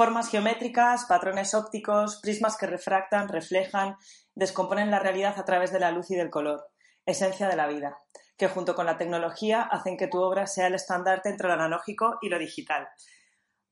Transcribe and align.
Formas 0.00 0.30
geométricas, 0.30 1.04
patrones 1.04 1.52
ópticos, 1.52 2.20
prismas 2.22 2.56
que 2.56 2.66
refractan, 2.66 3.28
reflejan, 3.28 3.98
descomponen 4.34 4.90
la 4.90 4.98
realidad 4.98 5.34
a 5.38 5.44
través 5.44 5.72
de 5.72 5.78
la 5.78 5.90
luz 5.90 6.10
y 6.10 6.16
del 6.16 6.30
color, 6.30 6.68
esencia 7.04 7.48
de 7.48 7.56
la 7.56 7.66
vida, 7.66 7.98
que 8.38 8.48
junto 8.48 8.74
con 8.74 8.86
la 8.86 8.96
tecnología 8.96 9.60
hacen 9.60 9.98
que 9.98 10.06
tu 10.06 10.16
obra 10.22 10.46
sea 10.46 10.68
el 10.68 10.74
estandarte 10.74 11.28
entre 11.28 11.48
lo 11.48 11.52
analógico 11.52 12.16
y 12.22 12.30
lo 12.30 12.38
digital. 12.38 12.88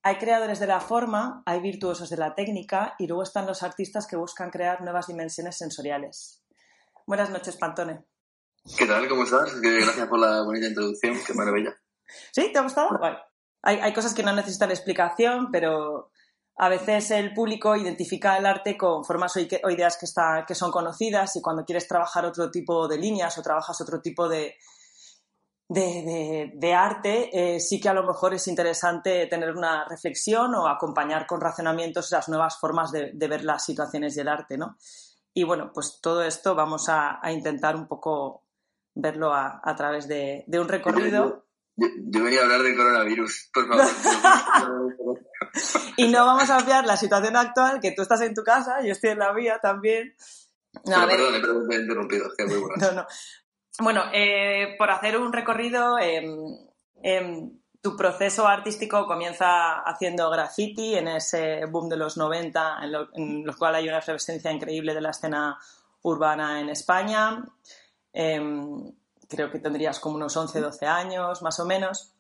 Hay 0.03 0.17
creadores 0.17 0.61
de 0.61 0.67
la 0.67 0.81
forma, 0.81 1.43
hay 1.47 1.61
virtuosos 1.61 2.11
de 2.11 2.19
la 2.19 2.35
técnica 2.35 2.95
y 2.99 3.07
luego 3.07 3.23
están 3.23 3.47
los 3.47 3.63
artistas 3.63 4.07
que 4.07 4.17
buscan 4.17 4.51
crear 4.51 4.83
nuevas 4.83 5.07
dimensiones 5.07 5.57
sensoriales. 5.57 6.45
Buenas 7.07 7.31
noches, 7.31 7.57
Pantone. 7.57 8.05
¿Qué 8.77 8.85
tal? 8.85 9.09
¿Cómo 9.09 9.23
estás? 9.25 9.59
Gracias 9.63 10.07
por 10.07 10.19
la 10.19 10.43
bonita 10.43 10.67
introducción, 10.67 11.17
qué 11.27 11.33
maravilla. 11.33 11.75
¿Sí? 12.33 12.53
¿Te 12.53 12.59
ha 12.59 12.63
gustado? 12.65 12.99
Vale. 12.99 13.17
Hay, 13.63 13.79
hay 13.79 13.95
cosas 13.95 14.15
que 14.15 14.23
no 14.23 14.35
necesitan 14.35 14.71
explicación, 14.71 15.51
pero 15.51 16.13
a 16.61 16.69
veces 16.69 17.13
el 17.13 17.33
público 17.33 17.77
identifica 17.77 18.37
el 18.37 18.45
arte 18.45 18.77
con 18.77 19.05
formas 19.05 19.37
o 19.37 19.41
ide- 19.41 19.61
o 19.63 19.71
ideas 19.71 19.97
que, 19.97 20.07
que 20.47 20.55
son 20.57 20.73
conocidas 20.73 21.37
y 21.37 21.41
cuando 21.41 21.65
quieres 21.65 21.87
trabajar 21.87 22.25
otro 22.25 22.51
tipo 22.51 22.89
de 22.89 22.99
líneas 22.99 23.39
o 23.39 23.43
trabajas 23.43 23.81
otro 23.81 24.01
tipo 24.01 24.29
de, 24.29 24.57
de, 25.69 26.75
arte, 26.75 27.31
eh, 27.33 27.61
sí 27.61 27.81
que 27.81 27.89
a 27.89 27.95
lo 27.95 28.03
mejor 28.03 28.35
es 28.35 28.49
interesante 28.49 29.27
tener 29.27 29.55
una 29.55 29.85
reflexión 29.85 30.53
o 30.57 30.67
acompañar 30.67 31.27
con 31.29 31.41
razonamientos 31.41 32.11
las 32.11 32.29
nuevas 32.29 32.59
formas 32.59 32.91
de, 32.91 33.13
ver 33.15 33.45
las 33.45 33.65
situaciones 33.65 34.17
del 34.17 34.29
arte, 34.29 34.59
¿no? 34.59 34.77
Y 35.33 35.45
bueno, 35.45 35.71
pues 35.73 36.01
todo 36.03 36.25
esto 36.25 36.57
vamos 36.57 36.89
a, 36.89 37.21
intentar 37.31 37.77
un 37.77 37.87
poco 37.87 38.43
verlo 38.95 39.33
a, 39.33 39.75
través 39.77 40.09
de 40.09 40.45
un 40.59 40.69
recorrido. 40.69 41.48
Yo, 41.81 41.87
yo 42.11 42.25
venía 42.25 42.41
a 42.41 42.43
hablar 42.43 42.63
del 42.63 42.77
coronavirus, 42.77 43.51
por 43.55 43.69
favor. 43.69 43.87
Y 45.97 46.09
no 46.09 46.27
vamos 46.27 46.51
a 46.51 46.59
obviar 46.59 46.85
la 46.85 46.97
situación 46.97 47.37
actual, 47.37 47.81
que 47.81 47.93
tú 47.93 48.03
estás 48.03 48.21
en 48.23 48.35
tu 48.35 48.43
casa, 48.43 48.83
yo 48.83 48.93
estoy 48.93 49.11
en 49.11 49.19
la 49.19 49.33
mía 49.33 49.59
también. 49.61 50.15
No, 50.85 51.07
perdón, 51.07 51.35
he 51.71 51.77
interrumpido, 51.77 52.31
que 52.37 52.45
muy 52.47 52.57
borracho. 52.57 52.93
no, 52.93 53.03
no. 53.03 53.07
Bueno, 53.81 54.05
eh, 54.13 54.75
por 54.77 54.91
hacer 54.91 55.17
un 55.17 55.33
recorrido, 55.33 55.99
em, 55.99 56.59
em, 57.03 57.59
tu 57.81 57.97
proceso 57.97 58.47
artístico 58.47 59.07
comienza 59.07 59.81
haciendo 59.81 60.29
graffiti 60.31 60.97
en 60.97 61.09
ese 61.09 61.65
boom 61.67 61.89
de 61.89 61.97
los 61.97 62.17
90, 62.17 62.79
en 62.83 62.93
lo, 62.93 63.09
en 63.15 63.47
lo 63.47 63.57
cual 63.57 63.77
hay 63.77 63.89
una 63.89 63.99
efervescencia 63.99 64.51
increíble 64.51 64.95
de 64.95 65.01
la 65.01 65.11
escena 65.11 65.59
urbana 66.03 66.61
en 66.61 66.71
España. 66.71 67.45
Creo 69.29 69.51
que 69.51 69.59
tendrías 69.59 70.01
como 70.01 70.17
unos 70.17 70.37
11, 70.37 70.61
12 70.61 70.87
años, 70.87 71.43
más 71.43 71.61
o 71.61 71.65
menos. 71.67 72.13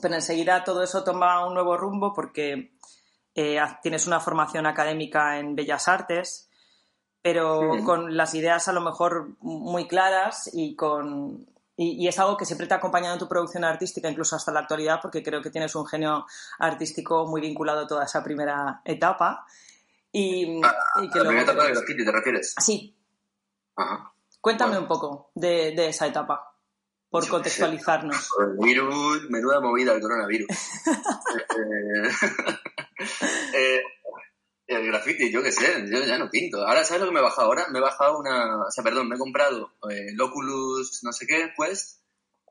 Pero 0.00 0.14
enseguida 0.14 0.64
todo 0.64 0.82
eso 0.82 1.02
toma 1.04 1.46
un 1.46 1.54
nuevo 1.54 1.76
rumbo 1.76 2.12
porque 2.14 2.72
eh, 3.34 3.58
tienes 3.82 4.06
una 4.06 4.20
formación 4.20 4.66
académica 4.66 5.38
en 5.38 5.54
Bellas 5.56 5.88
Artes, 5.88 6.48
pero 7.22 7.74
Sí. 7.76 7.82
con 7.84 8.16
las 8.16 8.34
ideas 8.34 8.68
a 8.68 8.72
lo 8.72 8.80
mejor 8.80 9.30
muy 9.40 9.88
claras 9.88 10.50
y 10.52 10.76
con 10.76 11.46
y, 11.74 12.04
y 12.04 12.08
es 12.08 12.18
algo 12.18 12.36
que 12.36 12.44
siempre 12.44 12.66
te 12.66 12.74
ha 12.74 12.76
acompañado 12.76 13.14
en 13.14 13.18
tu 13.18 13.26
producción 13.28 13.64
artística, 13.64 14.08
incluso 14.10 14.36
hasta 14.36 14.52
la 14.52 14.60
actualidad, 14.60 15.00
porque 15.00 15.22
creo 15.22 15.40
que 15.40 15.48
tienes 15.50 15.74
un 15.74 15.86
genio 15.86 16.26
artístico 16.58 17.26
muy 17.26 17.40
vinculado 17.40 17.80
a 17.80 17.86
toda 17.86 18.04
esa 18.04 18.22
primera 18.22 18.82
etapa. 18.84 19.46
Y, 20.12 20.58
y 20.58 20.60
que 20.60 21.18
La 21.18 21.24
luego- 21.24 21.28
primera 21.28 21.42
etapa 21.44 21.64
de 21.64 21.72
graffiti, 21.72 22.04
¿te 22.04 22.12
refieres? 22.12 22.54
Sí, 22.60 22.94
Ajá. 23.74 24.11
Cuéntame 24.42 24.72
Bueno. 24.72 24.82
un 24.82 24.88
poco 24.88 25.30
de, 25.34 25.72
de 25.74 25.88
esa 25.88 26.06
etapa, 26.06 26.52
por 27.08 27.24
Yo 27.24 27.30
contextualizarnos. 27.30 28.28
Coronavirus, 28.36 29.30
menuda 29.30 29.60
movida 29.60 29.94
el 29.94 30.00
coronavirus. 30.02 30.48
Eh, 33.54 33.76
eh, 33.76 33.80
el 34.66 34.86
graffiti, 34.86 35.32
yo 35.32 35.42
qué 35.42 35.50
sé, 35.50 35.84
yo 35.90 36.04
ya 36.04 36.18
no 36.18 36.30
pinto. 36.30 36.64
Ahora, 36.64 36.84
¿sabes 36.84 37.00
lo 37.00 37.08
que 37.08 37.14
me 37.14 37.18
he 37.18 37.22
bajado 37.22 37.48
ahora? 37.48 37.66
Me 37.70 37.78
he 37.80 37.82
bajado 37.82 38.18
una, 38.18 38.64
o 38.66 38.70
sea, 38.70 38.84
perdón, 38.84 39.08
me 39.08 39.16
he 39.16 39.18
comprado 39.18 39.72
eh, 39.90 40.10
el 40.10 40.20
Oculus 40.20 41.00
no 41.02 41.12
sé 41.12 41.26
qué, 41.26 41.52
Quest, 41.58 42.00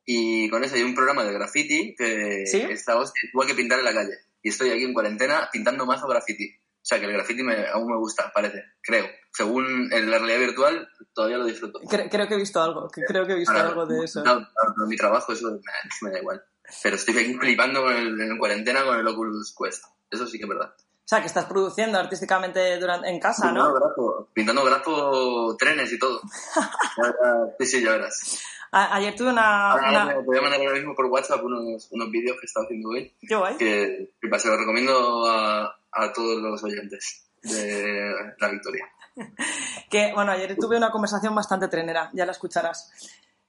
y 0.06 0.50
con 0.50 0.64
eso 0.64 0.76
hay 0.76 0.84
un 0.84 0.94
programa 0.94 1.24
de 1.24 1.34
graffiti 1.34 1.96
que 1.98 2.46
¿Sí? 2.46 2.58
esta 2.70 2.98
hostia, 2.98 3.30
tuve 3.32 3.48
que 3.48 3.56
pintar 3.56 3.80
en 3.80 3.86
la 3.86 3.94
calle. 3.94 4.18
Y 4.42 4.50
estoy 4.50 4.72
aquí 4.72 4.84
en 4.84 4.94
cuarentena 4.94 5.50
pintando 5.52 5.86
mazo 5.86 6.08
graffiti. 6.08 6.54
O 6.54 6.84
sea, 6.84 7.00
que 7.00 7.06
el 7.06 7.14
graffiti 7.14 7.44
me, 7.44 7.68
aún 7.68 7.88
me 7.88 7.98
gusta, 7.98 8.32
parece, 8.34 8.64
creo. 8.82 9.06
Según 9.34 9.92
en 9.94 10.12
la 10.12 10.18
realidad 10.18 10.40
virtual, 10.40 10.90
todavía 11.14 11.38
lo 11.38 11.46
disfruto. 11.46 11.80
Cre- 11.82 12.10
creo 12.12 12.28
que 12.28 12.34
he 12.34 12.38
visto 12.38 12.62
algo, 12.62 12.90
que 12.90 13.02
creo 13.04 13.26
que 13.26 13.34
he 13.34 13.38
visto 13.38 13.52
Ahora, 13.54 13.70
algo 13.70 13.86
de 13.86 14.04
eso. 14.04 14.24
No, 14.24 14.36
no, 14.42 14.46
no, 14.78 14.86
mi 14.88 14.98
trabajo, 14.98 15.32
eso 15.34 15.52
me, 15.52 15.60
me 16.02 16.12
da 16.12 16.20
igual. 16.20 16.44
Pero 16.84 16.96
estoy 16.96 17.18
aquí 17.18 17.34
flipando 17.36 17.82
con 17.84 17.94
el, 17.96 18.20
en 18.20 18.38
cuarentena 18.38 18.84
con 18.84 18.98
el 19.00 19.08
Oculus 19.08 19.56
Quest. 19.58 19.86
Eso 20.10 20.28
sí 20.28 20.38
que 20.38 20.44
es 20.44 20.50
verdad. 20.50 20.74
O 20.78 21.08
sea, 21.12 21.20
que 21.22 21.28
estás 21.28 21.46
produciendo 21.46 21.98
artísticamente 22.00 22.78
durante, 22.80 23.10
en 23.10 23.20
casa, 23.20 23.44
Pintando 23.48 23.70
¿no? 23.70 23.76
grafo, 23.76 24.30
pintando 24.34 24.64
grafo, 24.64 25.58
trenes 25.58 25.92
y 25.92 26.00
todo. 26.00 26.22
Sí, 27.60 27.66
sí, 27.66 27.84
ya 27.84 27.92
verás. 27.92 28.42
A- 28.72 28.96
ayer 28.96 29.16
tuve 29.16 29.30
una... 29.32 29.72
Ahora, 29.72 29.90
una- 30.06 30.14
te 30.14 30.20
voy 30.22 30.38
a 30.38 30.42
mandar 30.42 30.60
ahora 30.62 30.74
mismo 30.76 30.96
por 30.96 31.06
WhatsApp 31.08 31.44
unos, 31.44 31.88
unos 31.92 32.12
vídeos 32.12 32.38
que 32.38 32.44
he 32.44 32.46
estado 32.46 32.66
haciendo 32.66 32.90
hoy. 32.90 33.14
Qué 33.28 33.36
guay. 33.36 33.58
Que, 33.58 34.12
que 34.22 34.40
se 34.40 34.48
los 34.48 34.58
recomiendo 34.58 35.28
a, 35.30 35.76
a 35.92 36.14
todos 36.14 36.42
los 36.42 36.64
oyentes 36.64 37.24
de 37.44 38.14
La 38.40 38.48
Victoria. 38.50 38.88
Que, 39.90 40.14
bueno, 40.14 40.32
ayer 40.32 40.56
tuve 40.58 40.78
una 40.78 40.90
conversación 40.90 41.36
bastante 41.36 41.68
trenera, 41.68 42.10
ya 42.14 42.26
la 42.26 42.32
escucharás. 42.32 42.92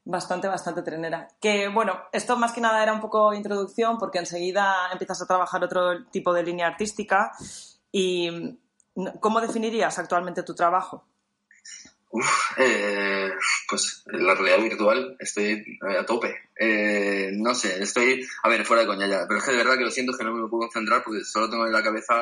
Bastante, 0.04 0.48
bastante 0.48 0.82
trenera. 0.82 1.28
Que, 1.40 1.68
bueno, 1.68 2.00
esto 2.10 2.36
más 2.36 2.52
que 2.52 2.60
nada 2.60 2.82
era 2.82 2.92
un 2.92 3.00
poco 3.00 3.32
introducción 3.32 3.96
porque 3.96 4.18
enseguida 4.18 4.90
empiezas 4.90 5.22
a 5.22 5.26
trabajar 5.26 5.62
otro 5.62 6.04
tipo 6.06 6.32
de 6.32 6.42
línea 6.42 6.66
artística. 6.66 7.30
¿Y 7.92 8.58
cómo 9.20 9.40
definirías 9.40 9.98
actualmente 10.00 10.42
tu 10.42 10.54
trabajo? 10.54 11.04
Uf, 12.14 12.58
eh, 12.58 13.30
pues 13.66 14.04
la 14.06 14.34
realidad 14.34 14.62
virtual 14.62 15.16
estoy 15.18 15.52
eh, 15.52 15.98
a 15.98 16.04
tope. 16.04 16.34
Eh, 16.54 17.30
no 17.32 17.54
sé, 17.54 17.82
estoy, 17.82 18.22
a 18.42 18.50
ver, 18.50 18.66
fuera 18.66 18.82
de 18.82 18.86
coña 18.86 19.06
ya, 19.08 19.24
pero 19.26 19.38
es 19.38 19.44
que 19.44 19.52
de 19.52 19.56
verdad 19.56 19.78
que 19.78 19.84
lo 19.84 19.90
siento 19.90 20.12
es 20.12 20.18
que 20.18 20.24
no 20.24 20.34
me 20.34 20.46
puedo 20.46 20.64
concentrar 20.64 21.02
porque 21.02 21.24
solo 21.24 21.48
tengo 21.48 21.66
en 21.66 21.72
la 21.72 21.82
cabeza 21.82 22.14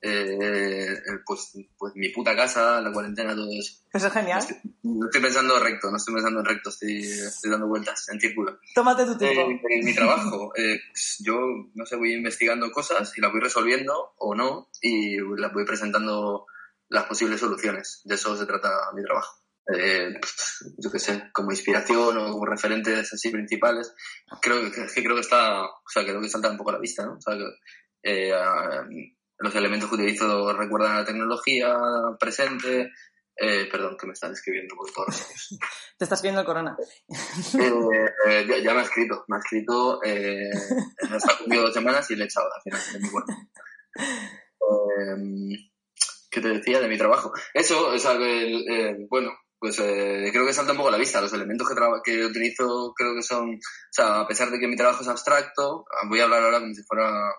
eh, 0.00 0.96
pues, 1.26 1.58
pues 1.76 1.96
mi 1.96 2.10
puta 2.10 2.36
casa, 2.36 2.80
la 2.80 2.92
cuarentena, 2.92 3.34
todo 3.34 3.50
eso. 3.50 3.82
Eso 3.92 4.06
es 4.06 4.12
genial. 4.12 4.40
No 4.84 5.06
estoy 5.06 5.20
pensando 5.20 5.58
recto, 5.58 5.90
no 5.90 5.96
estoy 5.96 6.14
pensando 6.14 6.38
en 6.38 6.46
recto, 6.46 6.70
estoy, 6.70 7.02
estoy 7.02 7.50
dando 7.50 7.66
vueltas 7.66 8.08
en 8.10 8.20
círculo. 8.20 8.60
Tómate 8.72 9.04
tu 9.04 9.18
tiempo. 9.18 9.50
Eh, 9.50 9.60
en 9.80 9.84
mi 9.84 9.94
trabajo, 9.96 10.52
eh, 10.56 10.78
yo, 11.18 11.40
no 11.74 11.86
sé, 11.86 11.96
voy 11.96 12.12
investigando 12.12 12.70
cosas 12.70 13.12
y 13.18 13.20
las 13.20 13.32
voy 13.32 13.40
resolviendo 13.40 14.12
o 14.18 14.36
no 14.36 14.68
y 14.80 15.16
las 15.36 15.52
voy 15.52 15.64
presentando 15.64 16.46
las 16.88 17.04
posibles 17.06 17.40
soluciones. 17.40 18.00
De 18.04 18.14
eso 18.14 18.36
se 18.36 18.46
trata 18.46 18.70
mi 18.94 19.02
trabajo. 19.02 19.36
Eh, 19.74 20.14
pues, 20.20 20.74
yo 20.78 20.90
qué 20.90 20.98
sé, 20.98 21.30
como 21.32 21.50
inspiración 21.50 22.16
o 22.16 22.32
como 22.32 22.46
referentes 22.46 23.12
así 23.12 23.30
principales. 23.30 23.92
Creo 24.40 24.62
que, 24.62 24.70
que 24.86 25.02
creo 25.02 25.14
que 25.14 25.20
está, 25.20 25.64
o 25.64 25.88
sea, 25.92 26.04
creo 26.04 26.20
que 26.20 26.28
salta 26.28 26.50
un 26.50 26.56
poco 26.56 26.70
a 26.70 26.74
la 26.74 26.78
vista, 26.80 27.04
¿no? 27.04 27.14
O 27.16 27.20
sea, 27.20 27.34
que, 27.36 27.44
eh, 28.02 28.32
a- 28.32 28.86
los 29.40 29.54
elementos 29.54 29.88
que 29.88 29.94
utilizo 29.96 30.52
recuerdan 30.52 30.92
a 30.96 30.98
la 31.00 31.04
tecnología 31.04 31.76
presente. 32.18 32.90
Eh, 33.40 33.68
perdón, 33.70 33.96
que 33.96 34.08
me 34.08 34.14
están 34.14 34.32
escribiendo 34.32 34.74
por 34.74 34.90
todos. 34.90 35.06
Te 35.98 36.04
estás 36.04 36.22
viendo 36.22 36.40
el 36.40 36.46
corona. 36.46 36.76
Eh, 37.08 37.70
eh, 38.26 38.46
ya, 38.48 38.58
ya 38.58 38.74
me 38.74 38.80
ha 38.80 38.82
escrito, 38.82 39.24
me 39.28 39.36
ha 39.36 39.38
escrito, 39.38 40.00
eh, 40.02 40.50
me 41.08 41.16
ha 41.16 41.38
conmigo 41.38 41.62
dos 41.62 41.74
semanas 41.74 42.10
y 42.10 42.16
le 42.16 42.24
he 42.24 42.26
echado 42.26 42.48
al 42.52 42.62
final 42.62 42.80
de 42.92 42.98
mi 42.98 43.08
Eh, 46.28 46.30
¿Qué 46.30 46.40
te 46.40 46.48
decía 46.48 46.80
de 46.80 46.88
mi 46.88 46.98
trabajo? 46.98 47.32
Eso, 47.54 47.88
o 47.88 47.98
sea, 47.98 48.16
que, 48.18 48.54
eh, 48.54 48.96
bueno, 49.08 49.30
pues 49.58 49.78
eh, 49.80 50.28
creo 50.32 50.46
que 50.46 50.52
salta 50.52 50.72
un 50.72 50.78
poco 50.78 50.88
a 50.88 50.92
la 50.92 50.98
vista. 50.98 51.20
Los 51.20 51.32
elementos 51.32 51.68
que, 51.68 51.74
que 52.04 52.24
utilizo 52.24 52.92
creo 52.96 53.14
que 53.14 53.22
son, 53.22 53.54
o 53.54 53.92
sea, 53.92 54.20
a 54.20 54.26
pesar 54.26 54.50
de 54.50 54.58
que 54.58 54.68
mi 54.68 54.76
trabajo 54.76 55.02
es 55.02 55.08
abstracto, 55.08 55.84
voy 56.08 56.20
a 56.20 56.24
hablar 56.24 56.42
ahora 56.44 56.60
como 56.60 56.74
si 56.74 56.82
fuera 56.82 57.30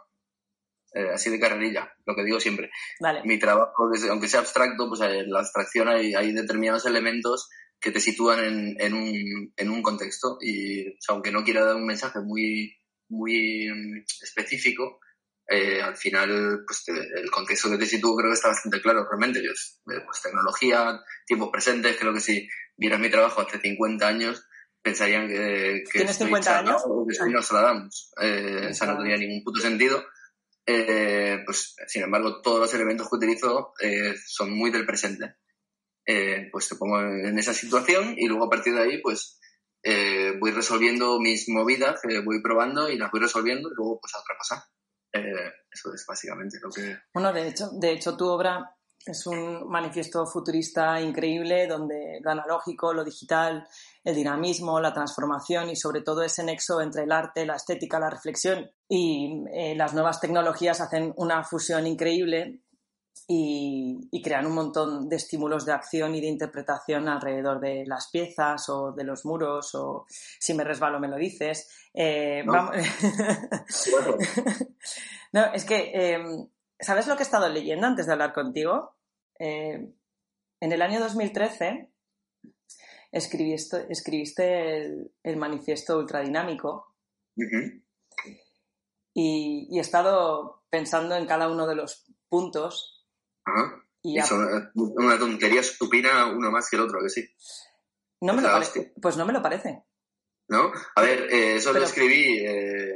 eh, 0.93 1.09
así 1.13 1.29
de 1.29 1.39
carrerilla, 1.39 1.93
lo 2.05 2.15
que 2.15 2.23
digo 2.23 2.39
siempre 2.39 2.71
Dale. 2.99 3.21
mi 3.23 3.37
trabajo, 3.37 3.89
aunque 4.09 4.27
sea 4.27 4.39
abstracto, 4.39 4.89
pues 4.89 5.01
en 5.01 5.29
la 5.29 5.39
abstracción 5.39 5.87
hay, 5.87 6.15
hay 6.15 6.33
determinados 6.33 6.85
elementos 6.85 7.47
que 7.79 7.91
te 7.91 7.99
sitúan 7.99 8.43
en, 8.43 8.75
en, 8.79 8.93
un, 8.93 9.53
en 9.55 9.69
un 9.69 9.81
contexto 9.81 10.37
y 10.41 10.89
o 10.89 10.95
sea, 10.99 11.13
aunque 11.13 11.31
no 11.31 11.43
quiera 11.43 11.63
dar 11.63 11.75
un 11.75 11.85
mensaje 11.85 12.19
muy, 12.21 12.75
muy 13.07 13.69
mm, 13.69 14.03
específico, 14.23 14.99
eh, 15.49 15.81
al 15.81 15.97
final, 15.97 16.63
pues 16.65 16.83
el 16.87 17.31
contexto 17.31 17.69
que 17.71 17.77
te 17.77 17.85
sitúo 17.85 18.15
creo 18.15 18.29
que 18.29 18.35
está 18.35 18.49
bastante 18.49 18.81
claro 18.81 19.05
realmente. 19.09 19.41
Yo, 19.43 19.51
eh, 19.51 20.01
pues 20.05 20.21
tecnología, 20.21 20.99
tiempos 21.25 21.49
presentes, 21.51 21.97
creo 21.97 22.13
que 22.13 22.19
si 22.19 22.47
vieras 22.77 22.99
mi 22.99 23.09
trabajo 23.09 23.41
hace 23.41 23.59
50 23.59 24.07
años, 24.07 24.45
pensarían 24.81 25.27
que, 25.27 25.83
que 25.91 25.99
¿Tienes 25.99 26.17
50 26.17 26.59
años? 26.59 26.83
que 27.07 27.15
soy 27.15 27.31
Nostradamus. 27.31 28.11
Eh, 28.21 28.67
o 28.69 28.73
sea, 28.73 28.87
no 28.87 28.97
tenía 28.99 29.17
ningún 29.17 29.43
puto 29.43 29.59
sentido. 29.59 30.05
Eh, 30.65 31.39
pues, 31.45 31.75
sin 31.87 32.03
embargo, 32.03 32.41
todos 32.41 32.59
los 32.59 32.73
elementos 32.75 33.09
que 33.09 33.15
utilizo 33.15 33.73
eh, 33.81 34.13
son 34.23 34.51
muy 34.51 34.69
del 34.69 34.85
presente. 34.85 35.35
Eh, 36.05 36.49
pues 36.51 36.67
te 36.67 36.75
pongo 36.75 36.99
en 37.01 37.37
esa 37.37 37.53
situación 37.53 38.15
y 38.17 38.27
luego 38.27 38.45
a 38.45 38.49
partir 38.49 38.73
de 38.73 38.81
ahí, 38.81 39.01
pues 39.01 39.39
eh, 39.83 40.33
voy 40.39 40.51
resolviendo 40.51 41.19
mis 41.19 41.47
movidas, 41.49 42.01
eh, 42.05 42.21
voy 42.21 42.41
probando 42.41 42.89
y 42.89 42.97
las 42.97 43.11
voy 43.11 43.21
resolviendo 43.21 43.69
y 43.69 43.75
luego 43.75 43.99
pues 44.01 44.13
a 44.15 44.19
otra 44.19 44.35
cosa. 44.37 44.69
Eh, 45.13 45.51
eso 45.71 45.93
es 45.93 46.05
básicamente 46.07 46.57
lo 46.61 46.69
que... 46.69 46.97
Bueno, 47.13 47.33
de 47.33 47.47
hecho, 47.47 47.69
de 47.71 47.91
hecho 47.91 48.15
tu 48.15 48.27
obra 48.27 48.75
es 49.05 49.25
un 49.25 49.67
manifiesto 49.69 50.25
futurista 50.25 50.99
increíble 51.01 51.67
donde 51.67 52.19
lo 52.21 52.31
analógico, 52.31 52.93
lo 52.93 53.03
digital, 53.03 53.67
el 54.03 54.15
dinamismo, 54.15 54.79
la 54.79 54.93
transformación 54.93 55.69
y 55.69 55.75
sobre 55.75 56.01
todo 56.01 56.21
ese 56.21 56.43
nexo 56.43 56.81
entre 56.81 57.03
el 57.03 57.11
arte, 57.11 57.45
la 57.45 57.55
estética, 57.55 57.99
la 57.99 58.09
reflexión 58.09 58.69
y 58.87 59.45
eh, 59.53 59.75
las 59.75 59.93
nuevas 59.93 60.19
tecnologías 60.19 60.81
hacen 60.81 61.13
una 61.15 61.43
fusión 61.43 61.87
increíble 61.87 62.61
y, 63.27 64.07
y, 64.11 64.21
crean 64.21 64.45
un 64.47 64.53
montón 64.53 65.07
de 65.09 65.15
estímulos 65.17 65.65
de 65.65 65.73
acción 65.73 66.15
y 66.15 66.21
de 66.21 66.27
interpretación 66.27 67.07
alrededor 67.07 67.59
de 67.59 67.85
las 67.85 68.09
piezas 68.09 68.69
o 68.69 68.91
de 68.91 69.03
los 69.03 69.25
muros 69.25 69.75
o 69.75 70.05
si 70.09 70.53
me 70.53 70.63
resbalo 70.63 70.99
me 70.99 71.07
lo 71.07 71.15
dices. 71.17 71.69
Eh, 71.93 72.43
No. 72.45 72.53
vamos- 72.53 72.75
Bueno, 73.91 74.17
no, 75.33 75.53
es 75.53 75.65
que, 75.65 75.91
eh, 75.93 76.19
¿sabes 76.79 77.07
lo 77.07 77.15
que 77.15 77.23
he 77.23 77.25
estado 77.25 77.49
leyendo 77.49 77.85
antes 77.87 78.05
de 78.07 78.13
hablar 78.13 78.33
contigo? 78.33 78.95
Eh, 79.37 79.91
en 80.61 80.71
el 80.71 80.81
año 80.81 80.99
2013 80.99 81.91
escribiste, 83.11 83.85
escribiste 83.89 84.77
el, 84.77 85.11
el 85.23 85.37
manifiesto 85.37 85.97
ultradinámico 85.97 86.95
y 89.13 89.77
he 89.77 89.81
estado 89.81 90.63
pensando 90.69 91.15
en 91.15 91.25
cada 91.25 91.49
uno 91.49 91.65
de 91.67 91.75
los 91.75 92.05
puntos 92.29 92.98
Ajá. 93.49 93.83
y 94.01 94.15
Y 94.15 94.19
a- 94.19 94.25
son 94.25 94.43
eh, 94.45 94.69
una 94.75 95.17
tontería 95.19 95.61
estupina 95.61 96.27
uno 96.27 96.51
más 96.51 96.69
que 96.69 96.75
el 96.77 96.83
otro, 96.83 96.99
que 97.01 97.09
sí. 97.09 97.27
no 98.21 98.33
me 98.33 98.41
lo 98.41 98.47
la 98.47 98.53
pare- 98.53 98.65
hostia. 98.65 98.91
pues 99.01 99.17
no 99.17 99.25
me 99.25 99.33
lo 99.33 99.41
parece. 99.41 99.83
¿No? 100.47 100.71
A 100.95 101.01
ver, 101.01 101.27
eh, 101.31 101.55
eso 101.55 101.69
Pero- 101.69 101.81
lo 101.81 101.85
escribí. 101.85 102.39
eh, 102.45 102.95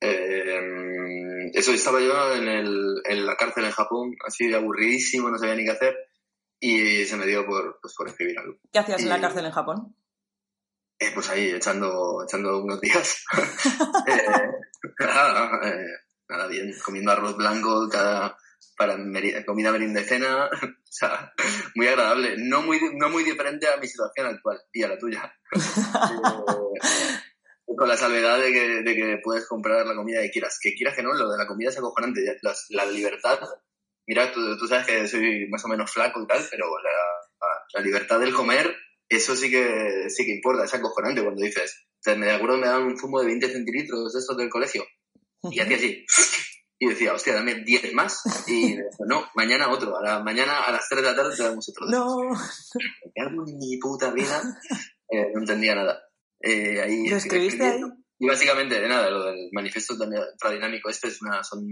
eh, 0.00 1.50
eso 1.54 1.72
estaba 1.72 2.00
yo 2.00 2.34
en, 2.34 2.48
el, 2.48 3.02
en 3.04 3.26
la 3.26 3.36
cárcel 3.36 3.64
en 3.64 3.72
Japón, 3.72 4.16
así 4.26 4.52
aburridísimo, 4.54 5.28
no 5.30 5.38
sabía 5.38 5.54
ni 5.56 5.64
qué 5.64 5.70
hacer. 5.72 5.96
Y 6.60 7.04
se 7.04 7.16
me 7.16 7.26
dio 7.26 7.46
por, 7.46 7.78
pues, 7.80 7.94
por 7.94 8.08
escribir 8.08 8.38
algo. 8.38 8.58
¿Qué 8.72 8.78
hacías 8.80 9.02
en 9.02 9.08
la 9.10 9.20
cárcel 9.20 9.44
en 9.46 9.52
Japón? 9.52 9.94
Eh, 10.98 11.12
pues 11.14 11.28
ahí, 11.30 11.50
echando, 11.50 12.24
echando 12.24 12.62
unos 12.62 12.80
días. 12.80 13.24
Eh, 14.06 14.24
nada, 15.00 15.60
eh, 15.68 15.86
nada, 16.28 16.46
bien, 16.46 16.72
comiendo 16.84 17.12
arroz 17.12 17.36
blanco 17.36 17.88
cada, 17.90 18.36
para 18.76 18.96
meri- 18.96 19.44
comida 19.44 19.72
merienda 19.72 20.00
y 20.00 20.04
cena. 20.04 20.46
o 20.62 20.90
sea, 20.90 21.32
muy 21.74 21.86
agradable. 21.88 22.36
No 22.38 22.62
muy, 22.62 22.78
no 22.94 23.08
muy 23.08 23.24
diferente 23.24 23.66
a 23.68 23.76
mi 23.78 23.86
situación 23.88 24.26
actual 24.26 24.60
y 24.72 24.82
a 24.82 24.88
la 24.88 24.98
tuya. 24.98 25.32
Eh, 27.70 27.74
con 27.76 27.86
la 27.88 27.96
salvedad 27.98 28.40
de 28.40 28.50
que, 28.50 28.68
de 28.82 28.94
que 28.94 29.20
puedes 29.22 29.46
comprar 29.46 29.86
la 29.86 29.94
comida 29.94 30.22
que 30.22 30.30
quieras. 30.30 30.58
Que 30.60 30.74
quieras 30.74 30.96
que 30.96 31.02
no, 31.02 31.12
lo 31.12 31.30
de 31.30 31.36
la 31.38 31.46
comida 31.46 31.68
es 31.68 31.76
acojonante. 31.78 32.22
Las- 32.42 32.66
La, 32.70 32.86
libertad, 32.86 33.38
mira, 34.06 34.32
tú, 34.32 34.56
tú 34.58 34.66
sabes 34.66 34.86
que 34.86 35.06
soy 35.06 35.46
más 35.50 35.64
o 35.64 35.68
menos 35.68 35.90
flaco 35.90 36.22
y 36.22 36.26
tal, 36.26 36.42
pero 36.50 36.66
la, 36.82 36.90
la- 36.90 37.64
la 37.74 37.80
libertad 37.82 38.20
del 38.20 38.32
comer, 38.32 38.74
eso 39.08 39.36
sí 39.36 39.50
que, 39.50 40.08
sí 40.08 40.24
que 40.24 40.32
importa, 40.32 40.64
es 40.64 40.72
acojonante 40.74 41.22
cuando 41.22 41.42
dices, 41.42 41.86
o 41.92 42.02
sea, 42.02 42.14
me 42.14 42.30
acuerdo 42.30 42.56
me 42.56 42.66
daban 42.68 42.84
un 42.84 42.98
zumo 42.98 43.20
de 43.20 43.26
20 43.26 43.48
centilitros 43.50 44.12
de 44.14 44.18
estos 44.20 44.36
del 44.38 44.48
colegio 44.48 44.84
y 45.50 45.60
hacía 45.60 45.76
así. 45.76 46.06
Y 46.80 46.88
decía, 46.88 47.12
hostia, 47.12 47.34
dame 47.34 47.62
10 47.64 47.92
más. 47.94 48.22
Y 48.46 48.76
decía, 48.76 49.06
no, 49.06 49.26
mañana 49.34 49.70
otro. 49.70 49.96
A 49.98 50.02
la, 50.02 50.22
mañana 50.22 50.60
a 50.60 50.72
las 50.72 50.88
3 50.88 51.02
de 51.02 51.08
la 51.08 51.16
tarde 51.16 51.36
te 51.36 51.42
damos 51.42 51.68
otro. 51.68 51.86
No, 51.86 52.30
Me 53.04 53.12
cago 53.14 53.46
en 53.46 53.58
mi 53.58 53.78
puta 53.78 54.10
vida. 54.12 54.42
Eh, 55.10 55.30
no 55.34 55.40
entendía 55.40 55.74
nada. 55.74 56.00
Eh, 56.40 56.80
ahí, 56.80 57.08
¿lo 57.08 57.16
escribiste 57.16 57.64
ahí? 57.64 57.80
y 58.20 58.26
básicamente, 58.26 58.86
nada, 58.88 59.10
lo 59.10 59.24
del 59.24 59.48
manifiesto 59.52 59.94
tradinámico 60.38 60.90
este 60.90 61.08
es 61.08 61.22
una, 61.22 61.42
son, 61.44 61.64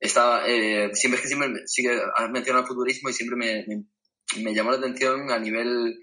estaba, 0.00 0.46
eh, 0.48 0.90
siempre 0.94 1.16
es 1.16 1.22
que 1.22 1.28
siempre, 1.28 1.62
sí 1.66 1.82
que 1.82 2.00
has 2.16 2.30
mencionado 2.30 2.64
el 2.64 2.68
futurismo 2.68 3.08
y 3.08 3.12
siempre 3.12 3.36
me, 3.36 3.64
me, 3.66 4.42
me 4.42 4.54
llamó 4.54 4.72
la 4.72 4.78
atención 4.78 5.30
a 5.30 5.38
nivel 5.38 5.96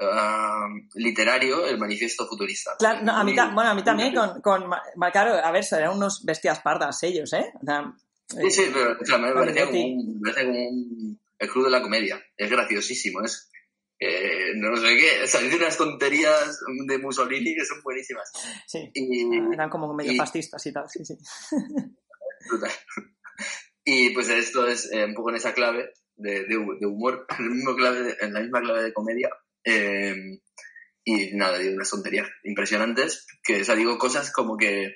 ah, 0.00 0.66
literario 0.94 1.66
el 1.66 1.78
manifiesto 1.78 2.26
futurista. 2.26 2.72
Claro, 2.78 3.00
no, 3.04 3.12
a 3.16 3.24
mí, 3.24 3.34
bueno, 3.34 3.70
a 3.70 3.74
mí 3.74 3.82
también 3.82 4.14
con, 4.14 4.40
con 4.40 4.64
claro, 5.12 5.34
a 5.34 5.50
ver, 5.50 5.64
eran 5.72 5.96
unos 5.96 6.24
bestias 6.24 6.60
pardas 6.60 7.02
ellos, 7.02 7.32
¿eh? 7.32 7.52
O 7.60 7.64
sea, 7.64 7.92
Sí, 8.30 8.50
sí, 8.50 8.70
pero 8.74 8.94
o 9.00 9.04
sea, 9.06 9.16
me 9.16 9.32
parecía 9.32 9.64
como 9.66 9.80
un, 9.86 10.20
me 10.20 10.30
parecía 10.30 10.44
como 10.52 10.68
un- 10.68 11.20
el 11.38 11.48
club 11.48 11.64
de 11.64 11.70
la 11.70 11.80
comedia. 11.80 12.22
Es 12.36 12.50
graciosísimo, 12.50 13.22
es, 13.24 13.50
eh, 14.00 14.52
no 14.56 14.76
sé 14.76 14.96
qué, 14.96 15.26
salir 15.26 15.50
de 15.50 15.56
unas 15.56 15.78
tonterías 15.78 16.60
de 16.86 16.98
Mussolini 16.98 17.54
que 17.54 17.64
son 17.64 17.82
buenísimas. 17.82 18.30
sí, 18.66 18.90
Y, 18.92 19.34
eran 19.54 19.70
como 19.70 19.94
medio 19.94 20.12
y- 20.12 20.16
fascistas 20.16 20.64
y 20.66 20.72
tal, 20.74 20.84
sí, 20.90 21.04
sí. 21.04 21.14
brutal. 22.50 22.70
Y 23.84 24.10
pues 24.10 24.28
esto 24.28 24.66
es 24.68 24.92
eh, 24.92 25.06
un 25.06 25.14
poco 25.14 25.30
en 25.30 25.36
esa 25.36 25.54
clave 25.54 25.90
de, 26.16 26.44
de, 26.44 26.58
de 26.78 26.86
humor, 26.86 27.24
en, 27.38 27.44
el 27.46 27.50
mismo 27.52 27.74
clave 27.74 28.02
de- 28.02 28.16
en 28.20 28.34
la 28.34 28.40
misma 28.40 28.60
clave 28.60 28.82
de 28.82 28.92
comedia. 28.92 29.30
Eh, 29.64 30.14
y 31.04 31.34
nada, 31.36 31.58
digo 31.58 31.74
unas 31.74 31.90
tonterías 31.90 32.28
impresionantes, 32.44 33.26
que 33.42 33.62
o 33.62 33.64
sea, 33.64 33.74
digo 33.74 33.96
cosas 33.98 34.30
como 34.32 34.56
que, 34.56 34.94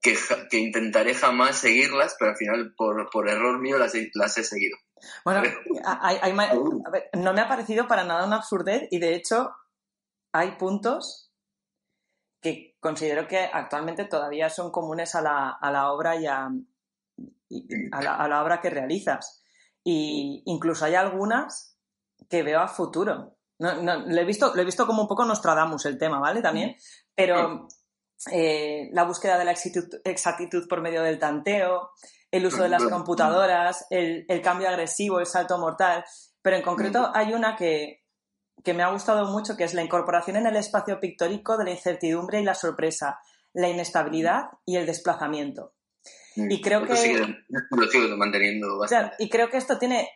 que, 0.00 0.16
intentaré 0.58 1.14
jamás 1.14 1.58
seguirlas, 1.58 2.16
pero 2.18 2.30
al 2.32 2.36
final 2.36 2.74
por, 2.76 3.10
por 3.10 3.28
error 3.28 3.58
mío 3.60 3.78
las 3.78 3.94
he, 3.94 4.10
las 4.14 4.38
he 4.38 4.44
seguido. 4.44 4.76
Bueno, 5.24 5.42
hay- 5.84 6.18
hay 6.22 6.32
ma- 6.32 6.50
a 6.50 6.90
ver, 6.90 7.08
no 7.14 7.32
me 7.32 7.40
ha 7.40 7.48
parecido 7.48 7.86
para 7.86 8.04
nada 8.04 8.26
una 8.26 8.36
absurdez 8.36 8.88
y 8.90 8.98
de 8.98 9.14
hecho 9.14 9.52
hay 10.32 10.52
puntos 10.52 11.32
que 12.40 12.76
considero 12.80 13.26
que 13.26 13.38
actualmente 13.38 14.04
todavía 14.04 14.48
son 14.48 14.70
comunes 14.70 15.14
a 15.14 15.22
la, 15.22 15.50
a 15.50 15.70
la 15.72 15.90
obra 15.90 16.16
y 16.16 16.26
a, 16.26 16.48
y 17.48 17.66
a 17.90 18.00
la, 18.02 18.14
a 18.16 18.28
la 18.28 18.42
obra 18.42 18.60
que 18.60 18.70
realizas. 18.70 19.42
Y 19.82 20.42
incluso 20.46 20.84
hay 20.84 20.94
algunas 20.94 21.77
que 22.28 22.42
veo 22.42 22.60
a 22.60 22.68
futuro. 22.68 23.36
No, 23.58 23.82
no, 23.82 23.98
lo, 24.06 24.20
he 24.20 24.24
visto, 24.24 24.54
lo 24.54 24.62
he 24.62 24.64
visto 24.64 24.86
como 24.86 25.02
un 25.02 25.08
poco 25.08 25.24
Nostradamus 25.24 25.84
el 25.86 25.98
tema, 25.98 26.20
¿vale? 26.20 26.40
También. 26.40 26.76
Pero 27.14 27.68
eh, 28.30 28.88
la 28.92 29.04
búsqueda 29.04 29.36
de 29.38 29.44
la 29.44 29.50
exactitud, 29.52 30.00
exactitud 30.04 30.68
por 30.68 30.80
medio 30.80 31.02
del 31.02 31.18
tanteo, 31.18 31.90
el 32.30 32.46
uso 32.46 32.62
de 32.62 32.68
las 32.68 32.82
computadoras, 32.84 33.86
el, 33.90 34.24
el 34.28 34.42
cambio 34.42 34.68
agresivo, 34.68 35.18
el 35.18 35.26
salto 35.26 35.58
mortal. 35.58 36.04
Pero 36.42 36.56
en 36.56 36.62
concreto 36.62 37.10
hay 37.14 37.32
una 37.32 37.56
que, 37.56 38.04
que 38.62 38.74
me 38.74 38.82
ha 38.82 38.90
gustado 38.92 39.26
mucho, 39.26 39.56
que 39.56 39.64
es 39.64 39.74
la 39.74 39.82
incorporación 39.82 40.36
en 40.36 40.46
el 40.46 40.56
espacio 40.56 41.00
pictórico 41.00 41.56
de 41.56 41.64
la 41.64 41.70
incertidumbre 41.72 42.40
y 42.40 42.44
la 42.44 42.54
sorpresa, 42.54 43.18
la 43.54 43.68
inestabilidad 43.68 44.50
y 44.64 44.76
el 44.76 44.86
desplazamiento. 44.86 45.74
Y 46.36 46.60
creo 46.60 46.86
que- 46.86 46.94
sí 46.96 47.14
lo 47.16 47.86
sigo 47.88 48.16
manteniendo 48.16 48.78
bastante. 48.78 49.16
y 49.18 49.28
creo 49.28 49.50
que 49.50 49.56
esto 49.56 49.78
tiene 49.78 50.08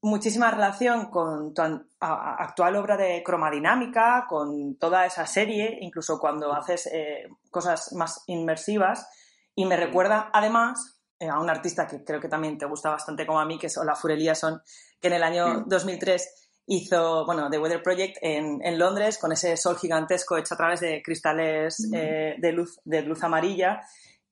muchísima 0.00 0.50
relación 0.50 1.10
con 1.10 1.52
tu 1.54 1.62
actual 2.00 2.76
obra 2.76 2.96
de 2.96 3.22
cromadinámica, 3.24 4.26
con 4.28 4.76
toda 4.76 5.06
esa 5.06 5.26
serie, 5.26 5.78
incluso 5.80 6.18
cuando 6.18 6.52
haces 6.52 6.86
eh, 6.92 7.28
cosas 7.50 7.92
más 7.94 8.22
inmersivas. 8.26 9.08
Y 9.54 9.64
me 9.66 9.76
recuerda, 9.76 10.30
además, 10.32 11.00
eh, 11.18 11.28
a 11.28 11.40
un 11.40 11.50
artista 11.50 11.86
que 11.86 12.04
creo 12.04 12.20
que 12.20 12.28
también 12.28 12.58
te 12.58 12.66
gusta 12.66 12.90
bastante 12.90 13.26
como 13.26 13.40
a 13.40 13.44
mí, 13.44 13.58
que 13.58 13.66
es 13.66 13.76
Olafur 13.76 14.12
Eliasson, 14.12 14.62
que 15.00 15.08
en 15.08 15.14
el 15.14 15.22
año 15.24 15.46
Mm. 15.48 15.68
2003 15.68 16.50
hizo, 16.66 17.24
bueno, 17.26 17.50
The 17.50 17.58
Weather 17.58 17.82
Project 17.82 18.18
en, 18.20 18.60
en 18.62 18.78
Londres 18.78 19.18
con 19.18 19.32
ese 19.32 19.56
sol 19.56 19.76
gigantesco 19.78 20.36
hecho 20.36 20.54
a 20.54 20.58
través 20.58 20.80
de 20.80 21.02
cristales 21.02 21.88
eh, 21.92 22.34
de, 22.38 22.52
luz, 22.52 22.78
de 22.84 23.02
luz 23.02 23.22
amarilla. 23.24 23.80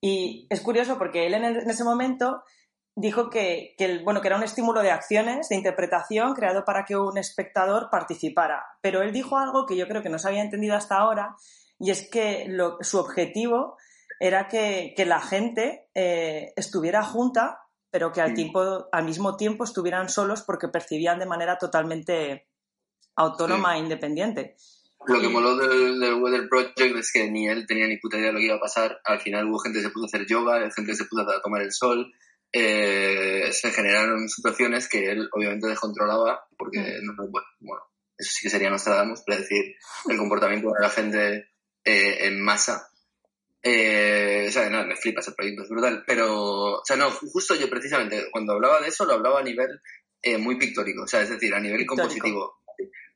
Y 0.01 0.47
es 0.51 0.61
curioso 0.61 0.99
porque 0.99 1.27
él 1.27 1.35
en, 1.35 1.45
el- 1.45 1.57
en 1.63 1.71
ese 1.71 1.83
momento 1.83 2.43
dijo 2.97 3.31
que, 3.31 3.75
que 3.79 3.85
el- 3.85 4.03
bueno, 4.05 4.21
que 4.21 4.27
era 4.29 4.37
un 4.37 4.43
estímulo 4.43 4.83
de 4.83 4.91
acciones, 4.91 5.49
de 5.51 5.55
interpretación, 5.57 6.35
creado 6.35 6.65
para 6.65 6.85
que 6.85 6.97
un 6.97 7.19
espectador 7.19 7.89
participara. 7.91 8.65
Pero 8.81 9.03
él 9.03 9.13
dijo 9.13 9.37
algo 9.39 9.67
que 9.67 9.77
yo 9.77 9.87
creo 9.87 10.03
que 10.03 10.09
no 10.09 10.19
se 10.19 10.27
había 10.29 10.43
entendido 10.43 10.75
hasta 10.75 10.97
ahora, 10.97 11.37
y 11.79 11.91
es 11.91 12.09
que 12.11 12.47
lo- 12.49 12.79
su 12.81 12.99
objetivo 12.99 13.77
era 14.19 14.49
que, 14.49 14.95
que 14.97 15.05
la 15.05 15.21
gente 15.21 15.89
eh, 15.95 16.53
estuviera 16.57 17.03
junta, 17.03 17.61
pero 17.91 18.13
que 18.13 18.21
al, 18.23 18.33
tiempo, 18.35 18.89
al 18.91 19.05
mismo 19.05 19.37
tiempo 19.37 19.65
estuvieran 19.65 20.09
solos 20.09 20.43
porque 20.43 20.69
percibían 20.69 21.19
de 21.19 21.27
manera 21.27 21.59
totalmente 21.59 22.49
autónoma 23.15 23.77
e 23.77 23.81
independiente. 23.81 24.57
Lo 25.07 25.21
que 25.21 25.29
moló 25.29 25.55
del, 25.57 26.01
del, 26.01 26.15
Weather 26.15 26.49
Project 26.49 26.97
es 26.97 27.13
que 27.13 27.31
ni 27.31 27.47
él 27.49 27.67
tenía 27.67 27.87
ni 27.87 27.99
puta 27.99 28.17
idea 28.17 28.29
de 28.29 28.33
lo 28.33 28.39
que 28.39 28.47
iba 28.47 28.57
a 28.57 28.61
pasar. 28.61 29.01
Al 29.05 29.21
final 29.21 29.47
hubo 29.49 29.59
gente 29.59 29.79
que 29.79 29.85
se 29.85 29.91
puso 29.91 30.05
a 30.05 30.09
hacer 30.09 30.27
yoga, 30.27 30.59
gente 30.75 30.91
que 30.93 30.97
se 30.97 31.05
puso 31.05 31.23
a 31.23 31.43
tomar 31.43 31.63
el 31.63 31.73
sol. 31.73 32.13
Eh, 32.59 33.53
se 33.53 33.71
generaron 33.71 34.31
situaciones 34.31 34.89
que 34.89 35.11
él 35.11 35.29
obviamente 35.31 35.67
descontrolaba 35.67 36.47
porque, 36.57 36.79
mm. 36.79 37.05
no, 37.05 37.29
bueno, 37.29 37.47
bueno, 37.61 37.83
eso 38.17 38.31
sí 38.33 38.45
que 38.45 38.49
sería 38.49 38.71
Nostradamus, 38.71 39.23
predecir 39.27 39.77
el 40.09 40.17
comportamiento 40.17 40.69
de 40.69 40.81
la 40.81 40.89
gente 40.89 41.51
eh, 41.85 42.27
en 42.27 42.41
masa. 42.41 42.89
Eh, 43.63 44.47
o 44.49 44.51
sea, 44.51 44.71
no, 44.71 44.87
me 44.87 44.97
flipa 44.97 45.21
ese 45.21 45.33
proyecto, 45.33 45.65
es 45.65 45.69
brutal. 45.69 46.03
Pero, 46.07 46.79
o 46.79 46.83
sea, 46.83 46.97
no, 46.97 47.11
justo 47.11 47.55
yo 47.57 47.69
precisamente 47.69 48.31
cuando 48.31 48.55
hablaba 48.55 48.81
de 48.81 48.89
eso 48.89 49.05
lo 49.05 49.13
hablaba 49.13 49.41
a 49.41 49.45
nivel 49.45 49.81
eh, 50.23 50.39
muy 50.39 50.57
pictórico, 50.57 51.03
o 51.03 51.07
sea, 51.07 51.21
es 51.21 51.29
decir, 51.29 51.55
a 51.55 51.61
nivel 51.61 51.85
compositivo. 51.85 52.63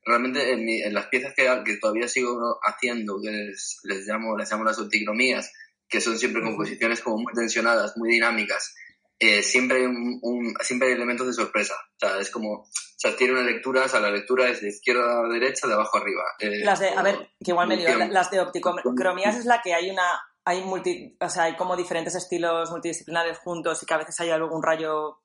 Realmente 0.04 0.52
en, 0.52 0.92
las 0.92 1.06
piezas 1.06 1.32
que, 1.34 1.48
que, 1.64 1.76
todavía 1.76 2.08
sigo 2.08 2.58
haciendo, 2.62 3.20
que 3.22 3.30
les, 3.30 3.80
les, 3.84 4.06
llamo, 4.06 4.36
les 4.36 4.50
llamo 4.50 4.64
las 4.64 4.78
opticromías, 4.78 5.50
que 5.88 6.00
son 6.00 6.18
siempre 6.18 6.42
composiciones 6.42 7.00
como 7.00 7.22
muy 7.22 7.32
tensionadas, 7.32 7.96
muy 7.96 8.10
dinámicas, 8.10 8.74
eh, 9.22 9.42
siempre, 9.42 9.80
hay 9.80 9.84
un, 9.84 10.54
siempre 10.62 10.88
hay 10.88 10.94
elementos 10.94 11.26
de 11.26 11.34
sorpresa. 11.34 11.74
O 11.74 11.98
sea, 11.98 12.18
es 12.18 12.30
como, 12.30 12.60
o 12.60 12.68
sea, 12.96 13.14
tiene 13.14 13.34
una 13.34 13.42
lectura, 13.42 13.84
o 13.84 13.88
sea, 13.88 14.00
la 14.00 14.10
lectura 14.10 14.48
es 14.48 14.62
de 14.62 14.70
izquierda 14.70 15.20
a 15.20 15.28
derecha, 15.28 15.66
de 15.66 15.74
abajo 15.74 15.98
a 15.98 16.00
arriba. 16.00 16.22
Eh, 16.38 16.64
las 16.64 16.80
de, 16.80 16.88
a 16.88 17.02
ver, 17.02 17.30
que 17.44 17.50
igual 17.50 17.68
me 17.68 17.76
digo, 17.76 17.90
las 18.08 18.30
de 18.30 18.40
opticromías 18.40 19.36
es 19.36 19.44
la 19.44 19.60
que 19.60 19.74
hay 19.74 19.90
una, 19.90 20.22
hay 20.46 20.64
multi, 20.64 21.18
o 21.20 21.28
sea, 21.28 21.44
hay 21.44 21.56
como 21.56 21.76
diferentes 21.76 22.14
estilos 22.14 22.70
multidisciplinares 22.70 23.38
juntos 23.38 23.82
y 23.82 23.86
que 23.86 23.92
a 23.92 23.98
veces 23.98 24.18
hay 24.20 24.30
algún 24.30 24.62
rayo 24.62 25.18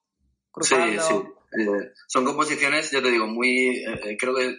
cruzando. 0.52 1.02
Sí, 1.02 1.14
sí. 1.14 1.62
Eh, 1.62 1.92
son 2.08 2.26
composiciones, 2.26 2.92
yo 2.92 3.02
te 3.02 3.12
digo, 3.12 3.28
muy, 3.28 3.82
creo 4.20 4.36
que, 4.36 4.58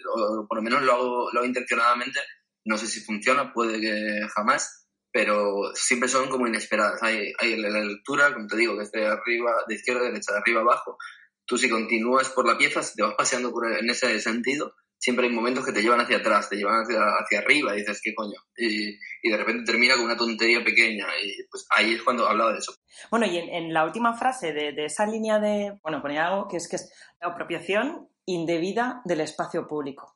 por 0.48 0.56
lo 0.56 0.62
menos 0.62 0.82
lo 0.82 0.92
hago, 0.94 1.30
lo 1.30 1.40
hago 1.40 1.46
intencionadamente, 1.46 2.20
no 2.64 2.78
sé 2.78 2.86
si 2.86 3.00
funciona, 3.00 3.52
puede 3.52 3.78
que 3.82 4.26
jamás, 4.34 4.85
pero 5.16 5.72
siempre 5.72 6.10
son 6.10 6.28
como 6.28 6.46
inesperadas. 6.46 7.02
Hay, 7.02 7.32
la 7.56 7.70
lectura, 7.70 8.34
como 8.34 8.46
te 8.46 8.58
digo, 8.58 8.76
que 8.76 8.82
es 8.82 8.90
arriba, 8.94 9.50
de 9.66 9.74
izquierda 9.74 10.02
a 10.02 10.04
derecha, 10.10 10.32
de 10.32 10.40
arriba 10.40 10.60
a 10.60 10.62
abajo. 10.62 10.98
Tú 11.46 11.56
si 11.56 11.70
continúas 11.70 12.28
por 12.28 12.46
la 12.46 12.58
pieza, 12.58 12.82
si 12.82 12.96
te 12.96 13.02
vas 13.02 13.14
paseando 13.14 13.50
por, 13.50 13.66
en 13.66 13.88
ese 13.88 14.20
sentido, 14.20 14.74
siempre 14.98 15.26
hay 15.26 15.32
momentos 15.32 15.64
que 15.64 15.72
te 15.72 15.80
llevan 15.80 16.02
hacia 16.02 16.18
atrás, 16.18 16.50
te 16.50 16.56
llevan 16.56 16.82
hacia, 16.82 17.00
hacia 17.18 17.38
arriba 17.38 17.74
y 17.74 17.78
dices, 17.78 17.98
¿qué 18.04 18.14
coño? 18.14 18.38
Y, 18.58 18.98
de 19.30 19.36
repente 19.38 19.64
termina 19.64 19.94
con 19.94 20.04
una 20.04 20.18
tontería 20.18 20.62
pequeña 20.62 21.06
y 21.24 21.32
pues 21.50 21.66
ahí 21.74 21.94
es 21.94 22.02
cuando 22.02 22.28
hablaba 22.28 22.52
de 22.52 22.58
eso. 22.58 22.74
Bueno, 23.10 23.24
y 23.24 23.38
en, 23.38 23.48
en 23.48 23.72
la 23.72 23.86
última 23.86 24.18
frase 24.18 24.52
de, 24.52 24.72
de, 24.72 24.84
esa 24.84 25.06
línea 25.06 25.38
de, 25.38 25.78
bueno, 25.82 26.02
ponía 26.02 26.26
algo 26.26 26.46
que 26.46 26.58
es 26.58 26.68
que 26.68 26.76
es 26.76 26.92
la 27.22 27.28
apropiación 27.28 28.10
indebida 28.26 29.00
del 29.06 29.22
espacio 29.22 29.66
público. 29.66 30.15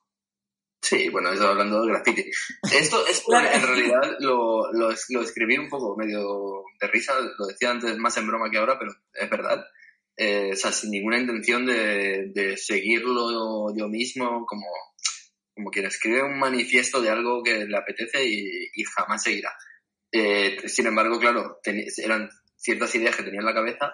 Sí, 0.81 1.09
bueno, 1.09 1.31
eso 1.31 1.47
hablando 1.47 1.81
de 1.81 1.89
graffiti. 1.89 2.25
Esto, 2.73 3.05
es 3.05 3.23
en 3.27 3.61
realidad 3.61 4.17
lo, 4.19 4.71
lo, 4.73 4.89
lo, 5.09 5.21
escribí 5.21 5.57
un 5.57 5.69
poco 5.69 5.95
medio 5.95 6.63
de 6.79 6.87
risa, 6.87 7.13
lo 7.37 7.45
decía 7.45 7.69
antes 7.69 7.97
más 7.97 8.17
en 8.17 8.27
broma 8.27 8.49
que 8.49 8.57
ahora, 8.57 8.79
pero 8.79 8.91
es 9.13 9.29
verdad. 9.29 9.63
Eh, 10.17 10.49
o 10.53 10.55
sea, 10.55 10.71
sin 10.71 10.91
ninguna 10.91 11.19
intención 11.19 11.65
de, 11.65 12.31
de 12.33 12.57
seguirlo 12.57 13.73
yo 13.75 13.87
mismo 13.87 14.45
como, 14.45 14.65
como 15.55 15.69
quien 15.69 15.85
escribe 15.85 16.23
un 16.23 16.39
manifiesto 16.39 17.01
de 17.01 17.09
algo 17.09 17.43
que 17.43 17.65
le 17.65 17.77
apetece 17.77 18.25
y, 18.25 18.69
y 18.73 18.83
jamás 18.83 19.23
seguirá. 19.23 19.53
Eh, 20.11 20.67
sin 20.67 20.87
embargo, 20.87 21.19
claro, 21.19 21.59
eran 21.63 22.29
ciertas 22.57 22.93
ideas 22.95 23.15
que 23.15 23.23
tenía 23.23 23.39
en 23.39 23.45
la 23.45 23.53
cabeza 23.53 23.93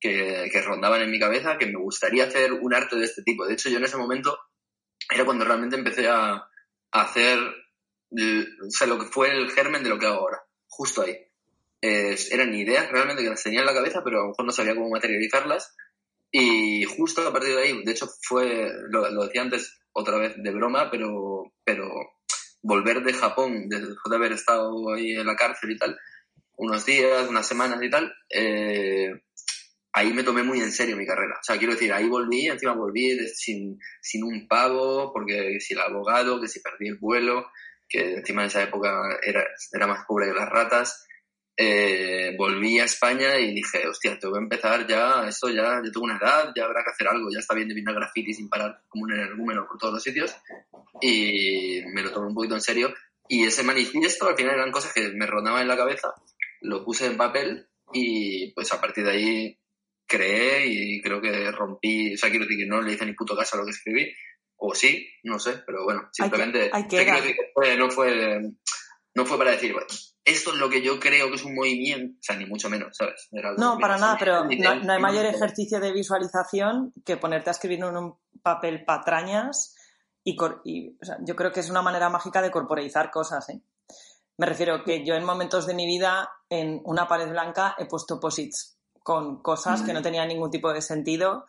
que, 0.00 0.48
que 0.52 0.62
rondaban 0.62 1.02
en 1.02 1.10
mi 1.10 1.18
cabeza 1.18 1.58
que 1.58 1.66
me 1.66 1.78
gustaría 1.78 2.24
hacer 2.24 2.52
un 2.52 2.74
arte 2.74 2.96
de 2.96 3.04
este 3.04 3.22
tipo. 3.22 3.44
De 3.44 3.54
hecho, 3.54 3.68
yo 3.68 3.78
en 3.78 3.84
ese 3.84 3.96
momento 3.96 4.38
era 5.10 5.24
cuando 5.24 5.44
realmente 5.44 5.76
empecé 5.76 6.08
a, 6.08 6.44
hacer 6.90 7.38
o 8.10 8.70
sea, 8.70 8.86
lo 8.86 8.98
que 8.98 9.06
fue 9.06 9.30
el 9.30 9.50
germen 9.50 9.82
de 9.82 9.90
lo 9.90 9.98
que 9.98 10.06
hago 10.06 10.20
ahora, 10.20 10.42
justo 10.68 11.02
ahí. 11.02 11.16
eran 11.80 12.54
ideas 12.54 12.90
realmente 12.90 13.22
que 13.22 13.28
las 13.28 13.42
tenía 13.42 13.60
en 13.60 13.66
la 13.66 13.74
cabeza, 13.74 14.02
pero 14.02 14.18
a 14.18 14.22
lo 14.22 14.28
mejor 14.28 14.46
no 14.46 14.52
sabía 14.52 14.74
cómo 14.74 14.90
materializarlas. 14.90 15.76
Y 16.30 16.84
justo 16.84 17.26
a 17.26 17.32
partir 17.32 17.54
de 17.54 17.62
ahí, 17.62 17.84
de 17.84 17.92
hecho 17.92 18.08
fue, 18.22 18.70
lo, 18.90 19.24
decía 19.24 19.42
antes 19.42 19.80
otra 19.92 20.18
vez 20.18 20.34
de 20.36 20.50
broma, 20.50 20.90
pero, 20.90 21.52
pero 21.64 21.88
volver 22.62 23.02
de 23.02 23.12
Japón, 23.12 23.68
después 23.68 24.10
de 24.10 24.16
haber 24.16 24.32
estado 24.32 24.92
ahí 24.94 25.12
en 25.12 25.26
la 25.26 25.36
cárcel 25.36 25.70
y 25.70 25.78
tal, 25.78 25.98
unos 26.56 26.84
días, 26.84 27.28
unas 27.28 27.46
semanas 27.46 27.82
y 27.82 27.90
tal, 27.90 28.12
eh, 28.30 29.10
ahí 29.98 30.12
me 30.12 30.22
tomé 30.22 30.42
muy 30.42 30.60
en 30.60 30.70
serio 30.70 30.96
mi 30.96 31.06
carrera. 31.06 31.38
O 31.40 31.42
sea, 31.44 31.58
quiero 31.58 31.74
decir, 31.74 31.92
ahí 31.92 32.08
volví, 32.08 32.46
encima 32.46 32.72
volví 32.72 33.18
sin, 33.28 33.78
sin 34.00 34.22
un 34.24 34.46
pavo, 34.46 35.12
porque 35.12 35.58
si 35.60 35.74
el 35.74 35.80
abogado, 35.80 36.40
que 36.40 36.48
si 36.48 36.60
perdí 36.60 36.88
el 36.88 36.98
vuelo, 36.98 37.50
que 37.88 38.14
encima 38.14 38.42
en 38.42 38.48
esa 38.48 38.62
época 38.62 39.18
era, 39.22 39.44
era 39.72 39.86
más 39.86 40.04
pobre 40.06 40.28
que 40.28 40.34
las 40.34 40.48
ratas. 40.48 41.04
Eh, 41.56 42.36
volví 42.38 42.78
a 42.78 42.84
España 42.84 43.36
y 43.40 43.52
dije, 43.52 43.88
hostia, 43.88 44.16
tengo 44.16 44.34
que 44.34 44.40
empezar 44.40 44.86
ya, 44.86 45.26
esto 45.26 45.48
ya, 45.48 45.82
yo 45.84 45.90
tengo 45.90 46.04
una 46.04 46.16
edad, 46.16 46.52
ya 46.54 46.64
habrá 46.66 46.84
que 46.84 46.90
hacer 46.90 47.08
algo, 47.08 47.28
ya 47.32 47.40
está 47.40 47.56
bien 47.56 47.66
de 47.66 47.74
pintar 47.74 47.96
graffiti 47.96 48.32
sin 48.32 48.48
parar 48.48 48.80
como 48.88 49.04
un 49.04 49.12
energúmeno 49.12 49.66
por 49.66 49.78
todos 49.78 49.94
los 49.94 50.02
sitios. 50.02 50.36
Y 51.00 51.82
me 51.92 52.02
lo 52.02 52.12
tomé 52.12 52.28
un 52.28 52.34
poquito 52.34 52.54
en 52.54 52.60
serio. 52.60 52.94
Y 53.28 53.44
ese 53.44 53.64
manifiesto 53.64 54.28
al 54.28 54.36
final 54.36 54.54
eran 54.54 54.70
cosas 54.70 54.92
que 54.92 55.10
me 55.10 55.26
rondaban 55.26 55.62
en 55.62 55.68
la 55.68 55.76
cabeza, 55.76 56.14
lo 56.60 56.84
puse 56.84 57.06
en 57.06 57.16
papel 57.16 57.68
y 57.92 58.52
pues 58.52 58.72
a 58.72 58.80
partir 58.80 59.04
de 59.04 59.10
ahí 59.10 59.58
creé 60.08 60.66
y 60.66 61.00
creo 61.02 61.20
que 61.20 61.52
rompí, 61.52 62.14
o 62.14 62.16
sea, 62.16 62.30
quiero 62.30 62.46
decir 62.46 62.64
que 62.64 62.66
no 62.66 62.80
le 62.80 62.94
hice 62.94 63.06
ni 63.06 63.12
puto 63.12 63.36
caso 63.36 63.56
a 63.56 63.60
lo 63.60 63.64
que 63.64 63.72
escribí, 63.72 64.10
o 64.56 64.74
sí, 64.74 65.08
no 65.22 65.38
sé, 65.38 65.62
pero 65.64 65.84
bueno, 65.84 66.08
simplemente 66.12 66.70
no 67.76 67.90
fue 67.90 68.40
no 69.14 69.26
fue 69.26 69.38
para 69.38 69.50
decir, 69.50 69.72
bueno, 69.72 69.86
esto 70.24 70.52
es 70.52 70.58
lo 70.58 70.70
que 70.70 70.80
yo 70.80 71.00
creo 71.00 71.28
que 71.28 71.36
es 71.36 71.44
un 71.44 71.54
movimiento, 71.54 72.18
o 72.18 72.22
sea, 72.22 72.36
ni 72.36 72.46
mucho 72.46 72.70
menos, 72.70 72.96
¿sabes? 72.96 73.28
no, 73.56 73.78
para 73.78 73.98
nada, 73.98 74.16
pero 74.18 74.44
no, 74.44 74.92
hay 74.92 75.00
mayor 75.00 75.26
ejercicio 75.26 75.80
de 75.80 75.92
visualización 75.92 76.92
que 77.04 77.16
ponerte 77.16 77.50
a 77.50 77.52
escribir 77.52 77.80
en 77.80 77.96
un 77.96 78.18
papel 78.42 78.84
patrañas 78.84 79.74
y, 80.24 80.36
y 80.64 80.96
o 81.00 81.04
sea, 81.04 81.18
yo 81.24 81.34
creo 81.34 81.52
que 81.52 81.60
es 81.60 81.70
una 81.70 81.82
manera 81.82 82.08
mágica 82.10 82.40
de 82.42 82.50
corporeizar 82.50 83.10
cosas, 83.10 83.48
¿eh? 83.50 83.60
Me 84.36 84.46
refiero 84.46 84.84
que 84.84 85.04
yo 85.04 85.14
en 85.14 85.24
momentos 85.24 85.66
de 85.66 85.74
mi 85.74 85.84
vida 85.84 86.30
en 86.48 86.80
una 86.84 87.08
pared 87.08 87.28
blanca 87.28 87.74
he 87.76 87.86
puesto 87.86 88.20
posits 88.20 88.77
con 89.08 89.40
cosas 89.40 89.80
que 89.80 89.94
no 89.94 90.02
tenían 90.02 90.28
ningún 90.28 90.50
tipo 90.50 90.70
de 90.70 90.82
sentido 90.82 91.46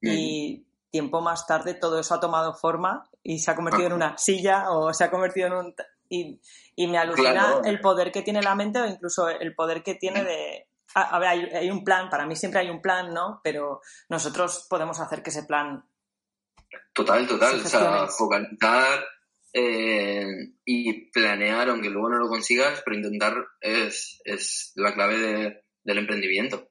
y 0.00 0.66
tiempo 0.90 1.20
más 1.20 1.46
tarde 1.46 1.74
todo 1.74 2.00
eso 2.00 2.16
ha 2.16 2.18
tomado 2.18 2.52
forma 2.52 3.08
y 3.22 3.38
se 3.38 3.48
ha 3.48 3.54
convertido 3.54 3.86
en 3.86 3.92
una 3.92 4.18
silla 4.18 4.72
o 4.72 4.92
se 4.92 5.04
ha 5.04 5.10
convertido 5.12 5.46
en 5.46 5.52
un... 5.52 5.74
Y, 6.08 6.40
y 6.74 6.88
me 6.88 6.98
alucina 6.98 7.60
el 7.64 7.78
poder 7.78 8.10
que 8.10 8.22
tiene 8.22 8.42
la 8.42 8.56
mente 8.56 8.80
o 8.80 8.86
incluso 8.86 9.28
el 9.28 9.54
poder 9.54 9.84
que 9.84 9.94
tiene 9.94 10.24
de... 10.24 10.66
A, 10.96 11.16
ver, 11.20 11.28
hay, 11.28 11.70
un 11.70 11.84
plan, 11.84 12.10
para 12.10 12.26
mí 12.26 12.34
siempre 12.34 12.58
hay 12.58 12.70
un 12.70 12.82
plan, 12.82 13.14
¿no? 13.14 13.40
Pero 13.44 13.82
nosotros 14.08 14.66
podemos 14.68 14.98
hacer 14.98 15.22
que 15.22 15.30
ese 15.30 15.44
plan... 15.44 15.88
Total, 16.92 17.24
total. 17.28 17.60
O 17.60 17.68
sea, 17.68 18.08
focalizar 18.08 19.06
eh, 19.52 20.26
y 20.64 21.08
planear, 21.12 21.68
aunque 21.68 21.88
luego 21.88 22.08
no 22.08 22.18
lo 22.18 22.28
consigas, 22.28 22.82
pero 22.84 22.96
intentar 22.96 23.46
es, 23.60 24.20
es 24.24 24.72
la 24.74 24.92
clave 24.92 25.18
de, 25.18 25.64
del 25.84 25.98
emprendimiento 25.98 26.68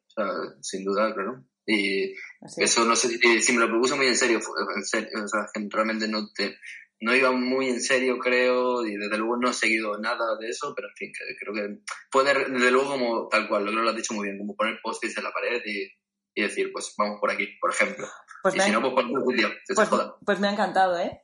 sin 0.62 0.84
duda, 0.84 1.13
claro. 1.13 1.43
Y 1.65 2.13
eso 2.57 2.86
no 2.86 2.95
sé 2.95 3.10
si, 3.17 3.53
me 3.53 3.60
lo 3.60 3.69
propuso 3.69 3.98
muy 3.98 4.07
en 4.07 4.15
serio, 4.15 4.39
en 4.75 4.84
serio, 4.86 5.24
o 5.24 5.27
sea, 5.27 5.48
realmente 5.72 6.07
no 6.07 6.31
te, 6.31 6.57
no 7.01 7.15
iba 7.15 7.31
muy 7.31 7.69
en 7.69 7.81
serio, 7.81 8.19
creo, 8.19 8.86
y 8.86 8.95
desde 8.95 9.17
luego 9.17 9.38
no 9.38 9.50
he 9.50 9.53
seguido 9.53 9.98
nada 9.98 10.38
de 10.39 10.50
eso, 10.50 10.74
pero 10.75 10.88
en 10.89 10.95
fin, 10.95 11.12
creo 11.39 11.53
que 11.53 11.81
puede, 12.12 12.51
desde 12.51 12.72
luego, 12.72 12.91
como 12.91 13.27
tal 13.27 13.48
cual, 13.48 13.65
lo, 13.65 13.72
lo 13.72 13.89
has 13.89 13.95
dicho 13.95 14.13
muy 14.13 14.27
bien, 14.27 14.38
como 14.38 14.55
poner 14.55 14.79
post-its 14.81 15.17
en 15.17 15.24
la 15.24 15.31
pared 15.31 15.62
y, 15.65 15.91
y, 16.36 16.43
decir, 16.43 16.72
pues 16.72 16.93
vamos 16.98 17.19
por 17.19 17.31
aquí, 17.31 17.48
por 17.60 17.72
ejemplo. 17.72 18.07
Pues 18.43 18.55
y 18.55 18.60
si 18.60 18.72
no, 18.72 18.81
pues 18.81 18.93
poner 18.93 19.17
un 19.17 19.24
pues, 19.24 19.89
pues 20.24 20.39
me 20.39 20.48
ha 20.48 20.51
encantado, 20.51 21.00
¿eh? 21.00 21.19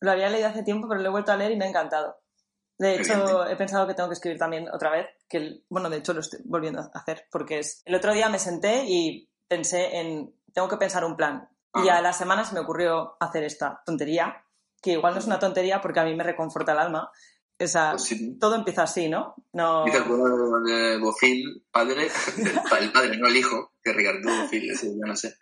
Lo 0.00 0.10
había 0.10 0.30
leído 0.30 0.48
hace 0.48 0.64
tiempo, 0.64 0.88
pero 0.88 1.00
lo 1.00 1.08
he 1.08 1.12
vuelto 1.12 1.30
a 1.30 1.36
leer 1.36 1.52
y 1.52 1.56
me 1.56 1.66
ha 1.66 1.68
encantado. 1.68 2.16
De 2.78 2.96
hecho, 2.96 3.46
he 3.46 3.56
pensado 3.56 3.86
que 3.86 3.94
tengo 3.94 4.08
que 4.08 4.14
escribir 4.14 4.38
también 4.38 4.66
otra 4.72 4.90
vez, 4.90 5.06
que 5.30 5.62
bueno, 5.68 5.88
de 5.88 5.98
hecho 5.98 6.12
lo 6.12 6.20
estoy 6.20 6.40
volviendo 6.44 6.80
a 6.80 6.90
hacer, 6.92 7.26
porque 7.30 7.60
es... 7.60 7.82
El 7.86 7.94
otro 7.94 8.12
día 8.12 8.28
me 8.28 8.40
senté 8.40 8.84
y 8.86 9.30
pensé 9.46 9.98
en, 9.98 10.34
tengo 10.52 10.68
que 10.68 10.76
pensar 10.76 11.04
un 11.04 11.16
plan. 11.16 11.48
Y 11.72 11.88
a 11.88 12.02
las 12.02 12.18
semanas 12.18 12.52
me 12.52 12.58
ocurrió 12.58 13.16
hacer 13.20 13.44
esta 13.44 13.80
tontería, 13.86 14.44
que 14.82 14.92
igual 14.92 15.14
no 15.14 15.20
es 15.20 15.26
una 15.26 15.38
tontería 15.38 15.80
porque 15.80 16.00
a 16.00 16.04
mí 16.04 16.16
me 16.16 16.24
reconforta 16.24 16.72
el 16.72 16.78
alma, 16.80 17.12
esa, 17.60 17.92
pues 17.92 18.14
todo 18.40 18.56
empieza 18.56 18.84
así, 18.84 19.10
¿no? 19.10 19.34
no... 19.52 19.84
Dice 19.84 19.98
de 19.98 20.98
Bofil, 20.98 21.62
padre, 21.70 22.08
el 22.80 22.92
padre, 22.92 23.18
no 23.18 23.28
el 23.28 23.36
hijo, 23.36 23.74
que 23.82 23.92
Ricardo 23.92 24.42
Bofil, 24.42 24.70
ese, 24.70 24.86
yo 24.86 25.06
no 25.06 25.14
sé. 25.14 25.34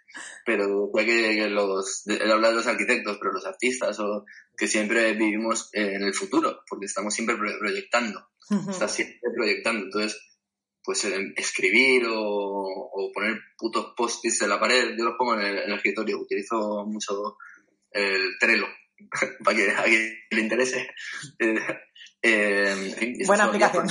Pero 0.44 0.90
puede 0.90 1.06
que, 1.06 1.48
los, 1.48 2.04
él 2.08 2.30
habla 2.30 2.48
de 2.48 2.56
los 2.56 2.66
arquitectos, 2.66 3.18
pero 3.18 3.32
los 3.32 3.46
artistas, 3.46 4.00
o 4.00 4.24
que 4.56 4.66
siempre 4.66 5.12
vivimos 5.12 5.70
en 5.72 6.02
el 6.02 6.12
futuro, 6.12 6.60
porque 6.68 6.86
estamos 6.86 7.14
siempre 7.14 7.36
proyectando, 7.36 8.28
está 8.68 8.88
siempre 8.88 9.30
proyectando. 9.36 9.84
Entonces, 9.84 10.20
pues 10.82 11.04
eh, 11.04 11.32
escribir 11.36 12.06
o, 12.06 12.18
o 12.18 13.12
poner 13.12 13.38
putos 13.56 13.92
post-its 13.96 14.42
en 14.42 14.48
la 14.48 14.58
pared, 14.58 14.96
yo 14.98 15.04
los 15.04 15.14
pongo 15.16 15.34
en 15.34 15.42
el, 15.42 15.58
en 15.58 15.70
el 15.70 15.76
escritorio, 15.76 16.18
utilizo 16.18 16.84
mucho 16.84 17.36
el 17.92 18.36
Trello 18.40 18.66
para 19.44 19.56
que 19.56 19.70
a 19.70 19.84
quien 19.84 20.18
le 20.30 20.40
interese. 20.40 20.88
Eh, 22.22 23.24
Buena 23.26 23.44
aplicación. 23.44 23.86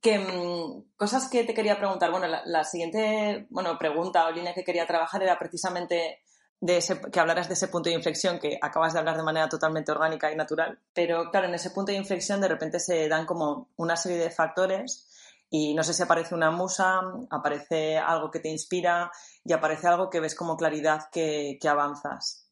que, 0.00 0.18
mm, 0.18 0.96
cosas 0.96 1.28
que 1.28 1.44
te 1.44 1.54
quería 1.54 1.78
preguntar. 1.78 2.10
Bueno, 2.10 2.26
la, 2.44 2.64
siguiente 2.64 3.46
bueno, 3.50 3.78
pregunta 3.78 4.26
o 4.26 4.30
línea 4.30 4.54
que 4.54 4.64
quería 4.64 4.86
trabajar 4.86 5.22
era 5.22 5.38
precisamente 5.38 6.22
de 6.60 6.78
ese, 6.78 7.00
que 7.00 7.20
hablaras 7.20 7.48
de 7.48 7.54
ese 7.54 7.68
punto 7.68 7.88
de 7.88 7.94
inflexión 7.94 8.38
que 8.38 8.58
acabas 8.60 8.92
de 8.92 8.98
hablar 8.98 9.16
de 9.16 9.22
manera 9.22 9.48
totalmente 9.48 9.92
orgánica 9.92 10.32
y 10.32 10.36
natural. 10.36 10.78
Pero 10.92 11.30
claro, 11.30 11.48
en 11.48 11.54
ese 11.54 11.70
punto 11.70 11.92
de 11.92 11.98
inflexión 11.98 12.40
de 12.40 12.48
repente 12.48 12.80
se 12.80 13.08
dan 13.08 13.26
como 13.26 13.70
una 13.76 13.96
serie 13.96 14.18
de 14.18 14.30
factores 14.30 15.08
y 15.50 15.74
no 15.74 15.82
sé 15.82 15.94
si 15.94 16.02
aparece 16.02 16.34
una 16.34 16.50
musa, 16.50 17.00
aparece 17.30 17.96
algo 17.96 18.30
que 18.30 18.40
te 18.40 18.48
inspira 18.48 19.10
y 19.44 19.52
aparece 19.52 19.86
algo 19.86 20.10
que 20.10 20.20
ves 20.20 20.34
como 20.34 20.56
claridad 20.56 21.08
que, 21.10 21.58
avanzas. 21.68 22.50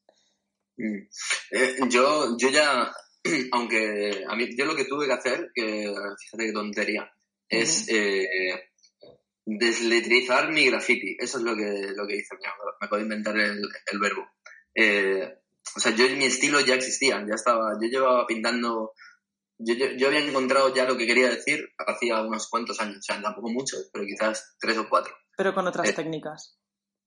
Mm. 0.76 1.08
Eh, 1.50 1.76
yo, 1.88 2.36
yo 2.38 2.48
ya, 2.48 2.90
aunque 3.52 4.24
a 4.28 4.34
mí, 4.36 4.56
yo 4.56 4.64
lo 4.64 4.76
que 4.76 4.84
tuve 4.84 5.06
que 5.06 5.12
hacer, 5.12 5.50
que 5.54 5.92
fíjate 6.18 6.46
qué 6.46 6.52
tontería, 6.52 7.10
es 7.48 7.88
eh, 7.88 8.28
desletrizar 9.44 10.50
mi 10.52 10.66
graffiti. 10.66 11.16
Eso 11.18 11.38
es 11.38 11.44
lo 11.44 11.56
que, 11.56 11.92
lo 11.94 12.06
que 12.06 12.16
hice. 12.16 12.36
Me 12.80 12.88
puedo 12.88 13.02
inventar 13.02 13.36
el, 13.38 13.60
verbo. 14.00 14.26
Eh, 14.74 15.38
o 15.76 15.80
sea, 15.80 15.94
yo 15.94 16.08
mi 16.16 16.26
estilo 16.26 16.60
ya 16.60 16.74
existía, 16.74 17.24
ya 17.26 17.34
estaba, 17.34 17.72
yo 17.80 17.88
llevaba 17.88 18.26
pintando 18.26 18.92
yo, 19.58 19.74
yo, 19.74 20.08
había 20.08 20.20
encontrado 20.20 20.74
ya 20.74 20.84
lo 20.84 20.96
que 20.96 21.06
quería 21.06 21.30
decir 21.30 21.66
hacía 21.78 22.20
unos 22.20 22.48
cuantos 22.48 22.78
años, 22.80 22.98
o 22.98 23.02
sea, 23.02 23.22
tampoco 23.22 23.48
mucho, 23.48 23.76
pero 23.92 24.04
quizás 24.04 24.54
tres 24.60 24.76
o 24.76 24.88
cuatro. 24.88 25.14
Pero 25.36 25.54
con 25.54 25.66
otras 25.66 25.88
eh, 25.88 25.92
técnicas. 25.94 26.58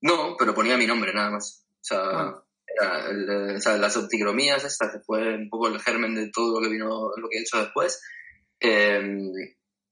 No, 0.02 0.36
pero 0.38 0.56
ponía 0.56 0.78
mi 0.78 0.88
nombre 0.88 1.14
nada 1.14 1.32
más. 1.32 1.66
O 1.70 1.84
sea, 1.84 2.00
ah. 2.00 2.44
Era 2.76 3.56
o 3.56 3.62
sea, 3.62 3.78
las 3.78 3.98
opticromías, 3.98 4.64
esta 4.64 4.92
que 4.92 5.00
fue 5.00 5.36
un 5.36 5.50
poco 5.50 5.68
el 5.68 5.80
germen 5.80 6.16
de 6.16 6.30
todo 6.30 6.60
lo 6.60 6.68
que 6.68 6.74
vino, 6.74 7.12
lo 7.16 7.30
que 7.30 7.38
he 7.38 7.42
hecho 7.42 7.60
después, 7.60 8.02
em, 8.60 9.32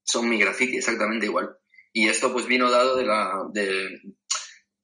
son 0.04 0.28
mi 0.28 0.38
graffiti 0.38 0.78
exactamente 0.78 1.26
igual. 1.26 1.56
Y 1.92 2.08
esto 2.08 2.32
pues 2.32 2.46
vino 2.46 2.70
dado 2.70 2.96
de 2.96 3.04
la, 3.04 3.44
de, 3.52 4.00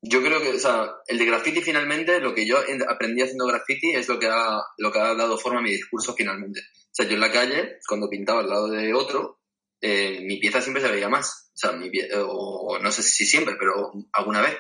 yo 0.07 0.23
creo 0.23 0.41
que, 0.43 0.51
o 0.51 0.59
sea, 0.59 0.97
el 1.07 1.19
de 1.19 1.25
graffiti 1.25 1.63
finalmente, 1.63 2.21
lo 2.21 2.35
que 2.35 2.47
yo 2.47 2.59
aprendí 2.89 3.23
haciendo 3.23 3.47
graffiti 3.47 3.95
es 3.95 4.07
lo 4.07 4.19
que 4.19 4.29
ha, 4.29 4.63
lo 4.77 4.93
que 4.93 4.99
ha 4.99 5.15
dado 5.15 5.39
forma 5.39 5.61
a 5.61 5.63
mi 5.63 5.71
discurso 5.71 6.15
finalmente. 6.15 6.61
O 6.61 6.91
sea, 6.93 7.07
yo 7.07 7.15
en 7.15 7.21
la 7.21 7.33
calle, 7.33 7.79
cuando 7.89 8.11
pintaba 8.11 8.41
al 8.41 8.51
lado 8.51 8.69
de 8.69 8.93
otro, 8.93 9.41
eh, 9.81 10.21
mi 10.23 10.39
pieza 10.39 10.61
siempre 10.61 10.83
se 10.83 10.91
veía 10.91 11.09
más. 11.09 11.51
O 11.55 11.57
sea, 11.57 11.73
mi 11.73 11.91
o, 12.19 12.79
no 12.83 12.93
sé 12.93 13.03
si 13.03 13.25
siempre, 13.25 13.57
pero 13.59 13.93
alguna 14.13 14.43
vez. 14.43 14.57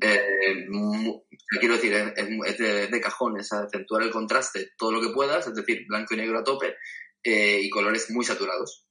Eh, 0.00 0.66
quiero 1.58 1.74
decir, 1.74 1.92
es, 1.94 2.58
de, 2.90 3.00
cajón, 3.00 3.38
es 3.38 3.52
acentuar 3.52 4.02
el 4.02 4.10
contraste 4.10 4.72
todo 4.76 4.92
lo 4.92 5.00
que 5.00 5.14
puedas, 5.14 5.46
es 5.46 5.54
decir, 5.54 5.84
blanco 5.88 6.14
y 6.14 6.18
negro 6.18 6.38
a 6.38 6.44
tope, 6.44 6.74
eh, 7.22 7.60
y 7.62 7.70
colores 7.70 8.10
muy 8.10 8.24
saturados. 8.24 8.86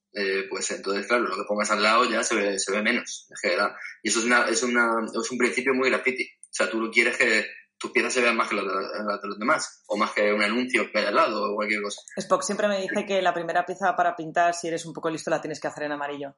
pues 0.50 0.72
entonces, 0.72 1.08
claro, 1.08 1.24
lo 1.24 1.36
que 1.36 1.48
pongas 1.48 1.72
al 1.72 1.84
lado 1.84 2.10
ya 2.10 2.24
se 2.24 2.36
ve, 2.36 2.60
se 2.60 2.72
ve 2.72 2.82
menos, 2.82 3.28
en 3.30 3.38
general. 3.38 3.76
Y 4.02 4.10
eso 4.10 4.20
es, 4.20 4.26
una, 4.26 4.48
es, 4.48 4.64
una, 4.64 4.96
es 5.06 5.32
un 5.32 5.38
principio 5.38 5.74
muy 5.74 5.90
graffiti. 5.90 6.24
O 6.26 6.54
sea, 6.56 6.70
tú 6.70 6.90
quieres 6.92 7.18
que 7.18 7.46
tus 7.84 7.92
piezas 7.92 8.14
se 8.14 8.22
vean 8.22 8.38
más 8.38 8.48
que 8.48 8.56
las 8.56 8.66
de, 8.66 9.28
los 9.28 9.38
demás, 9.38 9.84
o 9.88 9.98
más 9.98 10.12
que 10.12 10.32
un 10.32 10.42
anuncio 10.42 10.90
que 10.90 11.00
hay 11.00 11.06
al 11.06 11.16
lado, 11.16 11.52
o 11.52 11.56
cualquier 11.56 11.82
cosa. 11.82 12.02
Spock 12.16 12.42
siempre 12.42 12.70
me 12.70 12.80
dice 12.80 13.06
que 13.06 13.22
la 13.22 13.34
primera 13.34 13.66
pieza 13.66 13.94
para 13.94 14.16
pintar, 14.16 14.54
si 14.54 14.70
eres 14.70 14.86
un 14.86 14.94
poco 14.94 15.10
listo, 15.10 15.30
la 15.30 15.42
tienes 15.42 15.60
que 15.60 15.68
hacer 15.68 15.84
en 15.84 15.92
amarillo. 15.92 16.34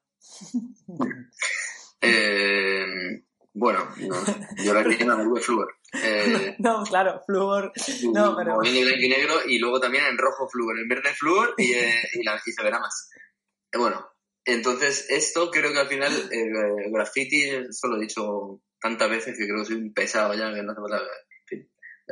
eh, 2.02 3.24
bueno, 3.56 3.90
no, 3.98 4.16
yo 4.64 4.74
la 4.74 4.82
hice 4.82 5.04
en 5.04 5.12
amarillo 5.12 5.38
fluor. 5.38 5.76
Eh, 5.94 6.56
no, 6.60 6.84
claro, 6.84 7.22
fluor. 7.26 7.72
No, 8.14 8.36
pero... 8.36 8.64
En 8.64 8.86
blanco 8.86 9.00
y 9.02 9.10
negro, 9.10 9.36
y 9.48 9.58
luego 9.60 9.80
también 9.80 10.06
en 10.06 10.18
rojo 10.18 10.48
fluor, 10.50 10.78
en 10.78 10.88
verde 10.90 11.14
fluor, 11.14 11.54
y, 11.58 11.72
eh, 11.72 12.02
y, 12.14 12.24
la, 12.24 12.40
y 12.46 12.52
se 12.52 12.64
verá 12.64 12.80
más. 12.80 13.10
Eh, 13.72 13.78
bueno, 13.78 14.06
entonces 14.44 15.08
esto 15.10 15.50
creo 15.50 15.72
que 15.72 15.80
al 15.80 15.88
final, 15.88 16.12
el 16.32 16.92
graffiti, 16.92 17.50
esto 17.50 17.88
lo 17.88 17.96
he 17.96 18.02
dicho 18.02 18.62
tantas 18.80 19.10
veces 19.10 19.38
que 19.38 19.46
creo 19.46 19.60
que 19.60 19.66
soy 19.66 19.78
un 19.78 19.94
pesado 19.94 20.34
ya, 20.34 20.54
que 20.54 20.62
no 20.62 20.74
hace 20.74 20.82
falta 20.82 21.02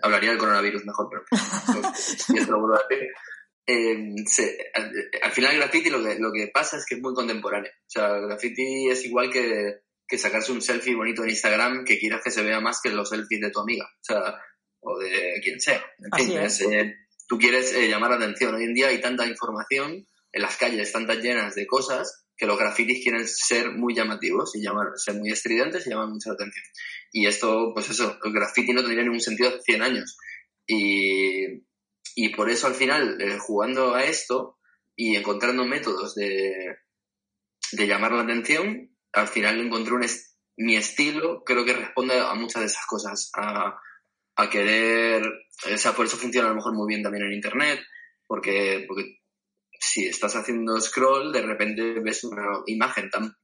hablaría 0.02 0.32
del 0.32 0.40
coronavirus 0.40 0.86
mejor, 0.86 1.10
pero 1.10 1.24
eh, 3.68 4.16
al, 5.22 5.32
final 5.32 5.52
el 5.52 5.60
graffiti 5.60 5.90
lo 5.90 6.04
que, 6.04 6.16
lo 6.20 6.32
que 6.32 6.50
pasa 6.54 6.78
es 6.78 6.86
que 6.86 6.96
es 6.96 7.02
muy 7.02 7.14
contemporáneo. 7.14 7.72
O 7.72 7.90
sea, 7.90 8.18
el 8.18 8.28
graffiti 8.28 8.90
es 8.90 9.06
igual 9.06 9.30
que, 9.30 9.82
que 10.14 10.20
sacarse 10.20 10.52
un 10.52 10.62
selfie 10.62 10.94
bonito 10.94 11.24
en 11.24 11.32
Instagram 11.32 11.84
que 11.84 11.98
quieras 11.98 12.22
que 12.24 12.30
se 12.30 12.44
vea 12.44 12.60
más 12.60 12.80
que 12.84 12.92
los 12.92 13.10
selfies 13.10 13.42
de 13.42 13.50
tu 13.50 13.62
amiga. 13.62 13.86
O 13.86 14.04
sea, 14.04 14.40
o 14.82 15.00
de 15.00 15.42
quien 15.42 15.60
sea. 15.60 15.84
Eh, 16.20 16.94
tú 17.28 17.40
quieres 17.40 17.74
eh, 17.74 17.88
llamar 17.88 18.12
la 18.12 18.18
atención. 18.18 18.54
Hoy 18.54 18.66
en 18.66 18.76
día 18.76 18.90
hay 18.90 19.02
tanta 19.02 19.26
información 19.26 20.08
en 20.32 20.42
las 20.44 20.56
calles, 20.58 20.92
tantas 20.92 21.18
llenas 21.18 21.56
de 21.56 21.66
cosas, 21.66 22.28
que 22.38 22.46
los 22.46 22.60
grafitis 22.60 23.02
quieren 23.02 23.28
ser 23.28 23.72
muy 23.72 23.96
llamativos 23.96 24.56
y 24.56 24.62
llamar, 24.62 24.90
ser 24.98 25.16
muy 25.16 25.32
estridentes 25.32 25.88
y 25.88 25.90
llamar 25.90 26.10
mucha 26.10 26.32
atención. 26.32 26.66
Y 27.12 27.26
esto, 27.26 27.72
pues 27.74 27.90
eso, 27.90 28.20
el 28.24 28.34
graffiti 28.34 28.72
no 28.72 28.82
tendría 28.82 29.02
ningún 29.02 29.20
sentido 29.20 29.50
hace 29.50 29.62
100 29.64 29.82
años. 29.82 30.16
Y, 30.68 31.64
y 32.14 32.30
por 32.36 32.52
eso 32.52 32.68
al 32.68 32.76
final, 32.76 33.20
eh, 33.20 33.40
jugando 33.40 33.96
a 33.96 34.04
esto 34.04 34.60
y 34.96 35.16
encontrando 35.16 35.66
métodos 35.66 36.14
de, 36.14 36.54
de 37.72 37.88
llamar 37.88 38.12
la 38.12 38.22
atención, 38.22 38.93
al 39.14 39.28
final 39.28 39.60
encontré 39.60 39.94
un 39.94 40.06
mi 40.58 40.76
estilo, 40.76 41.44
creo 41.44 41.66
que 41.66 41.74
responde 41.74 42.20
a 42.20 42.34
muchas 42.36 42.62
de 42.62 42.68
esas 42.68 42.86
cosas, 42.86 43.32
a, 43.36 43.80
a 44.36 44.50
querer, 44.50 45.24
o 45.26 45.78
sea, 45.78 45.94
por 45.94 46.06
eso 46.06 46.18
funciona 46.18 46.48
a 46.48 46.52
lo 46.52 46.58
mejor 46.58 46.74
muy 46.74 46.88
bien 46.88 47.02
también 47.02 47.26
en 47.26 47.34
Internet, 47.34 47.80
porque, 48.28 48.86
porque 48.88 49.20
si 49.80 50.06
estás 50.06 50.36
haciendo 50.36 50.80
scroll, 50.80 51.32
de 51.32 51.42
repente 51.42 52.00
ves 52.00 52.24
una 52.24 52.46
imagen 52.68 53.10
tan 53.10 53.36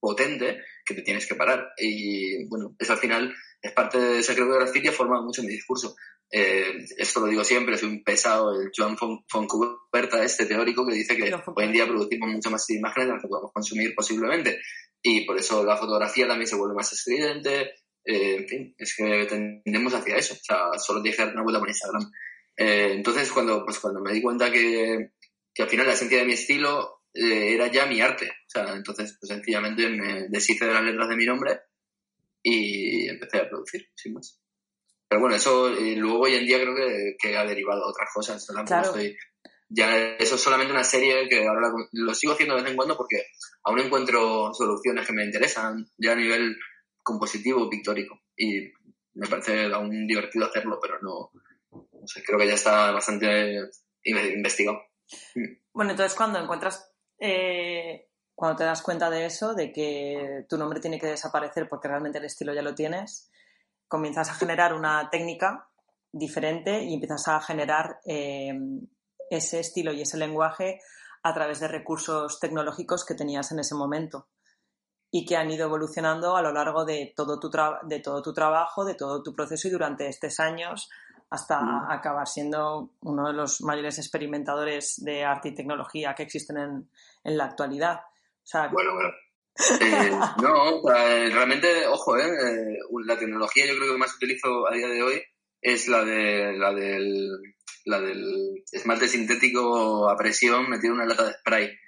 potente 0.00 0.62
que 0.84 0.94
te 0.94 1.02
tienes 1.02 1.26
que 1.26 1.34
parar. 1.34 1.70
Y 1.76 2.46
bueno, 2.48 2.74
eso 2.78 2.92
al 2.92 2.98
final 2.98 3.34
es 3.60 3.72
parte 3.72 3.98
de 3.98 4.18
ese 4.20 4.34
creo 4.34 4.58
que 4.72 4.92
formado 4.92 5.24
mucho 5.24 5.42
mi 5.42 5.48
discurso. 5.48 5.96
Eh, 6.30 6.84
esto 6.98 7.20
lo 7.20 7.26
digo 7.26 7.42
siempre, 7.42 7.78
soy 7.78 7.88
un 7.88 8.04
pesado, 8.04 8.60
el 8.60 8.70
Joan 8.76 8.96
Foncuberta, 8.96 10.22
este 10.22 10.46
teórico, 10.46 10.86
que 10.86 10.94
dice 10.94 11.16
que 11.16 11.32
hoy 11.32 11.64
en 11.64 11.72
día 11.72 11.86
producimos 11.86 12.28
mucho 12.28 12.50
más 12.50 12.68
imágenes 12.70 13.08
de 13.08 13.14
las 13.14 13.22
que 13.22 13.28
podemos 13.28 13.52
consumir 13.52 13.94
posiblemente. 13.94 14.60
Y 15.02 15.24
por 15.24 15.38
eso 15.38 15.64
la 15.64 15.76
fotografía 15.76 16.26
también 16.26 16.48
se 16.48 16.56
vuelve 16.56 16.74
más 16.74 16.92
estridente. 16.92 17.72
Eh, 18.04 18.36
en 18.36 18.48
fin, 18.48 18.74
es 18.78 18.94
que 18.96 19.26
tendemos 19.26 19.94
hacia 19.94 20.16
eso. 20.16 20.34
O 20.34 20.42
sea, 20.42 20.78
solo 20.78 21.02
que 21.02 21.14
dar 21.14 21.32
una 21.32 21.42
vuelta 21.42 21.60
por 21.60 21.68
Instagram. 21.68 22.10
Eh, 22.56 22.92
entonces, 22.94 23.30
cuando, 23.30 23.64
pues, 23.64 23.78
cuando 23.78 24.00
me 24.00 24.12
di 24.12 24.20
cuenta 24.20 24.50
que, 24.50 25.12
que 25.54 25.62
al 25.62 25.68
final 25.68 25.86
la 25.86 25.92
esencia 25.92 26.18
de 26.18 26.24
mi 26.24 26.32
estilo 26.32 27.02
eh, 27.14 27.54
era 27.54 27.68
ya 27.68 27.86
mi 27.86 28.00
arte. 28.00 28.26
O 28.26 28.50
sea, 28.50 28.74
entonces, 28.74 29.16
pues 29.20 29.28
sencillamente 29.28 29.88
me 29.88 30.28
deshice 30.28 30.66
de 30.66 30.72
las 30.72 30.82
letras 30.82 31.08
de 31.08 31.16
mi 31.16 31.26
nombre 31.26 31.60
y 32.42 33.08
empecé 33.08 33.38
a 33.38 33.48
producir, 33.48 33.88
sin 33.94 34.14
más. 34.14 34.40
Pero 35.08 35.20
bueno, 35.20 35.36
eso 35.36 35.68
eh, 35.68 35.96
luego 35.96 36.20
hoy 36.20 36.34
en 36.34 36.46
día 36.46 36.60
creo 36.60 36.74
que, 37.18 37.36
ha 37.36 37.44
derivado 37.44 37.82
a 37.84 37.88
otras 37.88 38.10
cosas. 38.12 38.46
Ya 39.68 39.96
eso 40.16 40.36
es 40.36 40.40
solamente 40.40 40.72
una 40.72 40.84
serie 40.84 41.28
que 41.28 41.46
ahora 41.46 41.70
lo 41.92 42.14
sigo 42.14 42.32
haciendo 42.32 42.56
de 42.56 42.62
vez 42.62 42.70
en 42.70 42.76
cuando 42.76 42.96
porque 42.96 43.26
aún 43.64 43.80
encuentro 43.80 44.52
soluciones 44.54 45.06
que 45.06 45.12
me 45.12 45.24
interesan 45.24 45.86
ya 45.98 46.12
a 46.12 46.16
nivel 46.16 46.56
compositivo, 47.02 47.68
pictórico. 47.68 48.20
Y 48.36 48.72
me 49.14 49.26
parece 49.26 49.64
aún 49.72 50.06
divertido 50.06 50.46
hacerlo, 50.46 50.78
pero 50.80 50.98
no, 51.00 51.30
sé, 52.06 52.22
creo 52.22 52.38
que 52.38 52.46
ya 52.46 52.54
está 52.54 52.92
bastante 52.92 53.70
investigado. 54.04 54.80
Bueno, 55.72 55.92
entonces 55.92 56.16
cuando 56.16 56.38
encuentras, 56.38 56.92
eh, 57.18 58.08
cuando 58.34 58.58
te 58.58 58.64
das 58.64 58.82
cuenta 58.82 59.10
de 59.10 59.26
eso, 59.26 59.54
de 59.54 59.72
que 59.72 60.44
tu 60.48 60.56
nombre 60.56 60.80
tiene 60.80 60.98
que 60.98 61.06
desaparecer 61.06 61.68
porque 61.68 61.88
realmente 61.88 62.18
el 62.18 62.24
estilo 62.24 62.54
ya 62.54 62.62
lo 62.62 62.74
tienes, 62.74 63.30
comienzas 63.86 64.28
a 64.28 64.34
generar 64.34 64.74
una 64.74 65.08
técnica 65.10 65.68
diferente 66.12 66.84
y 66.84 66.94
empiezas 66.94 67.28
a 67.28 67.40
generar 67.40 68.00
eh, 68.06 68.52
ese 69.30 69.60
estilo 69.60 69.92
y 69.92 70.02
ese 70.02 70.16
lenguaje 70.16 70.80
a 71.22 71.34
través 71.34 71.60
de 71.60 71.68
recursos 71.68 72.38
tecnológicos 72.40 73.04
que 73.04 73.14
tenías 73.14 73.52
en 73.52 73.58
ese 73.58 73.74
momento 73.74 74.28
y 75.10 75.24
que 75.24 75.36
han 75.36 75.50
ido 75.50 75.66
evolucionando 75.66 76.36
a 76.36 76.42
lo 76.42 76.52
largo 76.52 76.84
de 76.84 77.12
todo 77.16 77.40
tu, 77.40 77.50
de 77.84 78.00
todo 78.00 78.22
tu 78.22 78.32
trabajo, 78.32 78.84
de 78.84 78.94
todo 78.94 79.22
tu 79.22 79.34
proceso 79.34 79.68
y 79.68 79.70
durante 79.70 80.08
estos 80.08 80.38
años 80.38 80.88
hasta 81.30 81.60
mm. 81.60 81.90
acabar 81.90 82.26
siendo 82.26 82.90
uno 83.02 83.28
de 83.28 83.34
los 83.34 83.60
mayores 83.62 83.98
experimentadores 83.98 85.02
de 85.04 85.24
arte 85.24 85.48
y 85.48 85.54
tecnología 85.54 86.14
que 86.14 86.22
existen 86.22 86.58
en, 86.58 86.90
en 87.24 87.36
la 87.36 87.44
actualidad. 87.44 88.00
bueno, 88.72 88.94
bueno. 88.94 89.10
Eh, 89.80 90.10
no, 90.40 90.82
realmente, 90.84 91.84
ojo, 91.88 92.16
eh, 92.16 92.28
eh, 92.28 92.78
la 93.04 93.18
tecnología 93.18 93.66
yo 93.66 93.76
creo 93.76 93.92
que 93.92 93.98
más 93.98 94.14
utilizo 94.14 94.68
a 94.68 94.72
día 94.72 94.86
de 94.86 95.02
hoy 95.02 95.20
es 95.60 95.88
la 95.88 96.04
de 96.04 96.56
la 96.56 96.72
del, 96.72 97.56
la 97.88 98.00
del 98.00 98.64
esmalte 98.70 99.08
sintético 99.08 100.08
a 100.08 100.16
presión 100.16 100.68
metido 100.68 100.94
en 100.94 101.00
una 101.00 101.08
lata 101.08 101.26
de 101.26 101.34
spray, 101.34 101.78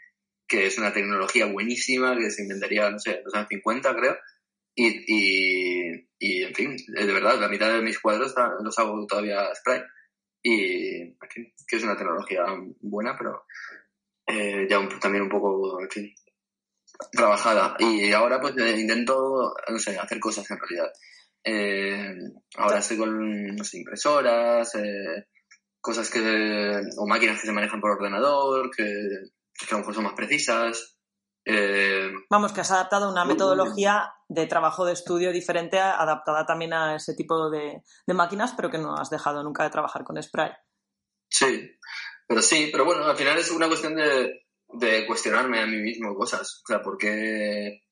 que 0.48 0.66
es 0.66 0.78
una 0.78 0.92
tecnología 0.92 1.46
buenísima 1.46 2.16
que 2.16 2.30
se 2.30 2.42
inventaría, 2.42 2.90
no 2.90 2.98
sé, 2.98 3.18
en 3.18 3.24
los 3.24 3.34
años 3.34 3.48
50 3.50 3.96
creo, 3.96 4.16
y, 4.74 6.06
y, 6.18 6.42
en 6.42 6.54
fin, 6.54 6.76
de 6.88 7.12
verdad, 7.12 7.38
la 7.38 7.48
mitad 7.48 7.72
de 7.72 7.82
mis 7.82 7.98
cuadros 7.98 8.34
los 8.62 8.78
hago 8.78 9.06
todavía 9.06 9.54
spray. 9.54 9.82
y 10.42 11.16
que 11.18 11.76
es 11.76 11.82
una 11.82 11.96
tecnología 11.96 12.44
buena, 12.80 13.16
pero 13.16 13.44
eh, 14.26 14.66
ya 14.68 14.88
también 15.00 15.24
un 15.24 15.28
poco, 15.28 15.80
en 15.82 15.90
fin, 15.90 16.14
trabajada. 17.12 17.76
Y 17.78 18.12
ahora 18.12 18.40
pues 18.40 18.56
eh, 18.56 18.80
intento, 18.80 19.54
no 19.68 19.78
sé, 19.78 19.98
hacer 19.98 20.18
cosas 20.20 20.50
en 20.50 20.58
realidad. 20.58 20.92
Eh, 21.42 22.14
ahora 22.56 22.78
estoy 22.78 22.98
con, 22.98 23.56
impresoras, 23.72 24.72
cosas 25.81 26.11
que, 26.11 26.81
o 26.99 27.07
máquinas 27.07 27.40
que 27.40 27.47
se 27.47 27.53
manejan 27.53 27.81
por 27.81 27.90
ordenador, 27.90 28.71
que, 28.75 28.85
que 28.85 29.66
a 29.71 29.73
lo 29.73 29.79
mejor 29.79 29.95
son 29.95 30.05
más 30.05 30.14
precisas. 30.14 30.97
Vamos, 32.31 32.53
que 32.53 32.61
has 32.61 32.71
adaptado 32.71 33.11
una 33.11 33.25
metodología 33.25 34.12
de 34.29 34.47
trabajo 34.47 34.85
de 34.85 34.93
estudio 34.93 35.33
diferente, 35.33 35.79
adaptada 35.79 36.47
también 36.47 36.73
a 36.73 36.95
ese 36.97 37.14
tipo 37.14 37.51
de, 37.51 37.83
de, 38.07 38.14
máquinas, 38.14 38.53
pero 38.55 38.71
que 38.71 38.79
no 38.79 38.95
has 38.95 39.11
dejado 39.11 39.43
nunca 39.43 39.64
de 39.64 39.71
trabajar 39.71 40.05
con 40.05 40.23
spray. 40.23 40.53
Sí, 41.29 41.71
pero 42.29 42.43
sí, 42.43 42.69
pero 42.71 42.85
bueno, 42.85 43.05
al 43.05 43.16
final 43.16 43.38
es 43.38 43.51
una 43.51 43.69
cuestión 43.69 43.95
de, 43.97 44.47
de 44.69 45.07
cuestionarme 45.07 45.61
a 45.61 45.66
mí 45.66 45.79
mismo 45.79 46.14
cosas. 46.14 46.62
O 46.62 46.66
sea, 46.66 46.83
¿por 46.83 46.97
qué, 46.97 47.83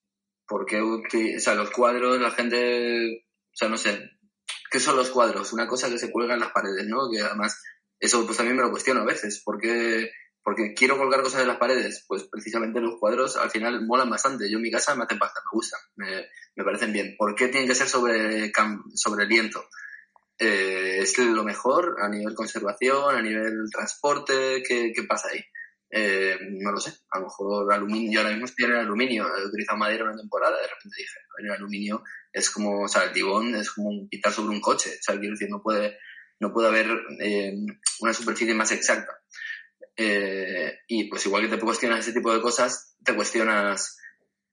por 0.47 0.65
qué 0.67 0.81
o 0.81 1.41
sea, 1.41 1.55
los 1.55 1.71
cuadros, 1.71 2.21
la 2.21 2.31
gente, 2.31 3.25
o 3.25 3.57
sea, 3.57 3.69
no 3.69 3.77
sé, 3.77 3.99
¿qué 4.71 4.79
son 4.79 4.97
los 4.97 5.11
cuadros? 5.11 5.53
Una 5.53 5.67
cosa 5.67 5.89
que 5.89 5.99
se 5.99 6.13
cuelga 6.13 6.35
en 6.35 6.41
las 6.41 6.53
paredes, 6.53 6.87
¿no? 6.87 7.11
Que 7.11 7.21
además, 7.21 7.61
eso 8.01 8.25
pues 8.25 8.37
también 8.37 8.57
me 8.57 8.63
lo 8.63 8.71
cuestiono 8.71 9.03
a 9.03 9.07
veces. 9.07 9.43
¿Por 9.45 9.59
qué, 9.59 10.11
porque 10.43 10.75
quiero 10.75 10.97
colgar 10.97 11.23
cosas 11.23 11.43
en 11.43 11.49
las 11.49 11.59
paredes? 11.59 12.05
Pues 12.07 12.25
precisamente 12.25 12.81
los 12.81 12.99
cuadros 12.99 13.37
al 13.37 13.51
final 13.51 13.85
molan 13.87 14.11
bastante. 14.11 14.51
Yo 14.51 14.57
en 14.57 14.63
mi 14.63 14.71
casa 14.71 14.95
me 14.95 15.05
hacen 15.05 15.19
pasta, 15.19 15.41
me 15.41 15.57
gustan, 15.57 15.81
me, 15.97 16.65
parecen 16.65 16.93
bien. 16.93 17.15
¿Por 17.17 17.35
qué 17.35 17.49
tienen 17.49 17.69
que 17.69 17.75
ser 17.75 17.89
sobre, 17.89 18.53
sobre 18.95 19.27
viento? 19.27 19.65
Eh, 20.39 20.99
¿Es 21.01 21.19
lo 21.19 21.45
mejor 21.45 21.97
a 22.01 22.09
nivel 22.09 22.35
conservación, 22.35 23.17
a 23.17 23.23
nivel 23.23 23.71
transporte? 23.73 24.63
¿Qué, 24.67 24.93
qué 24.95 25.03
pasa 25.05 25.29
ahí? 25.33 25.45
Eh, 25.91 26.37
no 26.61 26.73
lo 26.73 26.79
sé, 26.79 26.93
a 27.11 27.19
lo 27.19 27.25
mejor 27.25 27.73
aluminio, 27.73 28.13
yo 28.13 28.21
ahora 28.21 28.33
mismo 28.33 28.45
estoy 28.45 28.67
en 28.67 28.73
aluminio, 28.73 29.27
he 29.35 29.47
utilizado 29.47 29.79
madera 29.79 30.05
una 30.05 30.19
temporada, 30.19 30.61
de 30.61 30.67
repente 30.67 30.97
dije, 30.99 31.19
el 31.39 31.51
aluminio 31.51 32.03
es 32.31 32.51
como, 32.51 32.83
o 32.83 32.89
sea, 32.89 33.05
el 33.05 33.13
tibón 33.13 33.55
es 33.55 33.71
como 33.71 33.89
un 33.89 34.07
pintar 34.07 34.33
sobre 34.33 34.55
un 34.55 34.61
coche, 34.61 34.91
o 34.91 35.03
sea, 35.03 35.19
quiero 35.19 35.33
decir, 35.33 35.49
no 35.49 35.63
puede, 35.63 35.97
no 36.41 36.53
puede 36.53 36.69
haber 36.69 36.87
eh, 37.21 37.55
una 38.01 38.13
superficie 38.13 38.55
más 38.55 38.73
exacta. 38.73 39.21
Eh, 39.97 40.79
y 40.87 41.05
pues 41.09 41.27
igual 41.27 41.49
que 41.49 41.57
te 41.57 41.63
cuestionas 41.63 42.01
ese 42.01 42.13
tipo 42.13 42.33
de 42.33 42.41
cosas, 42.41 42.97
te 43.05 43.15
cuestionas 43.15 43.99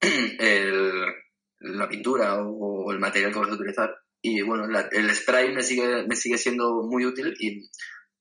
la 1.60 1.88
pintura 1.88 2.40
o, 2.42 2.90
el 2.92 2.98
material 2.98 3.32
que 3.32 3.38
vas 3.38 3.50
a 3.50 3.54
utilizar. 3.54 3.94
Y 4.20 4.42
bueno, 4.42 4.66
el 4.90 5.14
spray 5.14 5.54
me 5.54 5.62
sigue, 5.62 6.06
me 6.06 6.16
sigue 6.16 6.38
siendo 6.38 6.82
muy 6.82 7.06
útil 7.06 7.34
y, 7.38 7.64
o 7.64 7.70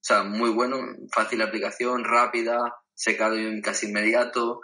sea, 0.02 0.24
muy 0.24 0.52
bueno, 0.52 0.78
fácil 1.12 1.42
aplicación, 1.42 2.04
rápida, 2.04 2.76
secado 2.94 3.36
casi 3.64 3.88
inmediato. 3.88 4.62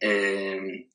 Eh, 0.00 0.88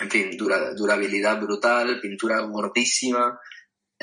en 0.00 0.10
fin, 0.10 0.36
durabilidad 0.76 1.40
brutal, 1.40 2.00
pintura 2.00 2.40
gordísima. 2.40 3.38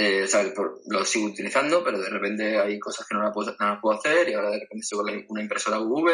Eh, 0.01 0.23
o 0.23 0.27
sea, 0.27 0.43
lo 0.87 1.05
sigo 1.05 1.27
utilizando, 1.27 1.83
pero 1.83 1.99
de 1.99 2.09
repente 2.09 2.59
hay 2.59 2.79
cosas 2.79 3.05
que 3.07 3.15
no 3.15 3.21
las 3.21 3.33
puedo, 3.33 3.55
puedo 3.81 3.97
hacer 3.97 4.29
y 4.29 4.33
ahora 4.33 4.51
de 4.51 4.59
repente 4.59 4.87
con 4.95 5.25
una 5.29 5.41
impresora 5.41 5.79
UV. 5.79 6.09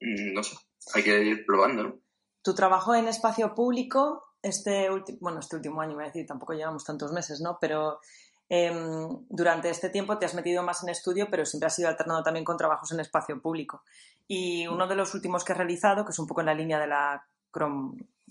Mm, 0.00 0.32
no 0.32 0.42
sé, 0.42 0.56
hay 0.94 1.02
que 1.02 1.22
ir 1.22 1.44
probando. 1.44 2.00
Tu 2.42 2.54
trabajo 2.54 2.94
en 2.94 3.08
espacio 3.08 3.54
público, 3.54 4.36
este, 4.42 4.88
bueno, 5.20 5.40
este 5.40 5.56
último 5.56 5.80
año, 5.80 5.98
a 5.98 6.04
decir, 6.04 6.26
tampoco 6.26 6.52
llevamos 6.54 6.84
tantos 6.84 7.12
meses, 7.12 7.40
¿no? 7.40 7.58
Pero 7.60 8.00
Em, 8.48 9.08
durante 9.28 9.70
este 9.70 9.88
tiempo 9.88 10.18
te 10.18 10.26
has 10.26 10.34
metido 10.34 10.62
más 10.62 10.82
en 10.82 10.90
estudio, 10.90 11.28
pero 11.30 11.46
siempre 11.46 11.68
has 11.68 11.78
ido 11.78 11.88
alternando 11.88 12.22
también 12.22 12.44
con 12.44 12.56
trabajos 12.56 12.92
en 12.92 13.00
espacio 13.00 13.40
público. 13.40 13.82
Y 14.28 14.66
uno 14.66 14.86
de 14.86 14.94
los 14.94 15.14
últimos 15.14 15.44
que 15.44 15.52
has 15.52 15.58
realizado, 15.58 16.04
que 16.04 16.10
es 16.10 16.18
un 16.18 16.26
poco 16.26 16.40
en 16.40 16.46
la 16.46 16.54
línea 16.54 16.78
de 16.78 16.86
la 16.86 17.26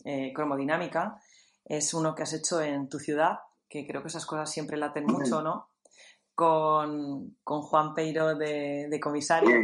eh, 0.05 0.31
cromodinámica, 0.33 1.19
es 1.65 1.93
uno 1.93 2.13
que 2.13 2.23
has 2.23 2.33
hecho 2.33 2.61
en 2.61 2.89
tu 2.89 2.99
ciudad, 2.99 3.39
que 3.73 3.87
creo 3.87 4.03
que 4.03 4.09
esas 4.09 4.27
cosas 4.27 4.51
siempre 4.51 4.77
laten 4.77 5.05
mucho, 5.05 5.41
¿no? 5.41 5.71
Con, 6.35 7.35
Juan 7.43 7.95
Peiro 7.95 8.35
de, 8.35 8.99
comisario. 9.01 9.55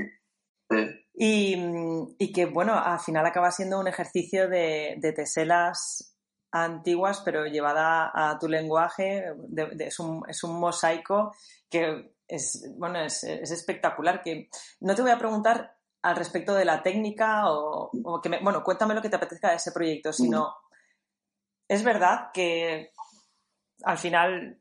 Y, 1.13 2.33
que, 2.33 2.45
bueno, 2.47 2.73
al 2.73 2.99
final 2.99 3.23
acaba 3.27 3.51
siendo 3.51 3.79
un 3.79 3.87
ejercicio 3.87 4.49
de, 4.49 4.95
de 4.97 5.13
teselas 5.13 6.15
antiguas, 6.51 7.21
pero 7.23 7.45
llevada 7.45 8.11
a 8.11 8.39
tu 8.39 8.47
lenguaje, 8.47 9.25
es, 9.77 9.99
un, 9.99 10.23
es, 10.27 10.43
un, 10.43 10.59
mosaico 10.59 11.35
que 11.69 12.15
es, 12.27 12.67
bueno, 12.77 12.99
es, 13.01 13.23
es, 13.23 13.51
espectacular. 13.51 14.23
Que 14.23 14.49
no 14.79 14.95
te 14.95 15.03
voy 15.03 15.11
a 15.11 15.19
preguntar 15.19 15.77
al 16.01 16.15
respecto 16.15 16.55
de 16.55 16.65
la 16.65 16.81
técnica 16.81 17.43
o, 17.51 18.19
que 18.23 18.29
me, 18.29 18.39
bueno, 18.41 18.63
cuéntame 18.63 18.95
lo 18.95 19.03
que 19.03 19.09
te 19.09 19.17
apetezca 19.17 19.51
de 19.51 19.57
ese 19.57 19.71
proyecto, 19.71 20.11
sino 20.13 20.55
es 21.67 21.83
verdad 21.83 22.31
que 22.33 22.91
al 23.83 23.97
final 23.97 24.59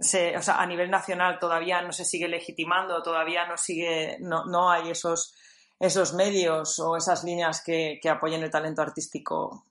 se, 0.00 0.36
o 0.36 0.42
sea, 0.42 0.60
a 0.60 0.66
nivel 0.66 0.90
nacional 0.90 1.38
todavía 1.38 1.82
no 1.82 1.92
se 1.92 2.04
sigue 2.04 2.28
legitimando, 2.28 3.02
todavía 3.02 3.46
no 3.46 3.56
sigue, 3.56 4.18
no, 4.20 4.44
no 4.46 4.70
hay 4.70 4.90
esos, 4.90 5.34
esos 5.78 6.14
medios 6.14 6.78
o 6.78 6.96
esas 6.96 7.24
líneas 7.24 7.62
que, 7.64 7.98
que 8.02 8.08
apoyen 8.08 8.42
el 8.42 8.50
talento 8.50 8.82
artístico 8.82 9.64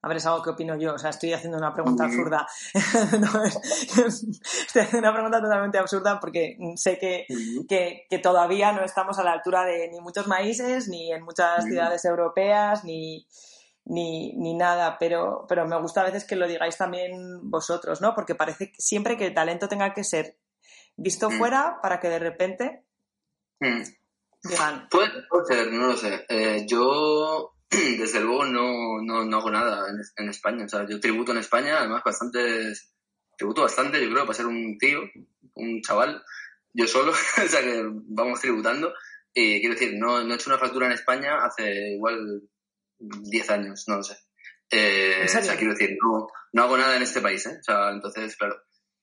a 0.00 0.06
ver, 0.06 0.18
es 0.18 0.26
algo 0.26 0.42
que 0.42 0.50
opino 0.50 0.76
yo. 0.76 0.94
O 0.94 0.98
sea, 0.98 1.10
estoy 1.10 1.32
haciendo 1.32 1.58
una 1.58 1.74
pregunta 1.74 2.04
absurda. 2.04 2.46
estoy 2.72 4.82
haciendo 4.82 5.08
una 5.08 5.12
pregunta 5.12 5.40
totalmente 5.40 5.78
absurda 5.78 6.20
porque 6.20 6.56
sé 6.76 6.98
que, 6.98 7.26
que, 7.68 8.18
todavía 8.18 8.72
no 8.72 8.84
estamos 8.84 9.18
a 9.18 9.24
la 9.24 9.32
altura 9.32 9.64
de 9.64 9.88
ni 9.90 10.00
muchos 10.00 10.28
maíces, 10.28 10.88
ni 10.88 11.12
en 11.12 11.24
muchas 11.24 11.64
ciudades 11.64 12.04
europeas, 12.04 12.84
ni, 12.84 13.26
ni, 13.88 14.32
ni, 14.36 14.54
nada. 14.54 14.96
Pero, 14.98 15.46
pero 15.48 15.66
me 15.66 15.80
gusta 15.80 16.02
a 16.02 16.04
veces 16.04 16.24
que 16.24 16.36
lo 16.36 16.46
digáis 16.46 16.76
también 16.76 17.50
vosotros, 17.50 18.00
¿no? 18.00 18.14
Porque 18.14 18.34
parece 18.34 18.70
que 18.70 18.80
siempre 18.80 19.16
que 19.16 19.26
el 19.26 19.34
talento 19.34 19.68
tenga 19.68 19.92
que 19.94 20.04
ser 20.04 20.38
visto 20.96 21.30
mm. 21.30 21.38
fuera 21.38 21.78
para 21.82 22.00
que 22.00 22.08
de 22.08 22.18
repente 22.18 22.84
mm. 23.60 23.82
digan. 24.42 24.88
Puede, 24.90 25.10
ser, 25.46 25.72
no 25.72 25.88
lo 25.88 25.96
sé. 25.96 26.26
Eh, 26.28 26.66
yo 26.68 27.54
desde 27.70 28.20
luego 28.20 28.44
no, 28.44 29.00
no, 29.02 29.24
no 29.24 29.36
hago 29.38 29.50
nada 29.50 29.88
en, 29.88 29.96
en, 30.16 30.30
España. 30.30 30.64
O 30.64 30.68
sea, 30.68 30.86
yo 30.88 31.00
tributo 31.00 31.32
en 31.32 31.38
España, 31.38 31.78
además 31.78 32.02
bastante, 32.04 32.72
tributo 33.36 33.62
bastante, 33.62 34.02
yo 34.02 34.10
creo, 34.10 34.24
para 34.24 34.36
ser 34.36 34.46
un 34.46 34.76
tío, 34.78 35.00
un 35.54 35.80
chaval, 35.82 36.22
yo 36.72 36.86
solo, 36.86 37.12
o 37.44 37.48
sea 37.48 37.60
que 37.60 37.82
vamos 37.84 38.40
tributando. 38.40 38.92
Y 39.34 39.60
quiero 39.60 39.74
decir, 39.74 39.94
no, 39.96 40.22
no 40.24 40.32
he 40.32 40.36
hecho 40.36 40.50
una 40.50 40.58
factura 40.58 40.86
en 40.86 40.92
España 40.92 41.44
hace 41.44 41.94
igual 41.94 42.42
10 42.98 43.50
años, 43.50 43.84
no 43.88 43.96
lo 43.96 44.02
sé. 44.02 44.16
Eh, 44.70 45.22
o 45.24 45.28
sea, 45.28 45.56
quiero 45.56 45.72
decir, 45.72 45.96
no, 46.02 46.28
no 46.52 46.62
hago 46.62 46.76
nada 46.76 46.96
en 46.96 47.02
este 47.02 47.20
país, 47.20 47.46
¿eh? 47.46 47.58
O 47.60 47.62
sea, 47.62 47.90
entonces, 47.90 48.36
claro, 48.36 48.56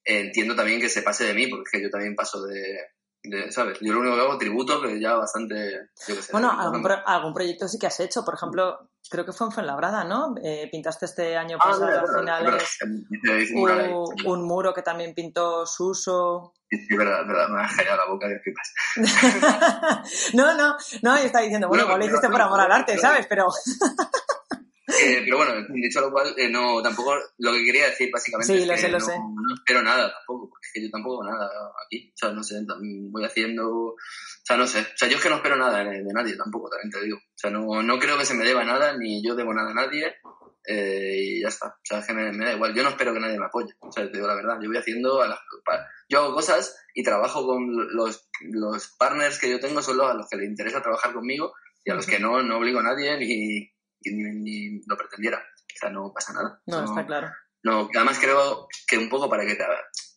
entiendo 0.03 0.55
también 0.55 0.79
que 0.79 0.89
se 0.89 1.01
pase 1.01 1.25
de 1.25 1.33
mí, 1.33 1.47
porque 1.47 1.81
yo 1.81 1.89
también 1.89 2.15
paso 2.15 2.45
de, 2.45 2.77
¿sabes? 3.49 3.77
Yo 3.81 3.93
lo 3.93 3.99
único 3.99 4.15
que 4.15 4.21
hago 4.21 4.37
tributo, 4.37 4.81
que 4.81 4.99
ya 4.99 5.15
bastante... 5.15 5.89
bueno, 6.31 6.51
algún, 6.51 7.33
proyecto 7.33 7.67
sí 7.67 7.77
que 7.79 7.87
has 7.87 7.99
hecho, 7.99 8.23
por 8.23 8.35
ejemplo, 8.35 8.89
creo 9.09 9.25
que 9.25 9.31
fue 9.31 9.47
en 9.47 9.53
Fuenlabrada, 9.53 10.03
¿no? 10.03 10.35
Eh, 10.43 10.67
pintaste 10.71 11.05
este 11.05 11.37
año 11.37 11.57
ah, 11.59 11.63
pasado 11.63 11.85
al 11.85 12.19
final 12.19 13.93
un, 14.25 14.47
muro 14.47 14.73
que 14.73 14.81
también 14.81 15.13
pintó 15.13 15.65
Suso. 15.65 16.53
Sí, 16.69 16.95
verdad, 16.97 17.25
verdad, 17.27 17.47
me 17.49 17.63
ha 17.63 17.67
callado 17.67 17.97
la 17.97 18.05
boca 18.11 18.27
de 18.27 18.39
flipas. 18.39 18.73
no, 20.33 20.55
no, 20.55 20.75
no, 21.03 21.17
yo 21.17 21.23
estaba 21.23 21.43
diciendo, 21.43 21.67
bueno, 21.67 21.83
igual 21.83 21.99
lo 21.99 22.05
hiciste 22.05 22.29
por 22.29 22.41
amor 22.41 22.59
al 22.59 22.71
arte, 22.71 22.97
¿sabes? 22.97 23.27
Pero... 23.27 23.47
Eh, 25.01 25.21
pero 25.23 25.37
bueno, 25.37 25.53
dicho 25.69 26.01
lo 26.01 26.11
cual, 26.11 26.33
eh, 26.37 26.49
no, 26.49 26.81
tampoco 26.81 27.15
lo 27.37 27.51
que 27.53 27.65
quería 27.65 27.85
decir 27.85 28.09
básicamente 28.11 28.53
es 28.53 28.81
que 28.81 28.89
no, 28.89 28.99
no, 28.99 29.55
espero 29.55 29.81
nada 29.81 30.11
tampoco, 30.11 30.49
porque 30.49 30.67
es 30.67 30.73
que 30.73 30.83
yo 30.83 30.89
tampoco 30.91 31.23
nada 31.23 31.49
aquí. 31.85 32.11
O 32.13 32.17
sea, 32.17 32.31
no 32.31 32.43
sé, 32.43 32.61
voy 33.09 33.23
haciendo. 33.25 33.67
O 33.67 33.95
sea, 34.43 34.57
no 34.57 34.67
sé. 34.67 34.79
O 34.79 34.97
sea, 34.97 35.09
yo 35.09 35.17
es 35.17 35.23
que 35.23 35.29
no 35.29 35.37
espero 35.37 35.55
nada 35.55 35.83
de, 35.83 36.03
nadie 36.13 36.35
tampoco, 36.37 36.69
también 36.69 36.91
te 36.91 37.01
digo. 37.01 37.17
O 37.17 37.37
sea, 37.37 37.49
no, 37.49 37.83
no 37.83 37.99
creo 37.99 38.17
que 38.17 38.25
se 38.25 38.33
me 38.33 38.45
deba 38.45 38.63
nada, 38.63 38.97
ni 38.97 39.25
yo 39.25 39.35
debo 39.35 39.53
nada 39.53 39.71
a 39.71 39.73
nadie. 39.73 40.15
Eh, 40.67 41.15
y 41.17 41.41
ya 41.41 41.49
está. 41.49 41.67
O 41.67 41.79
sea, 41.83 41.99
es 41.99 42.07
que 42.07 42.13
me, 42.13 42.45
da 42.45 42.53
igual. 42.53 42.73
Yo 42.73 42.83
no 42.83 42.89
espero 42.89 43.13
que 43.13 43.19
nadie 43.19 43.37
me 43.37 43.45
apoye. 43.45 43.73
O 43.79 43.91
sea, 43.91 44.05
te 44.05 44.13
digo 44.13 44.27
la 44.27 44.35
verdad. 44.35 44.57
Yo 44.61 44.69
voy 44.69 44.77
haciendo. 44.77 45.21
A 45.21 45.27
las, 45.27 45.39
yo 46.09 46.19
hago 46.19 46.33
cosas 46.33 46.75
y 46.93 47.03
trabajo 47.03 47.45
con 47.45 47.95
los, 47.95 48.27
los 48.41 48.87
partners 48.97 49.39
que 49.39 49.49
yo 49.49 49.59
tengo, 49.59 49.81
son 49.81 49.97
los 49.97 50.09
a 50.09 50.13
los 50.13 50.27
que 50.29 50.37
les 50.37 50.49
interesa 50.49 50.81
trabajar 50.81 51.13
conmigo 51.13 51.53
y 51.83 51.91
a 51.91 51.95
los 51.95 52.07
que 52.07 52.19
no, 52.19 52.41
no 52.41 52.57
obligo 52.57 52.79
a 52.79 52.83
nadie 52.83 53.17
ni 53.17 53.71
ni, 54.11 54.81
lo 54.85 54.97
pretendiera. 54.97 55.37
O 55.37 55.77
sea, 55.79 55.89
no 55.89 56.11
pasa 56.13 56.33
nada. 56.33 56.61
No, 56.65 56.85
está 56.85 57.05
claro. 57.05 57.31
No, 57.63 57.89
además 57.93 58.19
creo 58.19 58.67
que 58.87 58.97
un 58.97 59.09
poco 59.09 59.29
para 59.29 59.45
que 59.45 59.55
te... 59.55 59.63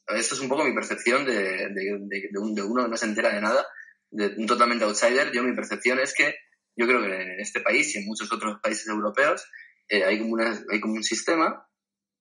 Esto 0.08 0.34
es 0.34 0.40
un 0.40 0.48
poco 0.48 0.64
mi 0.64 0.74
percepción 0.74 1.24
de, 1.24 1.68
de, 1.68 1.98
de, 2.08 2.38
uno 2.38 2.84
que 2.84 2.90
no 2.90 2.96
se 2.96 3.06
entera 3.06 3.34
de 3.34 3.40
nada, 3.40 3.66
de 4.10 4.34
un 4.38 4.46
totalmente 4.46 4.84
outsider. 4.84 5.32
Yo 5.32 5.42
mi 5.42 5.54
percepción 5.54 5.98
es 5.98 6.14
que 6.14 6.34
yo 6.76 6.86
creo 6.86 7.02
que 7.02 7.08
en 7.08 7.40
este 7.40 7.60
país 7.60 7.94
y 7.94 7.98
en 7.98 8.06
muchos 8.06 8.32
otros 8.32 8.58
países 8.62 8.86
europeos 8.88 9.44
eh, 9.88 10.04
hay, 10.04 10.18
como 10.18 10.32
una, 10.32 10.58
hay 10.70 10.80
como 10.80 10.94
un 10.94 11.02
sistema 11.02 11.66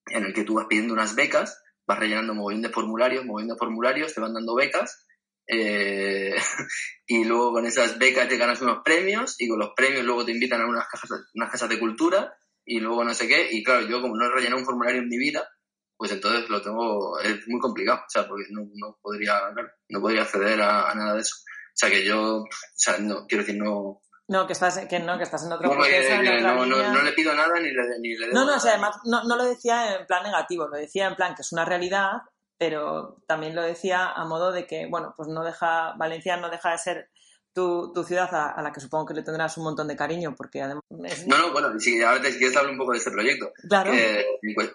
en 0.08 0.26
el 0.26 0.34
que 0.34 0.44
tú 0.44 0.56
vas 0.56 0.68
pidiendo 0.68 0.94
unas 0.94 1.16
becas, 1.16 1.62
vas 1.86 2.00
rellenando 2.00 2.34
moviendo 2.34 2.70
formularios, 2.70 3.26
moviendo 3.26 3.56
formularios, 3.58 4.14
te 4.14 4.22
van 4.22 4.34
dando 4.34 4.56
becas 4.56 5.07
eh, 5.48 6.36
y 7.08 7.24
luego 7.24 7.54
con 7.54 7.66
esas 7.66 7.98
becas 7.98 8.28
te 8.28 8.38
ganas 8.38 8.62
unos 8.62 8.80
premios 8.84 9.36
y 9.40 9.48
con 9.48 9.60
los 9.60 9.72
premios 9.76 10.04
luego 10.04 10.26
te 10.26 10.32
invitan 10.32 10.62
a 10.62 10.68
unas 10.68 10.88
casas, 10.88 11.10
unas 11.34 11.52
casas 11.52 11.70
de 11.70 11.80
cultura 11.80 12.38
y 12.66 12.80
luego 12.80 13.04
no 13.04 13.14
sé 13.14 13.28
qué. 13.28 13.48
Y 13.52 13.64
claro, 13.64 13.88
yo 13.88 14.02
como 14.02 14.18
no 14.18 14.26
he 14.26 14.30
rellenado 14.32 14.60
un 14.60 14.66
formulario 14.66 15.02
en 15.02 15.10
mi 15.10 15.18
vida, 15.18 15.48
pues 15.96 16.12
entonces 16.12 16.50
lo 16.50 16.62
tengo, 16.62 17.20
es 17.20 17.48
muy 17.48 17.60
complicado, 17.60 18.00
o 18.00 18.10
sea, 18.10 18.28
porque 18.28 18.46
no, 18.52 18.62
no 18.76 18.98
podría, 19.02 19.42
no 19.90 20.02
podría 20.02 20.24
acceder 20.24 20.62
a, 20.62 20.94
nada 20.94 21.16
de 21.16 21.22
eso. 21.22 21.36
O 21.40 21.80
sea, 21.80 21.90
que 21.90 22.06
yo, 22.06 22.42
o 22.42 22.48
sea, 22.76 22.98
no, 23.00 23.26
quiero 23.28 23.44
decir, 23.44 23.62
no, 23.62 24.02
no, 24.30 24.46
que 24.46 24.54
estás, 24.54 24.78
que 24.90 25.00
no, 25.00 25.18
que 25.18 25.24
estás 25.24 25.46
en 25.46 25.54
otro 25.54 25.70
no, 25.70 26.66
no, 26.66 26.94
no, 26.94 27.02
le 27.02 27.14
pido 27.14 27.34
nada 27.34 27.60
ni 27.62 27.72
le, 27.72 28.00
ni 28.00 28.18
le 28.18 28.28
No, 28.34 28.46
no, 28.46 28.58
o 28.58 28.60
sea, 28.60 28.74
además 28.74 28.98
no, 29.06 29.24
no, 29.24 29.38
lo 29.38 29.46
decía 29.46 29.96
en 29.96 30.06
plan 30.06 30.24
negativo, 30.24 30.68
lo 30.68 30.76
decía 30.76 31.08
en 31.08 31.16
plan 31.16 31.34
que 31.34 31.44
es 31.44 31.54
una 31.54 31.64
realidad, 31.64 32.24
pero 32.58 33.22
también 33.28 33.56
lo 33.56 33.62
decía 33.62 34.12
a 34.12 34.26
modo 34.26 34.52
de 34.52 34.66
que, 34.66 34.88
bueno, 34.88 35.14
pues 35.16 35.30
no 35.30 35.44
deja, 35.44 35.94
Valencia 35.98 36.38
no 36.38 36.50
deja 36.50 36.72
de 36.72 36.78
ser 36.78 37.10
tu, 37.54 37.92
tu 37.94 38.04
ciudad 38.04 38.30
a, 38.34 38.62
la 38.62 38.72
que 38.72 38.80
supongo 38.80 39.08
que 39.08 39.14
le 39.14 39.24
tendrás 39.24 39.58
un 39.58 39.64
montón 39.64 39.88
de 39.88 39.96
cariño, 39.96 40.36
porque 40.36 40.62
además... 40.62 40.84
No, 41.28 41.38
no, 41.38 41.52
bueno, 41.52 41.80
si 41.80 41.98
quieres 41.98 42.56
hablar 42.56 42.72
un 42.72 42.78
poco 42.78 42.92
de 42.92 43.00
este 43.00 43.12
proyecto. 43.12 43.52
Claro. 43.68 43.92
Eh, 43.94 44.26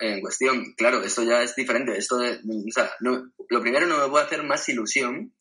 en, 0.01 0.21
cuestión, 0.21 0.75
claro, 0.77 1.03
esto 1.03 1.23
ya 1.23 1.43
es 1.43 1.55
diferente. 1.55 1.97
Esto 1.97 2.19
de, 2.19 2.35
o 2.35 2.73
sea, 2.73 2.91
lo 3.01 3.61
primero 3.61 3.87
no 3.87 3.99
me 3.99 4.09
puede 4.09 4.25
hacer 4.25 4.43
más 4.43 4.69
ilusión 4.69 5.33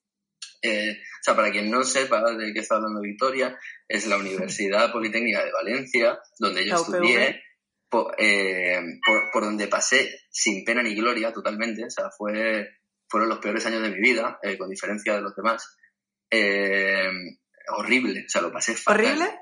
eh, 0.62 0.91
o 0.93 1.23
sea, 1.23 1.36
para 1.36 1.51
quien 1.51 1.71
no 1.71 1.84
sepa 1.84 2.21
de 2.34 2.54
qué 2.54 2.60
está 2.60 2.75
hablando 2.75 3.01
Victoria, 3.01 3.58
es 3.88 4.06
la 4.08 4.17
Universidad 4.17 4.91
Politécnica 4.91 5.43
de 5.43 5.51
Valencia, 5.51 6.19
donde 6.38 6.65
yo 6.67 6.75
estudié, 6.75 7.41
eh, 8.17 8.80
por, 9.34 9.43
donde 9.43 9.67
pasé 9.67 10.10
sin 10.30 10.63
pena 10.63 10.82
ni 10.84 10.95
gloria 10.95 11.34
totalmente. 11.34 11.86
O 11.86 11.89
sea, 11.89 12.10
fue, 12.15 12.67
fueron 13.08 13.30
los 13.30 13.39
peores 13.39 13.65
años 13.65 13.82
de 13.82 13.89
mi 13.89 13.99
vida, 13.99 14.39
eh, 14.41 14.58
con 14.58 14.69
diferencia 14.69 15.15
de 15.15 15.21
los 15.21 15.36
demás. 15.36 15.77
horrible, 17.77 18.25
o 18.25 18.30
sea, 18.30 18.41
lo 18.41 18.51
pasé 18.51 18.75
fatal. 18.75 19.06
¿Horrible? 19.06 19.39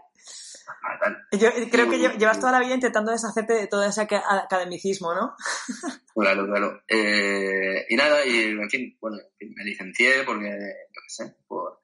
Yo 1.31 1.49
creo 1.71 1.89
que 1.89 1.97
llevas 1.97 2.39
toda 2.39 2.51
la 2.51 2.59
vida 2.59 2.73
intentando 2.75 3.11
deshacerte 3.11 3.53
de 3.53 3.67
todo 3.67 3.83
ese 3.83 4.01
academicismo, 4.01 5.13
¿no? 5.13 5.35
Claro, 6.19 6.45
claro. 6.47 6.83
Eh, 6.85 7.85
y 7.87 7.95
nada, 7.95 8.25
y 8.25 8.49
en 8.49 8.69
fin, 8.69 8.97
bueno, 8.99 9.19
me 9.39 9.63
licencié 9.63 10.23
porque, 10.25 10.49
yo 10.49 11.01
qué 11.01 11.07
sé, 11.07 11.35
por, 11.47 11.78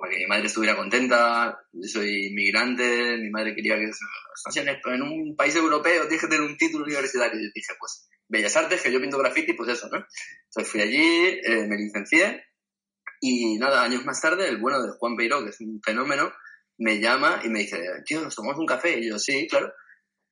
para 0.00 0.12
que 0.12 0.18
mi 0.18 0.26
madre 0.26 0.46
estuviera 0.46 0.76
contenta. 0.76 1.58
Yo 1.72 1.88
soy 1.88 2.26
inmigrante, 2.26 3.16
mi 3.18 3.30
madre 3.30 3.54
quería 3.54 3.76
que 3.76 3.90
en 4.86 5.02
un 5.02 5.36
país 5.36 5.54
europeo 5.56 6.02
tienes 6.02 6.20
que 6.20 6.28
tener 6.28 6.42
un 6.42 6.56
título 6.56 6.84
universitario. 6.84 7.40
Y 7.40 7.50
dije, 7.54 7.74
pues, 7.78 8.08
Bellas 8.28 8.56
Artes, 8.56 8.82
que 8.82 8.92
yo 8.92 9.00
pinto 9.00 9.18
graffiti, 9.18 9.52
pues 9.52 9.70
eso, 9.70 9.88
¿no? 9.90 9.98
Entonces 9.98 10.70
fui 10.70 10.80
allí, 10.80 11.40
eh, 11.42 11.66
me 11.68 11.76
licencié 11.76 12.44
y 13.26 13.56
nada, 13.56 13.82
años 13.82 14.04
más 14.04 14.20
tarde, 14.20 14.46
el 14.48 14.58
bueno 14.58 14.82
de 14.82 14.92
Juan 14.98 15.16
Peiro, 15.16 15.42
que 15.42 15.48
es 15.50 15.60
un 15.60 15.80
fenómeno, 15.82 16.30
me 16.76 17.00
llama 17.00 17.40
y 17.42 17.48
me 17.48 17.60
dice, 17.60 17.82
tío, 18.04 18.20
¿nos 18.20 18.34
tomamos 18.34 18.58
un 18.58 18.66
café? 18.66 18.98
Y 18.98 19.08
yo, 19.08 19.18
sí, 19.18 19.46
claro. 19.48 19.72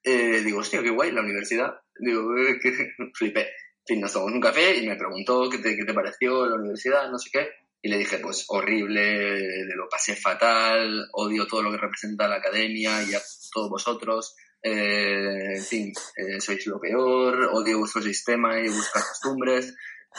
Eh, 0.04 0.42
digo, 0.44 0.58
hostia, 0.58 0.82
qué 0.82 0.90
guay, 0.90 1.10
la 1.10 1.22
universidad. 1.22 1.72
Digo, 1.98 2.36
eh, 2.36 2.58
flipé. 3.14 3.40
En 3.40 3.86
fin, 3.86 4.00
nos 4.00 4.12
tomamos 4.12 4.34
un 4.34 4.40
café 4.42 4.76
y 4.76 4.86
me 4.86 4.96
preguntó 4.96 5.48
qué 5.48 5.58
te, 5.58 5.74
qué 5.74 5.84
te 5.84 5.94
pareció 5.94 6.46
la 6.46 6.56
universidad, 6.56 7.10
no 7.10 7.18
sé 7.18 7.30
qué. 7.32 7.48
Y 7.84 7.88
le 7.88 7.98
dije, 7.98 8.18
pues 8.18 8.44
horrible, 8.48 9.64
lo 9.74 9.88
pasé 9.88 10.14
fatal, 10.14 11.08
odio 11.12 11.46
todo 11.48 11.62
lo 11.62 11.72
que 11.72 11.78
representa 11.78 12.28
la 12.28 12.36
academia 12.36 13.02
y 13.02 13.12
a 13.12 13.20
todos 13.52 13.68
vosotros. 13.68 14.36
Eh, 14.62 15.56
en 15.56 15.64
fin, 15.64 15.92
eh, 16.16 16.40
sois 16.40 16.64
lo 16.68 16.78
peor, 16.78 17.50
odio 17.52 17.80
vuestro 17.80 18.00
sistema 18.00 18.60
y 18.60 18.68
vuestras 18.68 19.08
costumbres. 19.08 19.74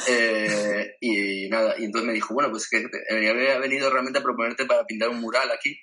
Eh, 0.08 0.98
y 1.00 1.48
nada, 1.50 1.76
y 1.78 1.86
entonces 1.86 2.08
me 2.08 2.14
dijo, 2.14 2.34
bueno, 2.34 2.50
pues 2.52 2.68
que 2.68 2.84
había 3.10 3.58
venido 3.60 3.90
realmente 3.90 4.20
a 4.20 4.24
proponerte 4.24 4.66
para 4.66 4.86
pintar 4.86 5.10
un 5.10 5.22
mural 5.22 5.50
aquí. 5.52 5.80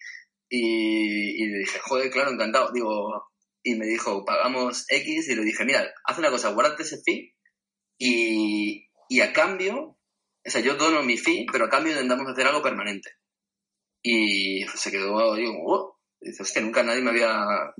Y, 0.50 1.46
le 1.46 1.58
dije, 1.58 1.78
joder, 1.78 2.10
claro, 2.10 2.32
encantado. 2.32 2.72
Digo, 2.72 3.24
y 3.62 3.76
me 3.76 3.86
dijo, 3.86 4.24
pagamos 4.24 4.84
X. 4.88 5.28
Y 5.28 5.34
le 5.34 5.44
dije, 5.44 5.64
mira, 5.64 5.90
haz 6.04 6.18
una 6.18 6.30
cosa, 6.30 6.50
guárdate 6.50 6.82
ese 6.82 7.00
fee 7.02 7.34
y, 7.98 8.90
y 9.08 9.20
a 9.20 9.32
cambio, 9.32 9.98
o 10.46 10.50
sea, 10.50 10.60
yo 10.60 10.74
dono 10.76 11.02
mi 11.02 11.18
fee, 11.18 11.46
pero 11.50 11.66
a 11.66 11.70
cambio 11.70 11.92
intentamos 11.92 12.28
hacer 12.28 12.46
algo 12.46 12.62
permanente. 12.62 13.10
Y 14.02 14.64
se 14.74 14.90
quedó, 14.90 15.34
digo, 15.34 15.52
oh. 15.66 16.00
dice, 16.20 16.42
hostia, 16.42 16.62
nunca 16.62 16.82
nadie 16.82 17.02
me 17.02 17.10
había 17.10 17.74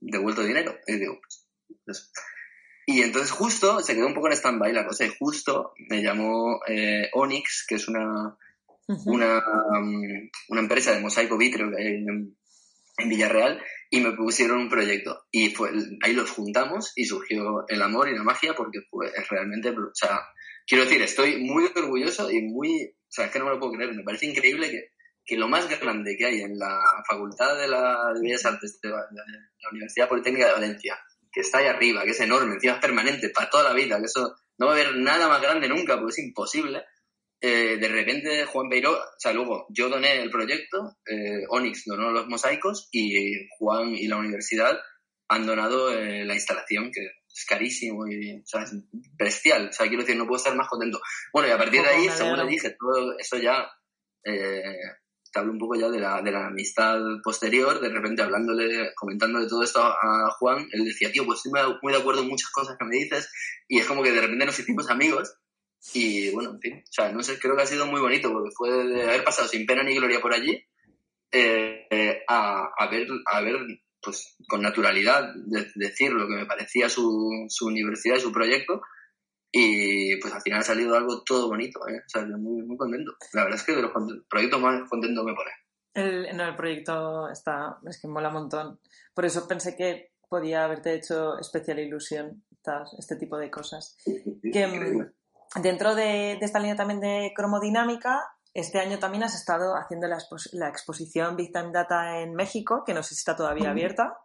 devuelto 0.00 0.42
dinero. 0.42 0.76
Y 0.86 0.96
digo, 0.96 1.20
pues, 1.20 1.46
pues 1.84 2.12
y 2.90 3.02
entonces 3.02 3.30
justo 3.30 3.80
se 3.82 3.94
quedó 3.94 4.08
un 4.08 4.14
poco 4.14 4.26
en 4.26 4.32
stand-by 4.32 4.72
la 4.72 4.84
cosa 4.84 5.04
y 5.04 5.14
justo 5.16 5.74
me 5.88 6.02
llamó 6.02 6.60
eh, 6.66 7.08
Onyx, 7.12 7.64
que 7.68 7.76
es 7.76 7.86
una, 7.86 8.36
una, 9.06 9.44
um, 9.78 10.02
una, 10.48 10.60
empresa 10.60 10.92
de 10.92 11.00
mosaico 11.00 11.38
vitreo 11.38 11.70
que 11.70 11.80
hay 11.80 11.86
en, 11.86 12.36
Villarreal, 13.08 13.62
y 13.90 14.00
me 14.00 14.12
pusieron 14.12 14.58
un 14.58 14.68
proyecto. 14.68 15.24
Y 15.30 15.50
fue, 15.50 15.70
ahí 16.02 16.12
los 16.12 16.30
juntamos 16.30 16.92
y 16.96 17.04
surgió 17.04 17.64
el 17.68 17.82
amor 17.82 18.08
y 18.08 18.16
la 18.16 18.22
magia 18.22 18.54
porque 18.54 18.80
fue 18.90 19.10
realmente, 19.28 19.70
o 19.70 19.92
quiero 20.66 20.84
decir, 20.84 21.02
estoy 21.02 21.42
muy 21.42 21.70
orgulloso 21.74 22.30
y 22.30 22.42
muy, 22.42 22.84
o 22.84 23.10
sea, 23.10 23.26
es 23.26 23.32
que 23.32 23.38
no 23.38 23.46
me 23.46 23.52
lo 23.52 23.60
puedo 23.60 23.72
creer, 23.72 23.94
me 23.94 24.04
parece 24.04 24.26
increíble 24.26 24.70
que, 24.70 24.90
que 25.24 25.36
lo 25.36 25.48
más 25.48 25.68
grande 25.80 26.16
que 26.16 26.26
hay 26.26 26.40
en 26.42 26.58
la 26.58 26.80
Facultad 27.08 27.58
de, 27.58 27.68
la, 27.68 28.12
de 28.14 28.20
Bellas 28.20 28.44
Artes 28.44 28.80
de 28.82 28.90
la 28.90 29.70
Universidad 29.70 30.08
Politécnica 30.08 30.46
de 30.46 30.52
Valencia 30.52 30.98
que 31.32 31.40
está 31.40 31.58
ahí 31.58 31.66
arriba, 31.66 32.04
que 32.04 32.10
es 32.10 32.20
enorme, 32.20 32.54
encima 32.54 32.74
es 32.74 32.80
permanente, 32.80 33.30
para 33.30 33.50
toda 33.50 33.64
la 33.64 33.72
vida, 33.72 33.98
que 33.98 34.06
eso 34.06 34.34
no 34.58 34.66
va 34.66 34.72
a 34.72 34.74
haber 34.74 34.96
nada 34.96 35.28
más 35.28 35.40
grande 35.40 35.68
nunca, 35.68 35.96
porque 35.96 36.10
es 36.10 36.18
imposible. 36.18 36.82
Eh, 37.42 37.78
de 37.78 37.88
repente 37.88 38.44
Juan 38.44 38.68
Beiró, 38.68 38.92
o 38.92 39.18
sea, 39.18 39.32
luego 39.32 39.66
yo 39.70 39.88
doné 39.88 40.20
el 40.20 40.30
proyecto, 40.30 40.98
eh, 41.06 41.44
Onyx 41.48 41.84
donó 41.86 42.10
los 42.10 42.28
mosaicos 42.28 42.88
y 42.92 43.48
Juan 43.58 43.94
y 43.94 44.08
la 44.08 44.18
universidad 44.18 44.78
han 45.28 45.46
donado 45.46 45.90
eh, 45.90 46.24
la 46.24 46.34
instalación, 46.34 46.90
que 46.92 47.00
es 47.02 47.46
carísimo 47.46 48.06
y 48.06 48.40
o 48.40 48.46
sea, 48.46 48.62
es 48.64 48.72
bestial. 49.16 49.68
O 49.68 49.72
sea, 49.72 49.86
quiero 49.86 50.02
decir, 50.02 50.16
no 50.16 50.26
puedo 50.26 50.36
estar 50.36 50.54
más 50.56 50.68
contento. 50.68 51.00
Bueno, 51.32 51.48
y 51.48 51.52
a 51.52 51.58
partir 51.58 51.82
de 51.82 51.88
ahí, 51.88 52.08
según 52.10 52.36
le 52.36 52.46
dije, 52.46 52.76
todo 52.78 53.16
eso 53.16 53.38
ya 53.38 53.70
eh, 54.24 54.76
te 55.32 55.38
hablo 55.38 55.52
un 55.52 55.58
poco 55.58 55.76
ya 55.76 55.88
de 55.88 56.00
la, 56.00 56.20
de 56.22 56.32
la 56.32 56.48
amistad 56.48 56.98
posterior, 57.22 57.80
de 57.80 57.88
repente 57.88 58.22
hablándole, 58.22 58.92
comentándole 58.96 59.46
todo 59.46 59.62
esto 59.62 59.80
a 59.80 60.30
Juan, 60.38 60.66
él 60.72 60.84
decía, 60.84 61.12
tío, 61.12 61.24
pues 61.24 61.38
estoy 61.38 61.52
muy 61.82 61.92
de 61.92 61.98
acuerdo 62.00 62.22
en 62.22 62.28
muchas 62.28 62.50
cosas 62.50 62.76
que 62.76 62.84
me 62.84 62.96
dices, 62.96 63.30
y 63.68 63.78
es 63.78 63.86
como 63.86 64.02
que 64.02 64.10
de 64.10 64.20
repente 64.20 64.46
nos 64.46 64.58
hicimos 64.58 64.90
amigos, 64.90 65.32
y 65.94 66.30
bueno, 66.30 66.50
en 66.50 66.60
fin, 66.60 66.82
o 66.82 66.92
sea, 66.92 67.12
no 67.12 67.22
sé, 67.22 67.38
creo 67.38 67.56
que 67.56 67.62
ha 67.62 67.66
sido 67.66 67.86
muy 67.86 68.00
bonito, 68.00 68.32
porque 68.32 68.50
fue 68.54 68.70
de 68.70 69.02
haber 69.02 69.24
pasado 69.24 69.48
sin 69.48 69.66
pena 69.66 69.82
ni 69.82 69.94
gloria 69.94 70.20
por 70.20 70.34
allí, 70.34 70.62
eh, 71.32 72.22
a, 72.28 72.70
a, 72.76 72.86
ver, 72.88 73.06
a 73.26 73.40
ver, 73.40 73.56
pues 74.02 74.36
con 74.48 74.62
naturalidad, 74.62 75.32
decir 75.74 76.12
lo 76.12 76.26
que 76.26 76.34
me 76.34 76.46
parecía 76.46 76.88
su, 76.88 77.46
su 77.48 77.66
universidad 77.66 78.16
y 78.16 78.20
su 78.20 78.32
proyecto, 78.32 78.82
y 79.52 80.16
pues 80.20 80.32
al 80.32 80.42
final 80.42 80.60
ha 80.60 80.64
salido 80.64 80.96
algo 80.96 81.22
todo 81.24 81.48
bonito, 81.48 81.80
¿eh? 81.88 82.02
O 82.06 82.08
sea, 82.08 82.24
muy, 82.24 82.62
muy 82.62 82.76
contento. 82.76 83.12
La 83.32 83.42
verdad 83.42 83.58
es 83.58 83.66
que 83.66 83.74
de 83.74 83.82
los 83.82 83.92
proyectos 84.28 84.60
más 84.60 84.88
contentos 84.88 85.24
me 85.24 85.34
pone. 85.34 85.50
El, 85.92 86.36
no, 86.36 86.46
el 86.46 86.54
proyecto 86.54 87.28
está, 87.28 87.78
es 87.88 88.00
que 88.00 88.06
mola 88.06 88.28
un 88.28 88.34
montón. 88.34 88.80
Por 89.12 89.24
eso 89.24 89.48
pensé 89.48 89.76
que 89.76 90.12
podía 90.28 90.64
haberte 90.64 90.94
hecho 90.94 91.36
especial 91.38 91.80
ilusión 91.80 92.44
este 92.96 93.16
tipo 93.16 93.36
de 93.36 93.50
cosas. 93.50 93.96
Que 94.52 94.66
mm, 94.66 95.12
dentro 95.56 95.94
de, 95.94 96.38
esta 96.40 96.58
línea 96.58 96.76
también 96.76 97.00
de 97.00 97.32
cromodinámica, 97.34 98.20
este 98.54 98.78
año 98.78 98.98
también 98.98 99.24
has 99.24 99.34
estado 99.34 99.76
haciendo 99.76 100.08
la, 100.08 100.18
la, 100.52 100.68
exposición 100.68 101.36
Big 101.36 101.52
Time 101.52 101.70
Data 101.72 102.20
en 102.20 102.34
México, 102.34 102.82
que 102.84 102.94
no 102.94 103.02
sé 103.02 103.14
si 103.14 103.20
está 103.20 103.36
todavía 103.36 103.70
abierta. 103.70 104.18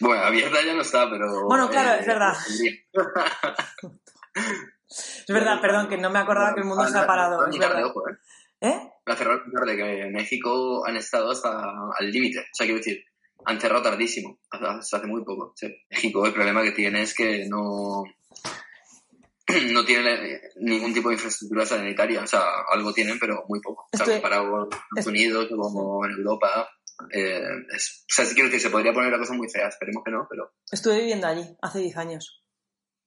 Bueno, 0.00 0.22
abierta 0.24 0.58
ya 0.64 0.74
no 0.74 0.82
está, 0.82 1.08
pero... 1.08 1.46
Bueno, 1.46 1.68
claro, 1.70 2.00
es 2.00 2.06
eh, 2.06 2.08
verdad. 2.08 2.34
Es 4.90 5.26
verdad, 5.28 5.60
perdón, 5.60 5.88
que 5.88 5.96
no 5.96 6.10
me 6.10 6.18
acordaba 6.18 6.52
que 6.52 6.60
el 6.60 6.66
mundo 6.66 6.86
se 6.88 6.98
ha 6.98 7.06
parado. 7.06 7.46
Es 7.46 7.56
verdad. 7.56 7.86
¿eh? 8.60 8.68
¿Eh? 8.68 8.92
La 9.06 9.14
cerraron 9.14 9.50
tarde, 9.52 9.76
que 9.76 10.02
en 10.02 10.12
México 10.12 10.84
han 10.84 10.96
estado 10.96 11.30
hasta 11.30 11.62
al 11.96 12.10
límite. 12.10 12.40
O 12.40 12.42
sea, 12.52 12.66
quiero 12.66 12.78
decir, 12.78 13.04
han 13.44 13.60
cerrado 13.60 13.82
tardísimo, 13.82 14.40
hasta 14.50 14.96
hace 14.96 15.06
muy 15.06 15.24
poco. 15.24 15.54
México 15.88 16.26
el 16.26 16.32
problema 16.32 16.62
que 16.62 16.72
tiene 16.72 17.02
es 17.02 17.14
que 17.14 17.46
no, 17.48 18.02
no 19.72 19.84
tiene 19.84 20.40
ningún 20.56 20.92
tipo 20.92 21.08
de 21.08 21.14
infraestructura 21.14 21.66
sanitaria. 21.66 22.22
O 22.22 22.26
sea, 22.26 22.42
algo 22.72 22.92
tienen, 22.92 23.18
pero 23.18 23.44
muy 23.48 23.60
poco. 23.60 23.86
O 23.92 23.96
sea, 23.96 24.06
comparado 24.06 24.50
con 24.50 24.68
Estados 24.96 25.06
Unidos, 25.06 25.48
como 25.48 26.04
en 26.04 26.12
Europa. 26.12 26.68
Eh, 27.12 27.42
o 27.42 27.78
sea, 28.08 28.24
quiero 28.26 28.44
decir, 28.44 28.60
se 28.60 28.70
podría 28.70 28.92
poner 28.92 29.10
la 29.10 29.18
cosa 29.18 29.32
muy 29.32 29.48
fea, 29.48 29.68
esperemos 29.68 30.02
que 30.04 30.10
no, 30.10 30.26
pero... 30.28 30.52
Estuve 30.70 30.98
viviendo 30.98 31.26
allí 31.26 31.56
hace 31.62 31.78
10 31.78 31.96
años. 31.96 32.44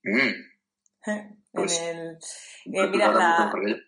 Mm. 0.02 1.04
Pues, 1.54 1.80
en 1.80 1.96
el, 1.96 2.18
eh, 2.64 2.88
mira, 2.88 3.12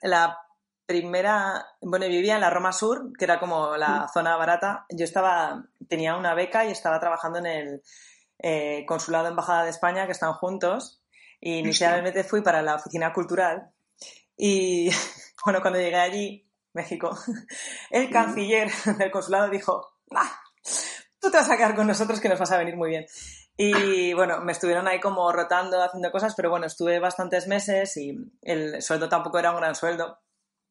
la, 0.03 0.39
primera, 0.87 1.67
bueno, 1.81 2.07
vivía 2.07 2.37
en 2.37 2.41
la 2.41 2.51
Roma 2.51 2.73
Sur, 2.73 3.11
que 3.19 3.25
era 3.25 3.41
como 3.41 3.77
la 3.77 4.07
zona 4.15 4.37
barata. 4.37 4.87
Yo 4.91 5.05
estaba, 5.05 5.65
tenía 5.89 6.15
una 6.15 6.35
beca 6.35 6.65
y 6.65 6.71
estaba 6.71 7.01
trabajando 7.01 7.41
en 7.41 7.47
el 7.47 7.83
eh, 8.39 8.85
Consulado 8.87 9.27
Embajada 9.27 9.65
de 9.65 9.71
España, 9.71 10.07
que 10.07 10.13
están 10.13 10.35
juntos. 10.35 11.03
Y 11.41 11.59
inicialmente 11.59 12.25
fui 12.25 12.41
para 12.43 12.63
la 12.63 12.77
oficina 12.77 13.13
cultural. 13.13 13.71
Y 14.37 14.91
bueno, 15.45 15.61
cuando 15.61 15.79
llegué 15.79 15.97
allí, 15.97 16.51
México, 16.73 17.17
el 17.91 18.11
canciller 18.11 18.71
del 18.99 19.11
consulado 19.11 19.49
dijo, 19.51 19.87
ah, 20.15 20.41
tú 21.21 21.31
te 21.31 21.39
vas 21.39 21.51
a 21.51 21.57
quedar 21.57 21.75
con 21.75 21.87
nosotros 21.87 22.21
que 22.21 22.29
nos 22.29 22.39
vas 22.39 22.53
a 22.53 22.59
venir 22.59 22.77
muy 22.77 22.91
bien. 22.91 23.07
Y 23.59 24.13
bueno, 24.13 24.41
me 24.43 24.53
estuvieron 24.53 24.87
ahí 24.87 25.01
como 25.01 25.33
rotando, 25.33 25.83
haciendo 25.83 26.13
cosas, 26.13 26.35
pero 26.37 26.51
bueno, 26.51 26.67
estuve 26.67 27.01
bastantes 27.01 27.49
meses 27.49 27.97
y 27.97 28.15
el 28.43 28.83
sueldo 28.83 29.09
tampoco 29.09 29.39
era 29.39 29.51
un 29.51 29.57
gran 29.57 29.75
sueldo. 29.75 30.19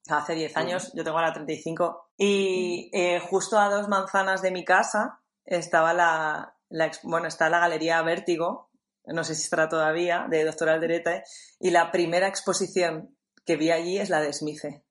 Hace 0.08 0.36
10 0.36 0.56
años, 0.58 0.92
yo 0.94 1.04
tengo 1.04 1.18
ahora 1.18 1.34
35. 1.34 2.12
Y 2.16 2.92
eh, 2.94 3.20
justo 3.20 3.58
a 3.58 3.70
dos 3.70 3.88
manzanas 3.88 4.44
de 4.44 4.52
mi 4.52 4.64
casa 4.64 5.20
estaba 5.46 5.94
la, 5.94 6.56
bueno, 7.02 7.28
está 7.28 7.50
la 7.50 7.60
Galería 7.60 8.04
Vértigo, 8.04 8.70
no 9.08 9.24
sé 9.24 9.36
si 9.36 9.44
estará 9.44 9.70
todavía, 9.70 10.28
de 10.30 10.44
Doctor 10.44 10.70
Alderete, 10.70 11.24
y 11.60 11.72
la 11.72 11.92
primera 11.92 12.28
exposición 12.28 13.16
que 13.46 13.56
vi 13.56 13.72
allí 13.72 13.98
es 14.00 14.10
la 14.10 14.22
de 14.22 14.34
Smice. 14.34 14.84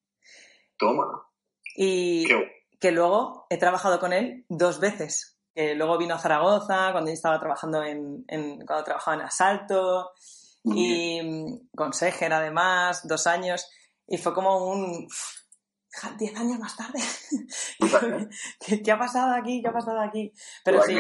Toma. 0.77 1.27
Y 1.77 2.27
que 2.81 2.92
luego 2.92 3.46
he 3.50 3.59
trabajado 3.59 3.98
con 3.98 4.12
él 4.12 4.44
dos 4.48 4.81
veces. 4.81 5.38
Que 5.55 5.74
luego 5.74 5.98
vino 5.98 6.14
a 6.14 6.18
Zaragoza 6.18 6.90
cuando 6.92 7.11
yo 7.11 7.14
estaba 7.14 7.38
trabajando 7.38 7.83
en, 7.83 8.24
cuando 8.66 8.85
trabajaba 8.85 9.16
en 9.16 9.22
Asalto 9.22 10.12
y 10.64 11.20
con 11.77 11.92
Seger 11.92 12.33
además, 12.33 13.07
dos 13.07 13.27
años. 13.27 13.68
Y 14.07 14.18
fue 14.18 14.35
como 14.35 14.68
un 14.68 15.09
diez 16.18 16.37
años 16.37 16.59
más 16.59 16.77
tarde. 16.77 16.98
¿Qué, 18.85 18.92
ha 18.92 18.98
pasado 18.98 19.35
aquí? 19.35 19.62
¿Qué 19.62 19.68
ha 19.68 19.72
pasado 19.72 20.00
aquí? 20.00 20.33
Pero 20.64 20.83
sí. 20.83 20.98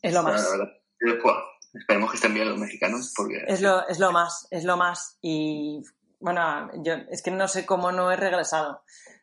Es 0.00 0.14
lo 0.14 0.22
más. 0.22 0.48
Esperemos 1.74 2.10
que 2.10 2.16
estén 2.16 2.34
bien 2.34 2.48
los 2.48 2.58
mexicanos 2.58 3.12
porque... 3.16 3.44
Es 3.48 3.60
lo, 3.60 3.86
es 3.88 3.98
lo 3.98 4.12
más, 4.12 4.46
es 4.50 4.64
lo 4.64 4.76
más. 4.76 5.18
Y 5.20 5.82
bueno, 6.20 6.70
yo 6.84 6.94
es 7.10 7.22
que 7.22 7.30
no 7.30 7.48
sé 7.48 7.66
cómo 7.66 7.92
no 7.92 8.10
he 8.10 8.16
regresado. 8.16 8.82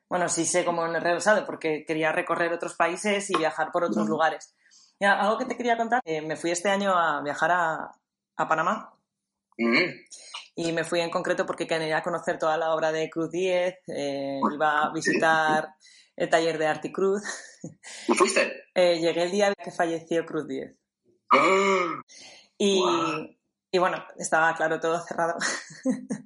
Bueno, 0.09 0.27
sí 0.27 0.45
sé 0.45 0.65
cómo 0.65 0.85
no 0.85 0.97
he 0.97 0.99
regresado 0.99 1.45
porque 1.45 1.85
quería 1.87 2.11
recorrer 2.11 2.51
otros 2.51 2.75
países 2.75 3.29
y 3.29 3.37
viajar 3.37 3.71
por 3.71 3.85
otros 3.85 4.07
lugares. 4.07 4.53
algo 4.99 5.37
que 5.37 5.45
te 5.45 5.55
quería 5.55 5.77
contar, 5.77 6.01
eh, 6.03 6.21
me 6.21 6.35
fui 6.35 6.51
este 6.51 6.69
año 6.69 6.93
a 6.93 7.21
viajar 7.21 7.51
a, 7.51 7.91
a 8.35 8.47
Panamá. 8.47 8.93
Y 10.55 10.71
me 10.73 10.83
fui 10.83 10.99
en 10.99 11.09
concreto 11.09 11.45
porque 11.45 11.67
quería 11.67 12.03
conocer 12.03 12.37
toda 12.37 12.57
la 12.57 12.73
obra 12.73 12.91
de 12.91 13.09
Cruz 13.09 13.31
Diez, 13.31 13.75
eh, 13.87 14.39
iba 14.53 14.83
a 14.83 14.91
visitar 14.91 15.75
el 16.15 16.29
taller 16.29 16.57
de 16.57 16.67
Arte 16.67 16.91
Cruz. 16.91 17.23
¿Y 18.07 18.13
fuiste? 18.13 18.65
Eh, 18.75 18.99
llegué 18.99 19.23
el 19.23 19.31
día 19.31 19.53
que 19.55 19.71
falleció 19.71 20.25
Cruz 20.25 20.47
Diez. 20.47 20.75
¡Ah! 21.31 22.01
Y, 22.63 23.80
bueno, 23.80 23.97
estaba 24.17 24.54
claro 24.54 24.80
todo 24.80 25.00
cerrado. 25.02 25.36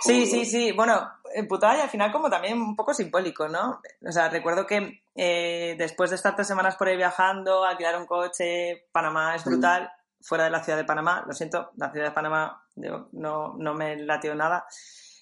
sí, 0.00 0.26
sí, 0.26 0.44
sí. 0.44 0.72
Bueno, 0.72 1.08
putada 1.48 1.78
y 1.78 1.80
al 1.82 1.88
final 1.88 2.10
como 2.10 2.28
también 2.28 2.60
un 2.60 2.74
poco 2.74 2.92
simbólico, 2.92 3.46
¿no? 3.46 3.80
O 4.04 4.10
sea, 4.10 4.28
recuerdo 4.28 4.66
que 4.66 5.02
eh, 5.14 5.76
después 5.78 6.10
de 6.10 6.16
estar 6.16 6.34
tres 6.34 6.48
semanas 6.48 6.74
por 6.74 6.88
ahí 6.88 6.96
viajando, 6.96 7.64
alquilar 7.64 7.96
un 7.96 8.06
coche, 8.06 8.86
Panamá 8.90 9.36
es 9.36 9.44
brutal, 9.44 9.88
fuera 10.20 10.44
de 10.44 10.50
la 10.50 10.64
ciudad 10.64 10.78
de 10.78 10.84
Panamá, 10.84 11.24
lo 11.26 11.32
siento, 11.32 11.70
la 11.76 11.92
ciudad 11.92 12.06
de 12.06 12.12
Panamá 12.12 12.64
no, 13.12 13.54
no 13.56 13.74
me 13.74 13.96
latió 13.96 14.34
nada. 14.34 14.66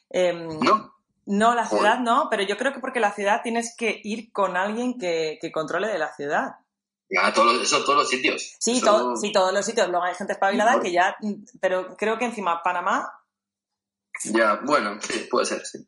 Em, 0.08 0.58
no. 0.60 0.94
No, 1.26 1.54
la 1.54 1.66
ciudad 1.66 2.00
no, 2.00 2.28
pero 2.30 2.42
yo 2.42 2.56
creo 2.58 2.72
que 2.72 2.80
porque 2.80 3.00
la 3.00 3.12
ciudad 3.12 3.40
tienes 3.42 3.74
que 3.76 3.98
ir 4.04 4.30
con 4.30 4.58
alguien 4.58 4.98
que, 4.98 5.38
que 5.40 5.50
controle 5.50 5.88
de 5.88 5.98
la 5.98 6.12
ciudad. 6.12 6.56
Ya, 7.14 7.32
todos, 7.32 7.62
eso 7.62 7.84
todos 7.84 7.98
los 7.98 8.08
sitios. 8.08 8.56
Sí, 8.58 8.74
sí, 8.74 8.80
todos 8.80 9.52
los 9.52 9.64
sitios. 9.64 9.88
Luego 9.88 10.04
hay 10.04 10.14
gente 10.14 10.32
espabilada 10.32 10.80
que 10.80 10.90
ya. 10.90 11.16
Pero 11.60 11.96
creo 11.96 12.18
que 12.18 12.24
encima 12.24 12.60
Panamá. 12.62 13.08
Ya, 14.24 14.60
bueno, 14.64 15.00
sí, 15.00 15.28
puede 15.30 15.46
ser, 15.46 15.64
sí. 15.64 15.86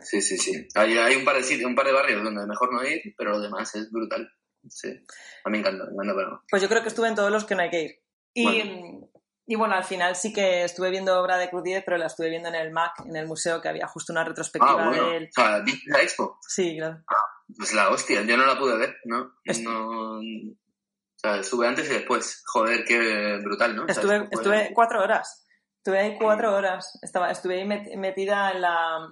Sí, 0.00 0.20
sí, 0.20 0.36
sí. 0.36 0.68
Hay, 0.74 0.96
hay 0.96 1.16
un, 1.16 1.24
par 1.24 1.36
de 1.36 1.42
sitios, 1.44 1.68
un 1.68 1.76
par 1.76 1.86
de 1.86 1.92
barrios 1.92 2.24
donde 2.24 2.46
mejor 2.46 2.72
no 2.72 2.84
ir, 2.84 3.14
pero 3.16 3.32
lo 3.32 3.40
demás 3.40 3.72
es 3.76 3.90
brutal. 3.90 4.28
Sí. 4.68 4.88
A 5.44 5.50
mí 5.50 5.58
me 5.58 5.58
encanta, 5.58 5.84
me 5.96 6.04
encanta 6.04 6.42
Pues 6.50 6.62
yo 6.62 6.68
creo 6.68 6.82
que 6.82 6.88
estuve 6.88 7.08
en 7.08 7.14
todos 7.14 7.30
los 7.30 7.44
que 7.44 7.54
no 7.54 7.62
hay 7.62 7.70
que 7.70 7.82
ir. 7.82 8.02
Y 8.34 8.44
bueno. 8.44 9.10
y 9.46 9.54
bueno, 9.56 9.74
al 9.74 9.84
final 9.84 10.16
sí 10.16 10.32
que 10.32 10.64
estuve 10.64 10.90
viendo 10.90 11.20
obra 11.20 11.38
de 11.38 11.50
Cruz 11.50 11.64
pero 11.84 11.98
la 11.98 12.06
estuve 12.06 12.30
viendo 12.30 12.48
en 12.48 12.56
el 12.56 12.72
MAC, 12.72 13.06
en 13.06 13.16
el 13.16 13.26
museo, 13.26 13.60
que 13.60 13.68
había 13.68 13.86
justo 13.86 14.12
una 14.12 14.24
retrospectiva 14.24 14.86
ah, 14.86 14.88
bueno. 14.88 15.08
de 15.08 15.16
él. 15.16 15.28
O 15.30 15.40
sea, 15.40 15.64
la 15.86 16.02
expo? 16.02 16.38
Sí, 16.46 16.76
claro. 16.76 17.02
Ah, 17.06 17.27
pues 17.56 17.72
la 17.72 17.90
hostia, 17.90 18.22
yo 18.22 18.36
no 18.36 18.46
la 18.46 18.58
pude 18.58 18.76
ver, 18.76 18.96
¿no? 19.04 19.32
no... 19.62 20.18
O 20.18 21.20
sea, 21.20 21.38
estuve 21.38 21.66
antes 21.66 21.90
y 21.90 21.94
después. 21.94 22.44
Joder, 22.46 22.84
qué 22.84 23.40
brutal, 23.42 23.74
¿no? 23.74 23.86
Estuve, 23.88 24.28
estuve 24.30 24.70
cuatro 24.72 25.02
horas. 25.02 25.44
Estuve 25.78 25.98
ahí 25.98 26.16
cuatro 26.16 26.54
horas. 26.54 26.96
Estaba, 27.02 27.32
estuve 27.32 27.60
ahí 27.60 27.96
metida 27.96 28.52
en 28.52 28.60
la, 28.60 29.08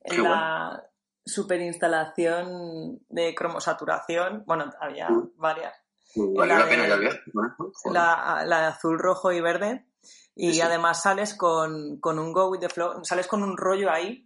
en 0.00 0.22
la 0.22 0.82
superinstalación 1.26 3.00
de 3.10 3.34
cromosaturación. 3.34 4.44
Bueno, 4.46 4.72
había 4.80 5.08
varias. 5.36 5.74
Vale 6.14 6.54
la, 6.54 6.66
pena 6.66 6.88
ya 6.88 6.96
la, 7.92 8.44
la 8.46 8.60
de 8.60 8.66
azul, 8.68 8.98
rojo 8.98 9.30
y 9.30 9.42
verde. 9.42 9.84
Y 10.34 10.60
además 10.62 11.02
sales 11.02 11.34
con, 11.34 12.00
con 12.00 12.18
un 12.18 12.32
go 12.32 12.48
with 12.48 12.60
the 12.60 12.70
flow, 12.70 13.04
sales 13.04 13.26
con 13.26 13.42
un 13.42 13.58
rollo 13.58 13.90
ahí 13.90 14.25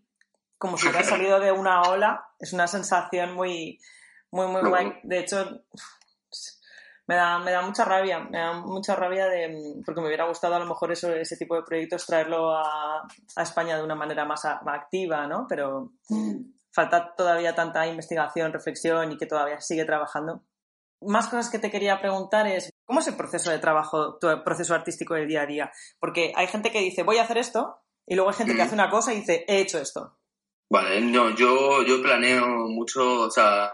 como 0.61 0.77
si 0.77 0.87
hubiera 0.87 1.03
salido 1.03 1.41
de 1.41 1.51
una 1.51 1.81
ola. 1.83 2.29
Es 2.39 2.53
una 2.53 2.69
sensación 2.69 3.33
muy, 3.33 3.81
muy, 4.31 4.47
muy 4.47 4.61
guay. 4.61 4.93
De 5.03 5.19
hecho, 5.19 5.63
me 7.07 7.15
da, 7.15 7.39
me 7.39 7.51
da 7.51 7.63
mucha 7.63 7.87
rabia, 7.87 8.21
me 8.21 8.39
da 8.39 8.53
mucha 8.53 8.95
rabia 8.95 9.27
de, 9.27 9.81
porque 9.87 10.03
me 10.03 10.09
hubiera 10.09 10.27
gustado 10.27 10.57
a 10.57 10.59
lo 10.59 10.67
mejor 10.67 10.93
ese 10.93 11.37
tipo 11.39 11.57
de 11.57 11.63
proyectos 11.63 12.05
traerlo 12.05 12.55
a, 12.55 13.09
España 13.39 13.79
de 13.79 13.83
una 13.83 13.95
manera 13.95 14.27
más, 14.27 14.45
activa, 14.45 15.27
¿no? 15.27 15.47
Pero 15.49 15.95
falta 16.73 17.15
todavía 17.17 17.55
tanta 17.55 17.87
investigación, 17.87 18.53
reflexión 18.53 19.13
y 19.13 19.17
que 19.17 19.27
todavía 19.27 19.63
sigue 19.63 19.87
trabajando. 19.87 20.45
Más 21.01 21.27
cosas 21.29 21.49
que 21.49 21.59
te 21.59 21.71
quería 21.71 22.03
preguntar 22.03 22.47
es, 22.47 22.71
¿cómo 22.85 23.01
es 23.01 23.09
el 23.09 23.17
proceso 23.17 23.51
de 23.51 23.59
trabajo, 23.61 24.19
tu 24.19 24.29
proceso 24.45 24.75
artístico 24.75 25.15
del 25.15 25.27
día 25.27 25.41
a 25.41 25.47
día? 25.47 25.73
Porque 25.99 26.35
hay 26.37 26.49
gente 26.49 26.71
que 26.71 26.81
dice, 26.81 27.03
voy 27.03 27.17
a 27.17 27.23
hacer 27.23 27.39
esto, 27.39 27.81
y 28.07 28.15
luego 28.15 28.29
hay 28.29 28.37
gente 28.37 28.55
que 28.55 28.63
hace 28.63 28.75
una 28.75 28.91
cosa 28.91 29.15
y 29.15 29.21
dice, 29.21 29.47
he 29.49 29.61
hecho 29.61 29.79
esto. 29.79 30.20
Vale, 30.71 31.01
no, 31.01 31.35
yo, 31.35 31.85
yo 31.85 32.01
planeo 32.01 32.47
mucho, 32.69 33.23
o 33.23 33.31
sea, 33.31 33.73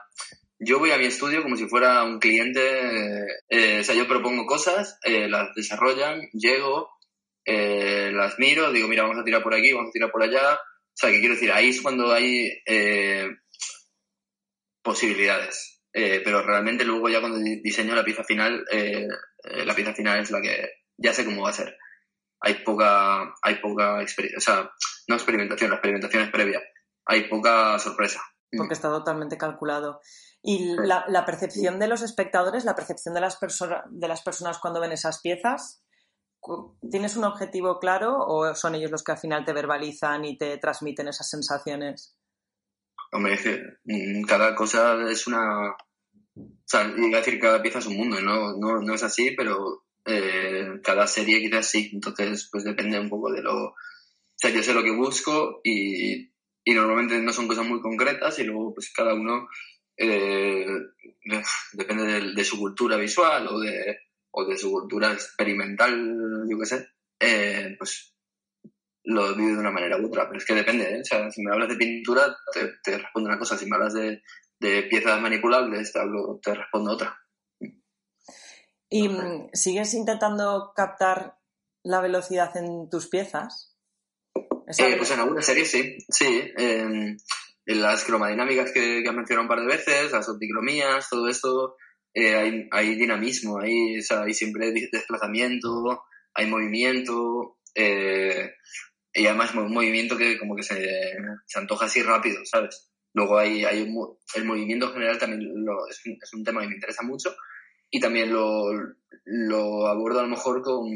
yo 0.59 0.79
voy 0.79 0.93
a 0.93 0.97
mi 0.97 1.05
estudio 1.05 1.43
como 1.43 1.55
si 1.57 1.69
fuera 1.69 2.03
un 2.05 2.19
cliente, 2.19 2.63
eh, 3.51 3.81
o 3.81 3.85
sea, 3.85 3.95
yo 3.95 4.09
propongo 4.09 4.47
cosas, 4.47 4.99
eh, 5.05 5.29
las 5.29 5.55
desarrollan, 5.55 6.23
llego, 6.33 6.89
eh, 7.45 8.11
las 8.15 8.39
miro, 8.39 8.73
digo, 8.73 8.89
mira, 8.89 9.03
vamos 9.03 9.19
a 9.19 9.25
tirar 9.25 9.43
por 9.43 9.55
aquí, 9.55 9.75
vamos 9.75 9.91
a 9.91 9.93
tirar 9.93 10.11
por 10.11 10.23
allá. 10.23 10.55
O 10.55 10.99
sea, 10.99 11.11
que 11.11 11.21
quiero 11.21 11.35
decir, 11.35 11.53
ahí 11.53 11.69
es 11.69 11.83
cuando 11.83 12.11
hay 12.13 12.51
posibilidades. 14.83 15.83
pero 15.93 16.43
realmente 16.43 16.85
luego 16.85 17.09
ya 17.11 17.21
cuando 17.21 17.39
diseño 17.63 17.95
la 17.95 18.05
pieza 18.05 18.25
final, 18.25 18.65
la 19.43 19.75
pieza 19.75 19.93
final 19.95 20.21
es 20.21 20.31
la 20.31 20.41
que 20.41 20.71
ya 20.97 21.13
sé 21.13 21.25
cómo 21.27 21.43
va 21.43 21.51
a 21.51 21.53
ser. 21.53 21.77
Hay 22.41 22.55
poca, 22.65 23.35
hay 23.43 23.57
poca 23.57 24.01
experiencia, 24.03 24.39
o 24.39 24.41
sea, 24.41 24.71
no 25.09 25.17
experimentación, 25.17 25.71
la 25.71 25.77
experimentación 25.77 26.23
es 26.25 26.31
previa 26.31 26.63
hay 27.07 27.29
poca 27.29 27.79
sorpresa. 27.79 28.21
Porque 28.57 28.75
está 28.75 28.89
totalmente 28.89 29.39
calculado. 29.39 30.01
Y 30.43 30.75
la, 30.77 31.25
percepción 31.27 31.79
de 31.79 31.89
los 31.89 32.03
espectadores, 32.03 32.65
la 32.65 32.77
percepción 32.77 33.15
de 33.15 33.21
las, 33.21 33.39
de 33.91 34.09
las 34.09 34.23
personas 34.23 34.59
cuando 34.59 34.81
ven 34.81 34.93
esas 34.93 35.21
piezas, 35.21 35.83
¿tienes 36.91 37.17
un 37.17 37.25
objetivo 37.25 37.81
claro 37.81 38.19
o 38.19 38.55
son 38.55 38.75
ellos 38.75 38.91
los 38.91 39.03
que 39.03 39.13
al 39.13 39.19
final 39.19 39.45
te 39.45 39.53
verbalizan 39.53 40.25
y 40.25 40.39
te 40.39 40.57
transmiten 40.59 41.09
esas 41.09 41.29
sensaciones? 41.29 42.17
Hombre, 43.13 43.39
mm, 43.85 44.25
cada 44.25 44.55
cosa 44.55 45.11
es 45.11 45.27
una... 45.27 45.71
O 45.71 46.69
sea, 46.69 46.93
iba 46.97 47.17
a 47.17 47.21
decir 47.21 47.41
cada 47.41 47.63
pieza 47.63 47.79
es 47.79 47.87
un 47.87 47.97
mundo, 47.97 48.21
no, 48.21 48.57
no, 48.57 48.81
no 48.81 48.95
es 48.95 49.03
así, 49.03 49.33
pero 49.37 49.85
eh, 50.05 50.81
cada 50.83 51.07
serie 51.07 51.41
quizás 51.41 51.67
sí. 51.67 51.91
Entonces, 51.93 52.49
pues 52.53 52.65
depende 52.65 53.01
un 53.01 53.09
poco 53.09 53.33
de 53.33 53.43
lo... 53.43 53.69
O 53.69 53.75
sea, 54.39 54.51
yo 54.51 54.63
sé 54.63 54.75
lo 54.75 54.83
que 54.83 54.95
busco 54.95 55.61
y 55.65 56.31
y 56.69 56.75
normalmente 56.75 57.23
no 57.23 57.33
son 57.33 57.47
cosas 57.47 57.65
muy 57.65 57.81
concretas 57.81 58.37
y 58.41 58.45
luego 58.45 58.75
pues 58.75 58.93
cada 58.93 59.15
uno 59.15 59.49
eh, 59.97 60.67
depende 61.73 62.33
de, 62.35 62.45
su 62.45 62.59
cultura 62.59 62.97
visual 62.97 63.47
o 63.47 63.61
de, 63.61 64.01
o 64.33 64.45
de 64.45 64.59
su 64.59 64.73
cultura 64.73 65.13
experimental, 65.13 66.45
yo 66.51 66.59
qué 66.59 66.67
sé, 66.67 66.89
eh, 67.21 67.77
pues 67.79 68.13
lo 69.05 69.37
vive 69.37 69.53
de 69.53 69.59
una 69.59 69.71
manera 69.71 69.97
u 69.97 70.07
otra, 70.07 70.27
pero 70.27 70.39
es 70.39 70.45
que 70.45 70.55
depende, 70.55 70.97
¿eh? 70.97 71.01
o 71.03 71.05
sea, 71.05 71.31
si 71.31 71.41
me 71.41 71.53
hablas 71.53 71.69
de 71.69 71.77
pintura 71.77 72.37
te, 72.53 72.73
te 72.83 72.99
respondo 72.99 73.29
una 73.29 73.39
cosa, 73.39 73.57
si 73.57 73.67
me 73.67 73.77
hablas 73.77 73.95
de, 73.95 74.25
de 74.59 74.83
piezas 74.83 75.21
manipulables 75.21 75.93
te, 75.93 76.01
hablo, 76.01 76.41
te 76.43 76.53
respondo 76.53 76.95
otra. 76.95 77.17
¿Y 78.91 79.09
sigues 79.53 79.95
intentando 79.95 80.73
captar 80.75 81.39
la 81.85 82.01
velocidad 82.01 82.57
en 82.57 82.91
tus 82.91 83.07
piezas? 83.07 83.76
Eh, 84.67 84.95
pues 84.97 85.11
en 85.13 85.21
alguna 85.21 85.43
serie 85.43 85.65
sí, 85.65 85.97
sí. 86.09 86.53
en 86.57 87.19
las 87.67 88.05
cromadinámicas 88.05 88.73
que, 88.73 89.03
que 89.03 89.09
has 89.09 89.15
mencionado 89.15 89.43
un 89.43 89.49
par 89.49 89.61
de 89.61 89.67
veces, 89.67 90.13
las 90.13 90.29
opticromías, 90.29 91.09
todo 91.09 91.29
esto, 91.29 91.77
eh, 92.19 92.35
hay, 92.35 92.69
hay, 92.71 92.95
dinamismo, 92.95 93.61
hay, 93.61 94.01
hay 94.11 94.33
siempre 94.33 94.73
desplazamiento, 94.91 96.03
hay 96.33 96.47
movimiento. 96.47 97.59
Eh, 97.75 98.55
y 99.13 99.27
además 99.27 99.55
un 99.55 99.71
movimiento 99.71 100.17
que 100.17 100.39
como 100.39 100.57
que 100.57 100.63
se, 100.63 101.15
se 101.45 101.59
antoja 101.59 101.85
así 101.85 102.03
rápido, 102.03 102.41
¿sabes? 102.47 102.91
Luego 103.13 103.37
hay, 103.37 103.67
hay 103.67 103.83
un, 103.83 104.17
el 104.35 104.45
movimiento 104.47 104.93
general 104.95 105.19
también 105.19 105.43
lo, 105.63 105.87
es, 105.89 106.01
un, 106.07 106.19
es, 106.23 106.33
un, 106.33 106.43
tema 106.43 106.63
que 106.63 106.69
me 106.69 106.75
interesa 106.75 107.03
mucho 107.03 107.37
y 107.91 108.01
también 108.01 108.33
lo, 108.33 108.73
lo 109.25 109.87
abordo 109.87 110.21
a 110.21 110.23
lo 110.23 110.29
mejor 110.29 110.63
con, 110.63 110.89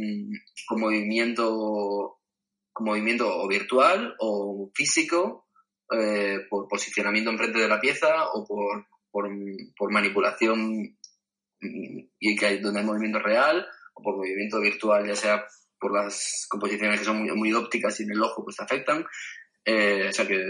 con 0.66 0.80
movimiento 0.80 2.19
movimiento 2.80 3.28
o 3.28 3.48
virtual 3.48 4.14
o 4.18 4.70
físico 4.74 5.46
eh, 5.90 6.40
por 6.48 6.68
posicionamiento 6.68 7.30
enfrente 7.30 7.58
de 7.58 7.68
la 7.68 7.80
pieza 7.80 8.28
o 8.32 8.46
por, 8.46 8.86
por, 9.10 9.28
por 9.76 9.92
manipulación 9.92 10.96
y 11.60 12.36
que 12.36 12.46
hay 12.46 12.58
donde 12.60 12.80
hay 12.80 12.86
movimiento 12.86 13.18
real 13.18 13.66
o 13.94 14.02
por 14.02 14.16
movimiento 14.16 14.60
virtual 14.60 15.06
ya 15.06 15.14
sea 15.14 15.44
por 15.78 15.92
las 15.94 16.46
composiciones 16.48 17.00
que 17.00 17.06
son 17.06 17.18
muy, 17.18 17.30
muy 17.32 17.52
ópticas 17.52 17.98
y 18.00 18.04
en 18.04 18.12
el 18.12 18.22
ojo 18.22 18.44
pues 18.44 18.60
afectan. 18.60 19.04
Eh, 19.64 20.06
o 20.08 20.12
sea 20.12 20.26
que 20.26 20.42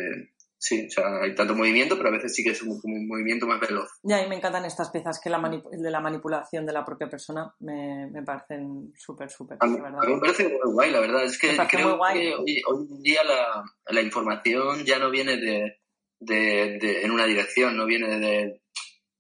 Sí, 0.63 0.87
o 0.87 0.91
sea, 0.91 1.23
hay 1.23 1.35
tanto 1.35 1.55
movimiento, 1.55 1.97
pero 1.97 2.11
a 2.11 2.13
veces 2.13 2.35
sí 2.35 2.45
que 2.45 2.51
es 2.51 2.61
un, 2.61 2.79
un 2.83 3.09
movimiento 3.09 3.47
más 3.47 3.59
veloz. 3.59 3.89
Ya, 4.03 4.23
y 4.23 4.29
me 4.29 4.37
encantan 4.37 4.67
estas 4.67 4.91
piezas 4.91 5.19
que 5.19 5.31
la 5.31 5.39
de 5.41 5.91
la 5.91 6.01
manipulación 6.01 6.67
de 6.67 6.75
la 6.75 6.85
propia 6.85 7.09
persona 7.09 7.55
me, 7.61 8.11
me 8.11 8.23
parecen 8.23 8.93
súper, 8.95 9.31
súper. 9.31 9.57
A, 9.59 9.67
mí, 9.67 9.79
a 9.79 10.07
mí 10.07 10.15
me 10.15 10.21
parece 10.21 10.51
muy 10.51 10.71
guay, 10.71 10.91
la 10.91 11.01
verdad. 11.01 11.25
Es 11.25 11.39
que 11.39 11.57
creo 11.57 11.99
que 12.13 12.35
hoy, 12.35 12.63
hoy, 12.67 12.89
en 12.91 13.03
día 13.03 13.25
la, 13.25 13.65
la, 13.87 14.03
información 14.03 14.85
ya 14.85 14.99
no 14.99 15.11
viene 15.11 15.39
de, 15.39 15.79
de, 16.19 16.79
de, 16.79 17.05
en 17.07 17.11
una 17.11 17.25
dirección, 17.25 17.75
no 17.75 17.87
viene 17.87 18.19
de, 18.19 18.61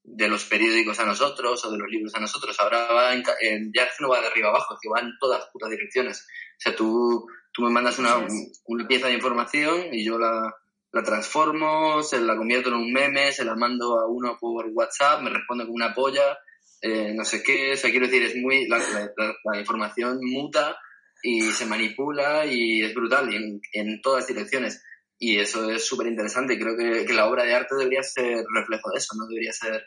de 0.02 0.28
los 0.28 0.44
periódicos 0.44 1.00
a 1.00 1.06
nosotros 1.06 1.64
o 1.64 1.70
de 1.72 1.78
los 1.78 1.88
libros 1.88 2.14
a 2.16 2.20
nosotros. 2.20 2.54
Ahora 2.60 2.86
va 2.92 3.14
en, 3.14 3.22
en, 3.40 3.72
ya 3.74 3.88
no 4.00 4.10
va 4.10 4.20
de 4.20 4.26
arriba 4.26 4.50
abajo, 4.50 4.76
que 4.78 4.90
va 4.90 5.00
en 5.00 5.12
todas 5.18 5.48
putas 5.54 5.70
direcciones. 5.70 6.20
O 6.20 6.60
sea, 6.60 6.76
tú, 6.76 7.26
tú 7.50 7.62
me 7.62 7.70
mandas 7.70 7.98
una, 7.98 8.26
una 8.66 8.86
pieza 8.86 9.06
de 9.06 9.14
información 9.14 9.94
y 9.94 10.04
yo 10.04 10.18
la 10.18 10.54
la 10.92 11.02
transformo, 11.02 12.02
se 12.02 12.20
la 12.20 12.36
convierto 12.36 12.70
en 12.70 12.76
un 12.76 12.92
meme, 12.92 13.32
se 13.32 13.44
la 13.44 13.54
mando 13.54 13.98
a 13.98 14.06
uno 14.06 14.36
por 14.40 14.66
WhatsApp, 14.72 15.22
me 15.22 15.30
responde 15.30 15.64
con 15.64 15.74
una 15.74 15.94
polla, 15.94 16.38
eh, 16.80 17.12
no 17.14 17.24
sé 17.24 17.42
qué, 17.42 17.74
o 17.74 17.76
sea, 17.76 17.90
quiero 17.90 18.06
decir, 18.06 18.22
es 18.22 18.36
muy, 18.36 18.66
la, 18.66 18.78
la, 18.78 19.34
la 19.44 19.60
información 19.60 20.18
muta 20.22 20.76
y 21.22 21.42
se 21.52 21.66
manipula 21.66 22.46
y 22.46 22.82
es 22.82 22.94
brutal 22.94 23.32
y 23.32 23.36
en, 23.36 23.60
en 23.72 24.00
todas 24.00 24.26
direcciones. 24.26 24.82
Y 25.18 25.38
eso 25.38 25.70
es 25.70 25.84
súper 25.84 26.06
interesante 26.06 26.54
y 26.54 26.58
creo 26.58 26.76
que, 26.76 27.04
que, 27.04 27.12
la 27.12 27.28
obra 27.28 27.44
de 27.44 27.54
arte 27.54 27.76
debería 27.76 28.02
ser 28.02 28.42
reflejo 28.54 28.90
de 28.90 28.96
eso, 28.96 29.14
no 29.16 29.26
debería 29.26 29.52
ser 29.52 29.84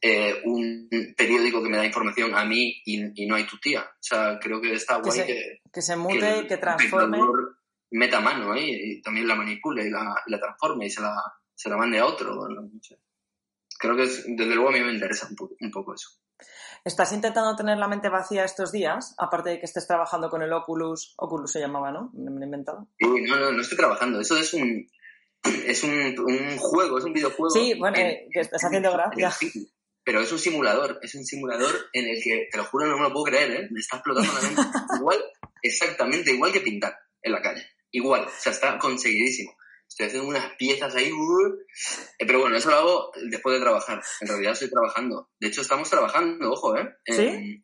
eh, 0.00 0.42
un 0.44 0.88
periódico 1.16 1.62
que 1.62 1.68
me 1.68 1.76
da 1.76 1.86
información 1.86 2.34
a 2.34 2.44
mí 2.44 2.82
y, 2.84 3.22
y, 3.22 3.26
no 3.26 3.36
hay 3.36 3.46
tu 3.46 3.58
tía. 3.58 3.82
O 3.82 4.00
sea, 4.00 4.40
creo 4.40 4.60
que 4.60 4.72
está 4.72 4.96
guay 4.96 5.20
que, 5.20 5.26
que, 5.26 5.58
que 5.72 5.82
se 5.82 5.94
mute, 5.94 6.18
que, 6.18 6.46
que 6.48 6.56
transforme 6.56 7.18
meta 7.92 8.20
mano 8.20 8.52
ahí 8.52 8.70
y 8.70 9.02
también 9.02 9.28
la 9.28 9.34
manipule 9.34 9.86
y 9.86 9.90
la, 9.90 10.14
la 10.26 10.38
transforme 10.38 10.86
y 10.86 10.90
se 10.90 11.00
la, 11.00 11.14
se 11.54 11.68
la 11.68 11.76
mande 11.76 11.98
a 11.98 12.06
otro. 12.06 12.48
No, 12.48 12.68
sé. 12.80 12.98
Creo 13.78 13.96
que 13.96 14.04
es, 14.04 14.24
desde 14.26 14.54
luego 14.54 14.70
a 14.70 14.72
mí 14.72 14.80
me 14.80 14.92
interesa 14.92 15.28
un, 15.28 15.36
poco, 15.36 15.54
un 15.60 15.70
poco 15.70 15.94
eso. 15.94 16.08
¿Estás 16.84 17.12
intentando 17.12 17.54
tener 17.54 17.78
la 17.78 17.88
mente 17.88 18.08
vacía 18.08 18.44
estos 18.44 18.72
días? 18.72 19.14
Aparte 19.18 19.50
de 19.50 19.58
que 19.60 19.66
estés 19.66 19.86
trabajando 19.86 20.28
con 20.30 20.42
el 20.42 20.52
Oculus, 20.52 21.14
Oculus 21.16 21.52
se 21.52 21.60
llamaba, 21.60 21.92
¿no? 21.92 22.10
Me 22.14 22.30
lo 22.30 22.40
he 22.40 22.44
inventado. 22.44 22.88
Sí, 22.98 23.06
no, 23.06 23.36
no, 23.36 23.52
no 23.52 23.60
estoy 23.60 23.78
trabajando. 23.78 24.20
Eso 24.20 24.36
es 24.36 24.52
un, 24.54 24.88
es 25.44 25.84
un, 25.84 25.92
un 26.18 26.58
juego, 26.58 26.98
es 26.98 27.04
un 27.04 27.12
videojuego. 27.12 27.50
Sí, 27.50 27.74
bueno, 27.78 27.96
eh, 27.98 28.26
que 28.32 28.40
estás 28.40 28.64
haciendo 28.64 28.92
gracia. 28.92 29.32
Pero 30.04 30.20
es 30.20 30.32
un 30.32 30.38
simulador, 30.40 30.98
es 31.02 31.14
un 31.14 31.24
simulador 31.24 31.72
en 31.92 32.08
el 32.08 32.20
que, 32.20 32.48
te 32.50 32.56
lo 32.56 32.64
juro, 32.64 32.86
no 32.86 32.96
me 32.96 33.04
lo 33.04 33.12
puedo 33.12 33.26
creer, 33.26 33.52
¿eh? 33.52 33.68
Me 33.70 33.78
está 33.78 33.98
explotando 33.98 34.32
la 34.32 34.40
mente. 34.40 34.62
igual, 34.98 35.18
exactamente 35.62 36.32
igual 36.32 36.52
que 36.52 36.60
pintar 36.60 36.96
en 37.22 37.32
la 37.32 37.40
calle 37.40 37.71
igual, 37.92 38.24
o 38.26 38.30
sea, 38.40 38.52
está 38.52 38.78
conseguidísimo. 38.78 39.54
Estoy 39.88 40.06
haciendo 40.06 40.28
unas 40.28 40.56
piezas 40.56 40.94
ahí, 40.94 41.12
uh, 41.12 41.54
eh, 42.18 42.26
pero 42.26 42.40
bueno, 42.40 42.56
eso 42.56 42.70
lo 42.70 42.76
hago 42.76 43.12
después 43.30 43.54
de 43.54 43.60
trabajar. 43.60 44.02
En 44.22 44.28
realidad 44.28 44.54
estoy 44.54 44.70
trabajando. 44.70 45.30
De 45.38 45.48
hecho, 45.48 45.60
estamos 45.60 45.90
trabajando, 45.90 46.50
ojo, 46.50 46.76
¿eh? 46.76 46.88
¿Sí? 47.06 47.62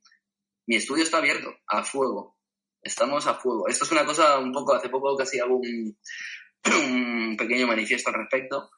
mi 0.68 0.76
estudio 0.76 1.02
está 1.02 1.16
abierto, 1.16 1.50
a 1.66 1.82
fuego. 1.82 2.36
Estamos 2.82 3.26
a 3.26 3.34
fuego. 3.34 3.66
Esto 3.68 3.84
es 3.84 3.92
una 3.92 4.04
cosa 4.04 4.38
un 4.38 4.52
poco, 4.52 4.74
hace 4.74 4.90
poco 4.90 5.16
casi 5.16 5.40
hago 5.40 5.56
un, 5.56 5.98
un 6.66 7.36
pequeño 7.38 7.66
manifiesto 7.66 8.10
al 8.10 8.16
respecto, 8.16 8.70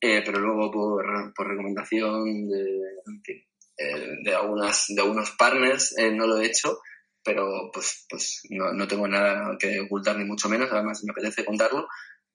eh, 0.00 0.22
pero 0.24 0.38
luego 0.38 0.70
por, 0.70 1.32
por 1.34 1.48
recomendación 1.48 2.46
de, 2.46 2.60
en 3.06 3.22
fin, 3.22 3.42
eh, 3.78 4.16
de, 4.22 4.34
algunas, 4.34 4.84
de 4.88 5.00
algunos 5.00 5.30
partners 5.32 5.96
eh, 5.98 6.10
no 6.12 6.26
lo 6.26 6.38
he 6.38 6.46
hecho 6.46 6.78
pero 7.22 7.70
pues, 7.72 8.06
pues 8.08 8.42
no, 8.50 8.72
no, 8.72 8.88
tengo 8.88 9.06
nada 9.06 9.56
que 9.58 9.80
ocultar 9.80 10.16
ni 10.16 10.24
mucho 10.24 10.48
menos, 10.48 10.70
además 10.72 11.02
me 11.04 11.12
apetece 11.12 11.44
contarlo. 11.44 11.86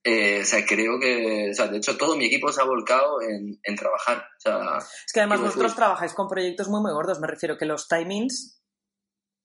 Eh, 0.03 0.41
o 0.43 0.45
sea, 0.45 0.63
creo 0.65 0.99
que, 0.99 1.49
o 1.49 1.53
sea, 1.53 1.67
de 1.67 1.77
hecho 1.77 1.97
todo 1.97 2.15
mi 2.15 2.25
equipo 2.25 2.51
se 2.51 2.61
ha 2.61 2.65
volcado 2.65 3.21
en, 3.21 3.59
en 3.63 3.75
trabajar. 3.75 4.19
O 4.37 4.39
sea, 4.39 4.77
es 4.77 5.11
que 5.11 5.19
además 5.19 5.39
vosotros 5.39 5.63
decir... 5.63 5.77
trabajáis 5.77 6.13
con 6.13 6.27
proyectos 6.27 6.67
muy, 6.67 6.81
muy 6.81 6.91
gordos, 6.91 7.19
me 7.19 7.27
refiero 7.27 7.57
que 7.57 7.65
los 7.65 7.87
timings... 7.87 8.61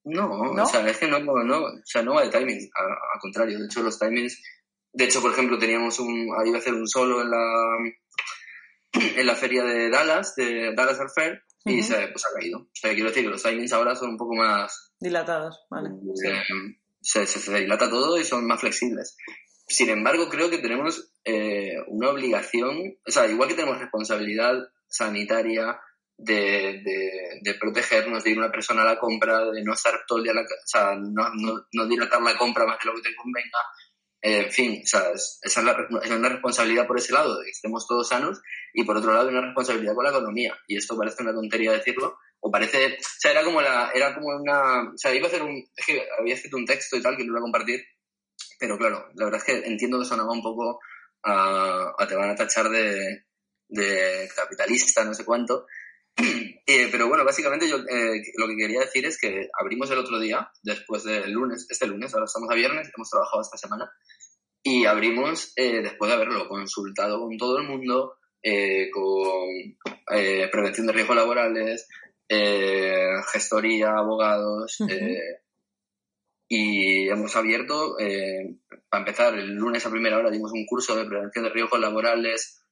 No, 0.02 0.28
¿No? 0.54 0.62
o 0.62 0.66
sea, 0.66 0.86
es 0.88 0.96
que 0.96 1.08
no, 1.08 1.18
no, 1.20 1.58
o 1.58 1.70
sea, 1.84 2.02
no 2.02 2.14
va 2.14 2.22
de 2.22 2.30
timings, 2.30 2.70
al 2.74 3.20
contrario, 3.20 3.58
de 3.58 3.66
hecho 3.66 3.82
los 3.82 3.98
timings, 3.98 4.42
de 4.92 5.04
hecho, 5.04 5.20
por 5.20 5.32
ejemplo, 5.32 5.58
teníamos 5.58 6.00
un, 6.00 6.28
iba 6.44 6.56
a 6.56 6.58
hacer 6.58 6.74
un 6.74 6.88
solo 6.88 7.22
en 7.22 7.30
la, 7.30 7.76
en 8.92 9.26
la 9.26 9.34
feria 9.34 9.62
de 9.62 9.90
Dallas, 9.90 10.34
de 10.36 10.74
Dallas 10.74 11.00
Art 11.00 11.12
Fair, 11.14 11.42
y 11.64 11.74
uh 11.74 11.82
-huh. 11.82 11.82
se, 11.82 12.08
pues, 12.08 12.24
ha 12.26 12.38
caído. 12.38 12.58
O 12.60 12.68
sea, 12.72 12.92
quiero 12.92 13.08
decir 13.08 13.24
que 13.24 13.30
los 13.30 13.42
timings 13.42 13.72
ahora 13.72 13.94
son 13.94 14.10
un 14.10 14.16
poco 14.16 14.34
más... 14.34 14.92
Dilatados, 14.98 15.66
vale. 15.70 15.90
Eh, 16.24 16.42
se, 17.00 17.26
se, 17.26 17.38
se, 17.38 17.60
dilata 17.60 17.88
todo 17.90 18.18
y 18.18 18.24
son 18.24 18.46
más 18.46 18.60
flexibles. 18.60 19.16
Sin 19.66 19.88
embargo, 19.88 20.28
creo 20.28 20.50
que 20.50 20.58
tenemos 20.58 21.12
eh, 21.24 21.76
una 21.88 22.10
obligación, 22.10 22.98
o 23.06 23.10
sea, 23.10 23.26
igual 23.26 23.48
que 23.48 23.54
tenemos 23.54 23.78
responsabilidad 23.78 24.56
sanitaria 24.88 25.78
de, 26.16 26.82
de, 26.84 27.40
de, 27.40 27.54
protegernos, 27.54 28.24
de 28.24 28.30
ir 28.30 28.38
una 28.38 28.50
persona 28.50 28.82
a 28.82 28.86
la 28.86 28.98
compra, 28.98 29.50
de 29.50 29.62
no 29.62 29.72
estar 29.72 29.94
todo 30.06 30.18
el 30.18 30.24
día, 30.24 30.34
la, 30.34 30.42
o 30.42 30.46
sea, 30.66 30.94
no, 30.96 31.30
no, 31.34 31.66
no 31.72 31.86
dilatar 31.86 32.20
la 32.20 32.36
compra 32.36 32.66
más 32.66 32.78
de 32.78 32.90
lo 32.90 32.96
que 32.96 33.08
te 33.08 33.16
convenga, 33.16 33.58
en 34.22 34.50
fin, 34.50 34.82
o 34.84 34.86
sea, 34.86 35.10
es, 35.14 35.38
esa 35.42 35.60
es, 35.60 35.66
la, 35.66 35.72
es 36.02 36.32
responsabilidad 36.32 36.86
por 36.86 36.98
ese 36.98 37.12
lado, 37.12 37.38
de 37.38 37.44
que 37.44 37.50
estemos 37.50 37.86
todos 37.86 38.08
sanos, 38.08 38.40
y 38.74 38.84
por 38.84 38.96
otro 38.96 39.12
lado 39.12 39.28
una 39.28 39.40
responsabilidad 39.40 39.94
con 39.94 40.04
la 40.04 40.10
economía. 40.10 40.56
Y 40.66 40.76
esto 40.76 40.96
parece 40.96 41.22
una 41.22 41.32
tontería 41.32 41.72
decirlo, 41.72 42.18
o 42.40 42.50
parece, 42.50 42.98
o 42.98 43.18
sea, 43.18 43.32
era 43.32 43.44
como 43.44 43.60
la, 43.60 43.90
era 43.94 44.14
como 44.14 44.28
una, 44.28 44.90
o 44.90 44.96
sea, 44.96 45.14
iba 45.14 45.26
a 45.26 45.28
hacer 45.28 45.42
un, 45.42 45.64
es 45.74 45.86
que 45.86 46.06
había 46.18 46.34
escrito 46.34 46.56
un 46.56 46.66
texto 46.66 46.96
y 46.96 47.02
tal 47.02 47.16
que 47.16 47.24
lo 47.24 47.30
iba 47.30 47.38
a 47.38 47.42
compartir, 47.42 47.82
pero 48.58 48.76
claro, 48.78 49.08
la 49.14 49.24
verdad 49.24 49.40
es 49.40 49.44
que 49.44 49.66
entiendo 49.66 49.98
que 49.98 50.04
sonaba 50.04 50.32
un 50.32 50.42
poco 50.42 50.80
a, 51.22 51.92
a 51.98 52.06
te 52.06 52.14
van 52.14 52.30
a 52.30 52.36
tachar 52.36 52.68
de, 52.68 53.24
de 53.68 54.28
capitalista, 54.34 55.04
no 55.04 55.14
sé 55.14 55.24
cuánto, 55.24 55.66
eh, 56.16 56.88
pero 56.90 57.08
bueno, 57.08 57.24
básicamente 57.24 57.68
yo 57.68 57.76
eh, 57.78 58.22
lo 58.36 58.46
que 58.48 58.56
quería 58.56 58.80
decir 58.80 59.06
es 59.06 59.18
que 59.18 59.48
abrimos 59.58 59.90
el 59.90 59.98
otro 59.98 60.18
día, 60.18 60.50
después 60.62 61.04
del 61.04 61.30
lunes, 61.32 61.66
este 61.68 61.86
lunes, 61.86 62.12
ahora 62.14 62.26
estamos 62.26 62.50
a 62.50 62.54
viernes, 62.54 62.90
hemos 62.94 63.10
trabajado 63.10 63.42
esta 63.42 63.56
semana, 63.56 63.90
y 64.62 64.84
abrimos 64.84 65.52
eh, 65.56 65.80
después 65.82 66.10
de 66.10 66.16
haberlo 66.16 66.48
consultado 66.48 67.20
con 67.20 67.36
todo 67.38 67.58
el 67.58 67.66
mundo, 67.66 68.16
eh, 68.42 68.90
con 68.90 69.48
eh, 70.12 70.48
prevención 70.50 70.86
de 70.86 70.92
riesgos 70.92 71.16
laborales, 71.16 71.88
gestoría, 73.32 73.90
abogados, 73.96 74.78
uh 74.80 74.86
-huh. 74.86 75.18
y 76.48 77.08
hemos 77.08 77.34
abierto, 77.34 77.96
para 78.88 79.00
empezar, 79.00 79.34
el 79.34 79.54
lunes 79.54 79.84
a 79.84 79.90
primera 79.90 80.16
hora 80.16 80.30
dimos 80.30 80.52
un 80.52 80.64
curso 80.64 80.94
de 80.94 81.06
prevención 81.06 81.44
de 81.44 81.50
riesgos 81.50 81.80
laborales 81.80 82.64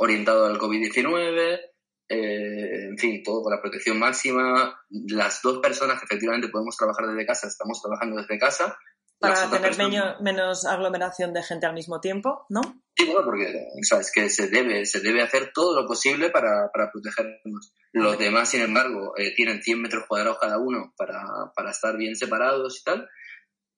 orientado 0.00 0.46
al 0.46 0.58
COVID-19, 0.58 1.60
eh, 2.08 2.86
en 2.88 2.98
fin, 2.98 3.22
todo 3.22 3.42
con 3.42 3.52
la 3.52 3.60
protección 3.60 3.98
máxima. 3.98 4.80
Las 4.88 5.42
dos 5.42 5.58
personas 5.58 5.98
que 5.98 6.06
efectivamente 6.06 6.48
podemos 6.48 6.76
trabajar 6.76 7.06
desde 7.06 7.26
casa, 7.26 7.46
estamos 7.46 7.80
trabajando 7.82 8.16
desde 8.16 8.38
casa. 8.38 8.78
Para 9.18 9.50
tener 9.50 9.76
menos 10.22 10.64
aglomeración 10.64 11.34
de 11.34 11.42
gente 11.42 11.66
al 11.66 11.74
mismo 11.74 12.00
tiempo, 12.00 12.46
¿no? 12.48 12.62
Sí, 12.96 13.04
bueno, 13.04 13.22
porque 13.26 13.68
sabes 13.82 14.10
que 14.10 14.30
se 14.30 14.48
debe, 14.48 14.86
se 14.86 15.00
debe 15.00 15.20
hacer 15.20 15.52
todo 15.52 15.78
lo 15.78 15.86
posible 15.86 16.30
para, 16.30 16.70
para 16.72 16.90
protegernos. 16.90 17.74
Los 17.92 18.18
demás, 18.18 18.48
sin 18.48 18.62
embargo, 18.62 19.12
eh, 19.18 19.34
tienen 19.34 19.62
100 19.62 19.82
metros 19.82 20.04
cuadrados 20.08 20.38
cada 20.40 20.58
uno 20.58 20.94
para, 20.96 21.22
para 21.54 21.70
estar 21.72 21.98
bien 21.98 22.16
separados 22.16 22.80
y 22.80 22.84
tal. 22.84 23.08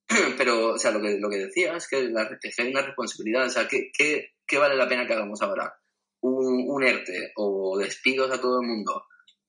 Pero, 0.39 0.75
o 0.75 0.79
sea, 0.79 0.93
lo 0.93 1.03
que, 1.03 1.19
lo 1.19 1.29
que 1.29 1.39
decía 1.39 1.77
es 1.77 1.89
que, 1.89 2.03
la, 2.05 2.29
que 2.41 2.53
hay 2.57 2.71
una 2.71 2.83
responsabilidad. 2.83 3.47
O 3.47 3.51
sea, 3.51 3.67
¿qué, 3.67 3.91
qué, 3.93 4.35
¿qué 4.47 4.59
vale 4.59 4.77
la 4.77 4.89
pena 4.89 5.09
que 5.09 5.15
hagamos 5.15 5.43
ahora? 5.43 5.75
Un, 6.23 6.83
ERTE 6.83 7.33
o 7.37 7.79
despidos 7.79 8.31
a 8.31 8.41
todo 8.41 8.61
el 8.61 8.67
mundo 8.67 9.05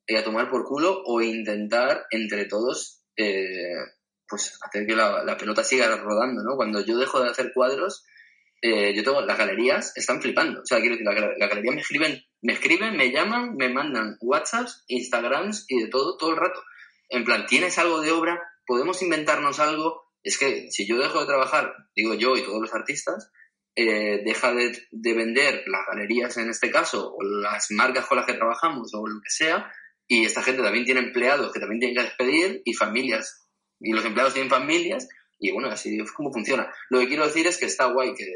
eh, 0.05 0.17
a 0.17 0.23
tomar 0.23 0.49
por 0.49 0.65
culo 0.65 1.01
o 1.05 1.21
intentar 1.21 2.05
entre 2.11 2.45
todos 2.45 3.03
eh, 3.15 3.75
pues 4.27 4.59
hacer 4.61 4.85
que 4.85 4.95
la, 4.95 5.23
la, 5.23 5.37
pelota 5.37 5.63
siga 5.63 5.95
rodando, 5.95 6.43
¿no? 6.43 6.55
Cuando 6.55 6.83
yo 6.83 6.97
dejo 6.97 7.21
de 7.21 7.29
hacer 7.29 7.51
cuadros, 7.53 8.03
eh, 8.61 8.93
yo 8.95 9.03
tengo, 9.03 9.21
las 9.21 9.37
galerías 9.37 9.95
están 9.95 10.21
flipando. 10.21 10.61
O 10.61 10.65
sea, 10.65 10.79
quiero 10.79 10.95
decir, 10.95 11.05
la, 11.05 11.35
la 11.37 11.47
galería 11.47 11.71
me 11.71 11.81
escriben, 11.81 12.23
me 12.41 12.53
escriben, 12.53 12.97
me 12.97 13.11
llaman, 13.11 13.55
me 13.55 13.69
mandan 13.69 14.17
WhatsApps, 14.21 14.85
Instagrams 14.87 15.65
y 15.67 15.81
de 15.83 15.87
todo, 15.89 16.17
todo 16.17 16.31
el 16.31 16.37
rato. 16.37 16.63
En 17.09 17.23
plan, 17.23 17.45
¿tienes 17.45 17.77
algo 17.77 18.01
de 18.01 18.11
obra? 18.11 18.41
¿Podemos 18.65 19.01
inventarnos 19.01 19.59
algo? 19.59 20.03
es 20.23 20.37
que 20.37 20.71
si 20.71 20.87
yo 20.87 20.97
dejo 20.97 21.19
de 21.19 21.25
trabajar, 21.25 21.75
digo 21.95 22.13
yo 22.13 22.37
y 22.37 22.43
todos 22.43 22.61
los 22.61 22.73
artistas, 22.73 23.31
eh, 23.75 24.21
deja 24.23 24.53
de, 24.53 24.77
de, 24.91 25.13
vender 25.13 25.63
las 25.67 25.87
galerías 25.87 26.37
en 26.37 26.49
este 26.49 26.69
caso, 26.69 27.13
o 27.15 27.23
las 27.23 27.71
marcas 27.71 28.05
con 28.05 28.17
las 28.17 28.27
que 28.27 28.33
trabajamos, 28.33 28.93
o 28.93 29.07
lo 29.07 29.19
que 29.21 29.29
sea, 29.29 29.71
y 30.07 30.25
esta 30.25 30.43
gente 30.43 30.61
también 30.61 30.85
tiene 30.85 30.99
empleados 30.99 31.51
que 31.51 31.59
también 31.59 31.79
tienen 31.79 31.97
que 31.97 32.03
despedir, 32.03 32.61
y 32.65 32.73
familias, 32.73 33.47
y 33.79 33.93
los 33.93 34.05
empleados 34.05 34.33
tienen 34.33 34.51
familias, 34.51 35.07
y 35.39 35.51
bueno, 35.51 35.69
así 35.69 35.99
es 35.99 36.11
como 36.11 36.31
funciona. 36.31 36.71
Lo 36.89 36.99
que 36.99 37.07
quiero 37.07 37.25
decir 37.25 37.47
es 37.47 37.57
que 37.57 37.65
está 37.65 37.87
guay 37.87 38.13
que, 38.13 38.27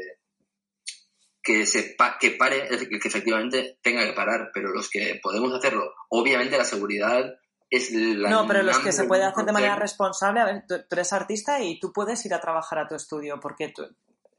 que, 1.42 1.66
se 1.66 1.96
que 2.20 2.30
pare, 2.32 2.68
que 2.68 3.08
efectivamente 3.08 3.78
tenga 3.80 4.04
que 4.04 4.12
parar, 4.12 4.50
pero 4.52 4.70
los 4.70 4.90
que 4.90 5.20
podemos 5.22 5.54
hacerlo, 5.54 5.94
obviamente 6.08 6.58
la 6.58 6.64
seguridad 6.64 7.38
es 7.70 7.92
la... 7.92 8.28
No, 8.28 8.46
pero 8.46 8.62
los 8.62 8.78
que 8.80 8.92
se 8.92 9.04
puede 9.04 9.24
hacer 9.24 9.44
de 9.44 9.52
manera 9.52 9.76
responsable, 9.76 10.40
a 10.40 10.44
ver, 10.46 10.64
tú, 10.66 10.74
eres 10.90 11.12
artista 11.12 11.62
y 11.62 11.78
tú 11.78 11.92
puedes 11.92 12.24
ir 12.26 12.34
a 12.34 12.40
trabajar 12.40 12.80
a 12.80 12.88
tu 12.88 12.94
estudio 12.94 13.38
porque 13.40 13.68
tú 13.68 13.86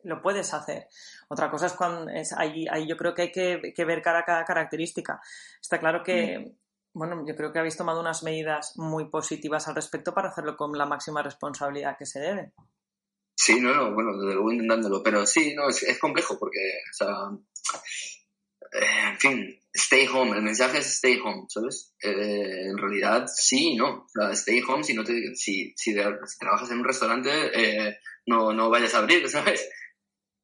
lo 0.03 0.21
puedes 0.21 0.53
hacer. 0.53 0.87
Otra 1.27 1.49
cosa 1.49 1.67
es 1.67 1.73
cuando 1.73 2.09
es, 2.11 2.33
ahí, 2.33 2.67
ahí 2.69 2.87
yo 2.87 2.97
creo 2.97 3.13
que 3.13 3.23
hay 3.23 3.31
que, 3.31 3.73
que, 3.75 3.85
ver 3.85 4.01
cada, 4.01 4.23
cada 4.23 4.45
característica. 4.45 5.21
Está 5.61 5.79
claro 5.79 6.03
que, 6.03 6.39
mm. 6.39 6.57
bueno, 6.93 7.25
yo 7.27 7.35
creo 7.35 7.51
que 7.51 7.59
habéis 7.59 7.77
tomado 7.77 7.99
unas 7.99 8.23
medidas 8.23 8.73
muy 8.77 9.09
positivas 9.09 9.67
al 9.67 9.75
respecto 9.75 10.13
para 10.13 10.29
hacerlo 10.29 10.55
con 10.55 10.77
la 10.77 10.85
máxima 10.85 11.21
responsabilidad 11.21 11.97
que 11.97 12.05
se 12.05 12.19
debe. 12.19 12.53
Sí, 13.35 13.61
no, 13.61 13.73
no, 13.73 13.93
bueno, 13.93 14.17
desde 14.17 14.33
luego 14.33 14.51
intentándolo, 14.51 15.01
pero 15.01 15.25
sí, 15.25 15.55
no, 15.55 15.69
es, 15.69 15.83
es 15.83 15.97
complejo 15.97 16.37
porque, 16.37 16.59
o 16.91 16.93
sea, 16.93 17.15
eh, 18.71 19.09
en 19.11 19.17
fin, 19.17 19.59
stay 19.73 20.07
home, 20.07 20.35
el 20.35 20.43
mensaje 20.43 20.79
es 20.79 20.87
stay 20.87 21.19
home, 21.23 21.45
¿sabes? 21.47 21.95
Eh, 22.03 22.67
en 22.67 22.77
realidad, 22.77 23.27
sí 23.33 23.75
no, 23.75 24.03
o 24.03 24.07
sea, 24.09 24.31
stay 24.31 24.61
home 24.61 24.83
si 24.83 24.93
no 24.93 25.03
te, 25.03 25.35
si, 25.35 25.73
si, 25.75 25.95
trabajas 25.95 26.69
en 26.71 26.79
un 26.79 26.85
restaurante, 26.85 27.29
eh, 27.53 27.97
no, 28.25 28.53
no 28.53 28.69
vayas 28.69 28.93
a 28.93 28.99
abrir, 28.99 29.27
¿sabes? 29.29 29.69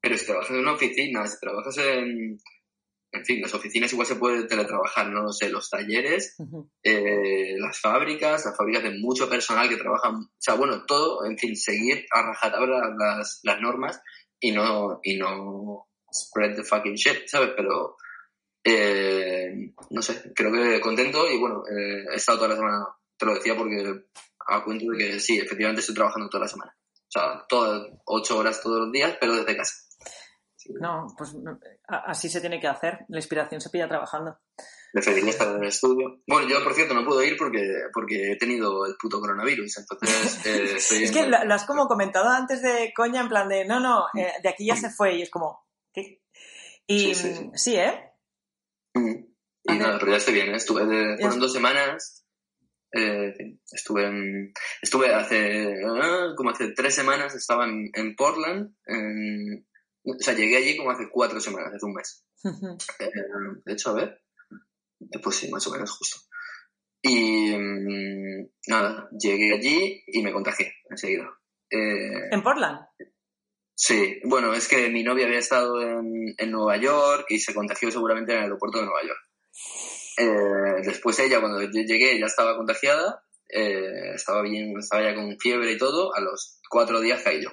Pero 0.06 0.18
si 0.18 0.26
trabajas 0.26 0.50
en 0.52 0.58
una 0.58 0.74
oficina, 0.74 1.26
si 1.26 1.40
trabajas 1.40 1.78
en, 1.78 2.38
en 3.10 3.24
fin, 3.24 3.42
las 3.42 3.52
oficinas 3.54 3.92
igual 3.92 4.06
se 4.06 4.14
puede 4.14 4.44
teletrabajar, 4.44 5.08
no 5.08 5.32
sé, 5.32 5.50
los 5.50 5.68
talleres, 5.68 6.36
eh, 6.84 7.56
las 7.58 7.80
fábricas, 7.80 8.44
las 8.44 8.56
fábricas 8.56 8.84
de 8.84 8.96
mucho 9.00 9.28
personal 9.28 9.68
que 9.68 9.76
trabajan, 9.76 10.14
o 10.14 10.30
sea, 10.38 10.54
bueno, 10.54 10.84
todo, 10.86 11.24
en 11.24 11.36
fin, 11.36 11.56
seguir 11.56 12.06
a 12.12 12.22
rajatabla 12.22 12.94
las, 12.96 13.40
las 13.42 13.60
normas 13.60 14.00
y 14.38 14.52
no, 14.52 15.00
y 15.02 15.16
no 15.16 15.88
spread 16.14 16.54
the 16.54 16.62
fucking 16.62 16.94
shit, 16.94 17.26
¿sabes? 17.26 17.50
Pero, 17.56 17.96
eh, 18.62 19.72
no 19.90 20.02
sé, 20.02 20.32
creo 20.36 20.52
que 20.52 20.80
contento 20.80 21.28
y 21.28 21.36
bueno, 21.36 21.64
eh, 21.66 22.04
he 22.12 22.14
estado 22.14 22.38
toda 22.38 22.50
la 22.50 22.56
semana, 22.56 22.86
te 23.18 23.26
lo 23.26 23.34
decía 23.34 23.56
porque 23.56 24.04
a 24.46 24.62
cuento 24.62 24.84
de 24.92 24.98
que 24.98 25.18
sí, 25.18 25.36
efectivamente 25.36 25.80
estoy 25.80 25.96
trabajando 25.96 26.28
toda 26.28 26.44
la 26.44 26.48
semana. 26.48 26.76
O 26.94 27.08
sea, 27.08 27.44
todas, 27.48 27.88
ocho 28.04 28.38
horas 28.38 28.60
todos 28.60 28.82
los 28.82 28.92
días, 28.92 29.16
pero 29.20 29.34
desde 29.34 29.56
casa. 29.56 29.85
No, 30.80 31.06
pues 31.16 31.34
así 31.88 32.28
se 32.28 32.40
tiene 32.40 32.60
que 32.60 32.68
hacer. 32.68 33.04
La 33.08 33.18
inspiración 33.18 33.60
se 33.60 33.70
pilla 33.70 33.88
trabajando. 33.88 34.38
Preferiría 34.92 35.30
estar 35.30 35.48
en 35.48 35.62
el 35.62 35.68
estudio. 35.68 36.20
Bueno, 36.26 36.48
yo 36.48 36.62
por 36.64 36.74
cierto 36.74 36.94
no 36.94 37.04
puedo 37.04 37.22
ir 37.22 37.36
porque, 37.36 37.60
porque 37.92 38.32
he 38.32 38.36
tenido 38.36 38.86
el 38.86 38.96
puto 38.96 39.20
coronavirus, 39.20 39.78
entonces 39.78 40.46
eh, 40.46 40.72
estoy 40.76 41.04
Es 41.04 41.12
que 41.12 41.26
lo, 41.26 41.36
has 41.36 41.66
como 41.66 41.86
comentado 41.86 42.30
antes 42.30 42.62
de 42.62 42.92
coña, 42.94 43.20
en 43.20 43.28
plan 43.28 43.48
de, 43.48 43.64
no, 43.66 43.80
no, 43.80 44.06
eh, 44.16 44.32
de 44.42 44.48
aquí 44.48 44.66
ya 44.66 44.76
se 44.76 44.90
fue 44.90 45.16
y 45.16 45.22
es 45.22 45.30
como, 45.30 45.66
¿qué? 45.92 46.22
Y 46.86 47.14
sí, 47.14 47.76
¿eh? 47.76 48.12
Y 48.94 49.78
nada, 49.78 49.98
pero 49.98 50.12
ya 50.12 50.18
estoy 50.18 50.34
bien, 50.34 50.48
¿eh? 50.48 50.56
estuve 50.56 50.86
de, 50.86 51.18
fueron 51.18 51.40
dos 51.40 51.52
semanas, 51.52 52.24
eh, 52.92 53.34
estuve 53.70 54.06
en, 54.06 54.54
estuve 54.80 55.12
hace, 55.12 55.74
ah, 55.84 56.32
como 56.36 56.50
hace 56.50 56.72
tres 56.72 56.94
semanas, 56.94 57.34
estaba 57.34 57.66
en, 57.66 57.90
en 57.92 58.14
Portland, 58.14 58.74
en, 58.86 59.66
o 60.06 60.22
sea, 60.22 60.34
llegué 60.34 60.56
allí 60.56 60.76
como 60.76 60.90
hace 60.90 61.08
cuatro 61.10 61.40
semanas, 61.40 61.72
hace 61.74 61.86
un 61.86 61.94
mes. 61.94 62.24
Eh, 63.00 63.10
de 63.64 63.72
hecho, 63.72 63.90
a 63.90 63.94
ver. 63.94 64.22
Pues 65.22 65.36
sí, 65.36 65.50
más 65.50 65.66
o 65.66 65.72
menos 65.72 65.90
justo. 65.90 66.18
Y 67.02 67.56
mm, 67.56 68.48
nada, 68.68 69.08
llegué 69.18 69.54
allí 69.54 70.02
y 70.06 70.22
me 70.22 70.32
contagié 70.32 70.72
enseguida. 70.88 71.28
Eh, 71.70 72.28
¿En 72.30 72.42
Portland? 72.42 72.86
Sí, 73.74 74.20
bueno, 74.24 74.54
es 74.54 74.68
que 74.68 74.88
mi 74.88 75.02
novia 75.02 75.26
había 75.26 75.38
estado 75.38 75.82
en, 75.82 76.34
en, 76.38 76.50
Nueva 76.50 76.76
York 76.78 77.26
y 77.28 77.38
se 77.38 77.52
contagió 77.52 77.90
seguramente 77.90 78.32
en 78.32 78.38
el 78.38 78.44
aeropuerto 78.44 78.78
de 78.78 78.86
Nueva 78.86 79.02
York. 79.02 79.20
Eh, 80.18 80.82
después 80.86 81.18
ella, 81.18 81.40
cuando 81.40 81.60
yo 81.60 81.68
llegué, 81.68 82.18
ya 82.18 82.26
estaba 82.26 82.56
contagiada, 82.56 83.22
estaba 83.48 84.42
bien, 84.42 84.72
estaba 84.78 85.02
ya 85.02 85.14
con 85.14 85.36
fiebre 85.38 85.72
y 85.72 85.78
todo, 85.78 86.14
a 86.14 86.20
los 86.20 86.58
cuatro 86.70 87.00
días 87.00 87.22
caí 87.22 87.42
yo. 87.42 87.50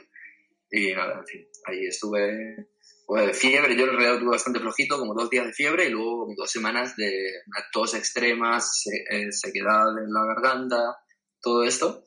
Y 0.75 0.91
nada, 0.91 1.19
en 1.19 1.27
fin, 1.27 1.47
ahí 1.65 1.85
estuve 1.85 2.67
pues, 3.05 3.37
fiebre, 3.37 3.75
yo 3.77 3.83
en 3.83 3.91
realidad 3.91 4.19
tuve 4.19 4.31
bastante 4.31 4.59
flojito, 4.59 4.97
como 4.97 5.13
dos 5.13 5.29
días 5.29 5.45
de 5.45 5.53
fiebre 5.53 5.85
y 5.85 5.91
luego 5.91 6.27
dos 6.35 6.49
semanas 6.49 6.95
de 6.95 7.31
tos 7.71 7.93
extremas, 7.93 8.85
eh, 9.11 9.31
sequedad 9.31 9.95
en 10.03 10.11
la 10.11 10.25
garganta, 10.33 10.97
todo 11.39 11.63
esto. 11.63 12.03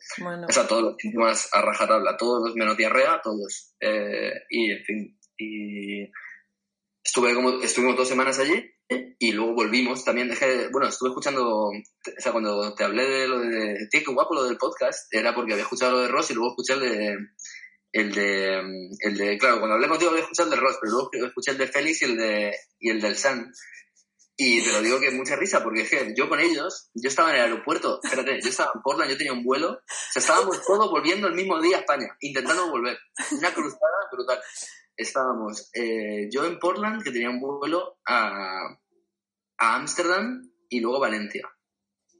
O 0.48 0.52
sea, 0.52 0.66
todos 0.66 0.82
los 0.82 0.96
síntomas 0.98 1.48
a 1.52 1.62
rajatabla, 1.62 2.16
todos 2.16 2.44
los 2.44 2.56
menos 2.56 2.76
diarrea, 2.76 3.20
todos. 3.22 3.76
Eh, 3.78 4.32
y 4.50 4.72
en 4.72 4.84
fin, 4.84 5.18
y 5.38 6.10
estuve 7.04 7.34
como, 7.34 7.62
estuvimos 7.62 7.96
dos 7.96 8.08
semanas 8.08 8.40
allí 8.40 8.68
y 9.18 9.32
luego 9.32 9.54
volvimos. 9.54 10.04
También 10.04 10.28
dejé, 10.28 10.68
bueno, 10.68 10.88
estuve 10.88 11.10
escuchando, 11.10 11.68
o 11.68 11.72
sea, 12.18 12.32
cuando 12.32 12.74
te 12.74 12.84
hablé 12.84 13.04
de 13.04 13.28
lo 13.28 13.38
de, 13.38 13.86
tío, 13.90 14.00
qué 14.04 14.12
guapo 14.12 14.34
lo 14.34 14.44
del 14.44 14.58
podcast, 14.58 15.12
era 15.12 15.34
porque 15.34 15.52
había 15.52 15.64
escuchado 15.64 15.92
lo 15.92 16.02
de 16.02 16.08
Ross 16.08 16.30
y 16.30 16.34
luego 16.34 16.50
escuché 16.50 16.74
el 16.74 16.80
de 16.80 17.16
el 17.96 18.12
de, 18.12 18.90
el 19.00 19.16
de, 19.16 19.38
claro, 19.38 19.58
cuando 19.58 19.74
hablé 19.74 19.88
contigo 19.88 20.10
había 20.10 20.22
escuchado 20.22 20.50
el 20.50 20.54
de 20.54 20.60
Ross, 20.60 20.76
pero 20.78 20.92
luego 20.92 21.10
escuché 21.12 21.52
el 21.52 21.58
de 21.58 21.66
Félix 21.66 22.02
y 22.02 22.04
el, 22.04 22.16
de, 22.18 22.54
y 22.78 22.90
el 22.90 23.00
del 23.00 23.16
Sun. 23.16 23.50
Y 24.36 24.62
te 24.62 24.70
lo 24.70 24.82
digo 24.82 25.00
que 25.00 25.10
mucha 25.12 25.34
risa, 25.34 25.64
porque 25.64 25.80
es 25.80 25.88
que 25.88 26.12
yo 26.14 26.28
con 26.28 26.38
ellos, 26.38 26.90
yo 26.92 27.08
estaba 27.08 27.30
en 27.30 27.36
el 27.36 27.42
aeropuerto, 27.44 28.00
espérate, 28.04 28.38
yo 28.42 28.50
estaba 28.50 28.72
en 28.74 28.82
Portland, 28.82 29.10
yo 29.10 29.16
tenía 29.16 29.32
un 29.32 29.42
vuelo, 29.42 29.70
o 29.70 29.80
sea, 30.12 30.20
estábamos 30.20 30.62
todos 30.62 30.90
volviendo 30.90 31.26
el 31.26 31.34
mismo 31.34 31.58
día 31.58 31.78
a 31.78 31.80
España, 31.80 32.14
intentando 32.20 32.70
volver. 32.70 32.98
Una 33.32 33.54
cruzada 33.54 34.08
brutal. 34.12 34.40
Estábamos 34.94 35.70
eh, 35.72 36.28
yo 36.30 36.44
en 36.44 36.58
Portland, 36.58 37.02
que 37.02 37.12
tenía 37.12 37.30
un 37.30 37.40
vuelo 37.40 37.98
a 38.06 38.76
Ámsterdam 39.56 40.42
y 40.68 40.80
luego 40.80 41.00
Valencia. 41.00 41.50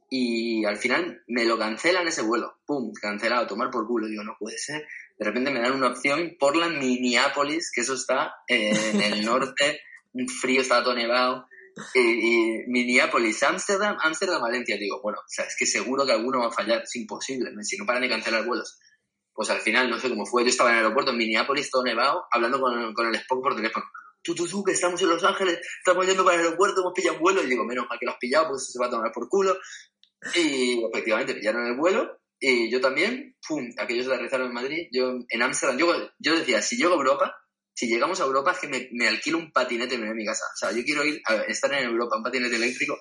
Y 0.09 0.65
al 0.65 0.77
final 0.77 1.21
me 1.27 1.45
lo 1.45 1.59
cancelan 1.59 2.07
ese 2.07 2.23
vuelo. 2.23 2.61
¡Pum! 2.65 2.93
Cancelado, 2.99 3.45
tomar 3.45 3.69
por 3.69 3.85
culo. 3.85 4.07
Digo, 4.07 4.23
no 4.23 4.37
puede 4.39 4.57
ser 4.57 4.87
de 5.17 5.25
repente 5.25 5.51
me 5.51 5.61
dan 5.61 5.73
una 5.73 5.87
opción, 5.87 6.35
Portland, 6.39 6.77
Minneapolis, 6.77 7.71
que 7.73 7.81
eso 7.81 7.95
está 7.95 8.35
en 8.47 9.01
el 9.01 9.25
norte, 9.25 9.81
un 10.13 10.27
frío, 10.27 10.61
está 10.61 10.83
todo 10.83 10.95
nevado, 10.95 11.47
y, 11.93 12.63
Minneapolis, 12.67 13.41
Amsterdam, 13.43 13.97
Amsterdam, 14.01 14.41
Valencia. 14.41 14.77
Digo, 14.77 15.01
bueno, 15.01 15.19
o 15.19 15.29
sea, 15.29 15.45
es 15.45 15.55
que 15.57 15.65
seguro 15.65 16.05
que 16.05 16.11
alguno 16.11 16.39
va 16.39 16.47
a 16.47 16.51
fallar, 16.51 16.83
es 16.83 16.95
imposible, 16.95 17.51
si 17.63 17.77
no 17.77 17.85
paran 17.85 18.01
de 18.01 18.09
cancelar 18.09 18.45
vuelos. 18.45 18.79
Pues 19.33 19.49
al 19.51 19.59
final, 19.59 19.89
no 19.89 19.99
sé 19.99 20.09
cómo 20.09 20.25
fue, 20.25 20.43
yo 20.43 20.49
estaba 20.49 20.71
en 20.71 20.77
el 20.77 20.83
aeropuerto 20.83 21.11
en 21.11 21.17
Minneapolis, 21.17 21.69
todo 21.69 21.83
nevado, 21.83 22.25
hablando 22.31 22.59
con, 22.59 22.93
con 22.93 23.07
el 23.07 23.15
Spock 23.15 23.43
por 23.43 23.55
teléfono. 23.55 23.85
Tú, 24.23 24.33
tú, 24.33 24.47
tú, 24.47 24.63
que 24.63 24.71
estamos 24.71 25.01
en 25.01 25.09
Los 25.09 25.23
Ángeles, 25.23 25.59
estamos 25.77 26.05
yendo 26.05 26.25
para 26.25 26.37
el 26.37 26.45
aeropuerto, 26.45 26.81
hemos 26.81 26.93
pillado 26.93 27.17
un 27.17 27.21
vuelo, 27.21 27.43
y 27.43 27.47
digo, 27.47 27.63
menos 27.63 27.87
mal 27.87 27.99
que 27.99 28.05
lo 28.05 28.13
has 28.13 28.17
pillado, 28.17 28.49
pues 28.49 28.71
se 28.71 28.79
va 28.79 28.87
a 28.87 28.89
tomar 28.89 29.11
por 29.11 29.29
culo. 29.29 29.57
Y 30.35 30.83
efectivamente 30.83 31.35
pillaron 31.35 31.67
el 31.67 31.77
vuelo, 31.77 32.16
y 32.39 32.69
yo 32.71 32.79
también, 32.81 33.35
pum, 33.47 33.69
aquellos 33.77 34.05
de 34.05 34.13
aterrizaron 34.13 34.47
en 34.47 34.53
Madrid, 34.53 34.87
yo 34.91 35.19
en 35.27 35.41
Ámsterdam, 35.41 35.77
yo, 35.77 36.11
yo 36.19 36.37
decía, 36.37 36.61
si 36.61 36.77
llego 36.77 36.93
a 36.93 36.97
Europa, 36.97 37.35
si 37.73 37.87
llegamos 37.87 38.19
a 38.19 38.25
Europa 38.25 38.51
es 38.51 38.59
que 38.59 38.67
me, 38.67 38.89
me 38.91 39.07
alquilo 39.07 39.37
un 39.37 39.51
patinete 39.51 39.95
y 39.95 39.97
me 39.97 40.05
voy 40.05 40.13
a 40.13 40.15
mi 40.15 40.25
casa. 40.25 40.45
O 40.53 40.57
sea, 40.57 40.71
yo 40.71 40.83
quiero 40.83 41.03
ir 41.03 41.21
a 41.25 41.35
estar 41.43 41.71
en 41.73 41.85
Europa, 41.85 42.17
un 42.17 42.23
patinete 42.23 42.55
eléctrico, 42.55 42.97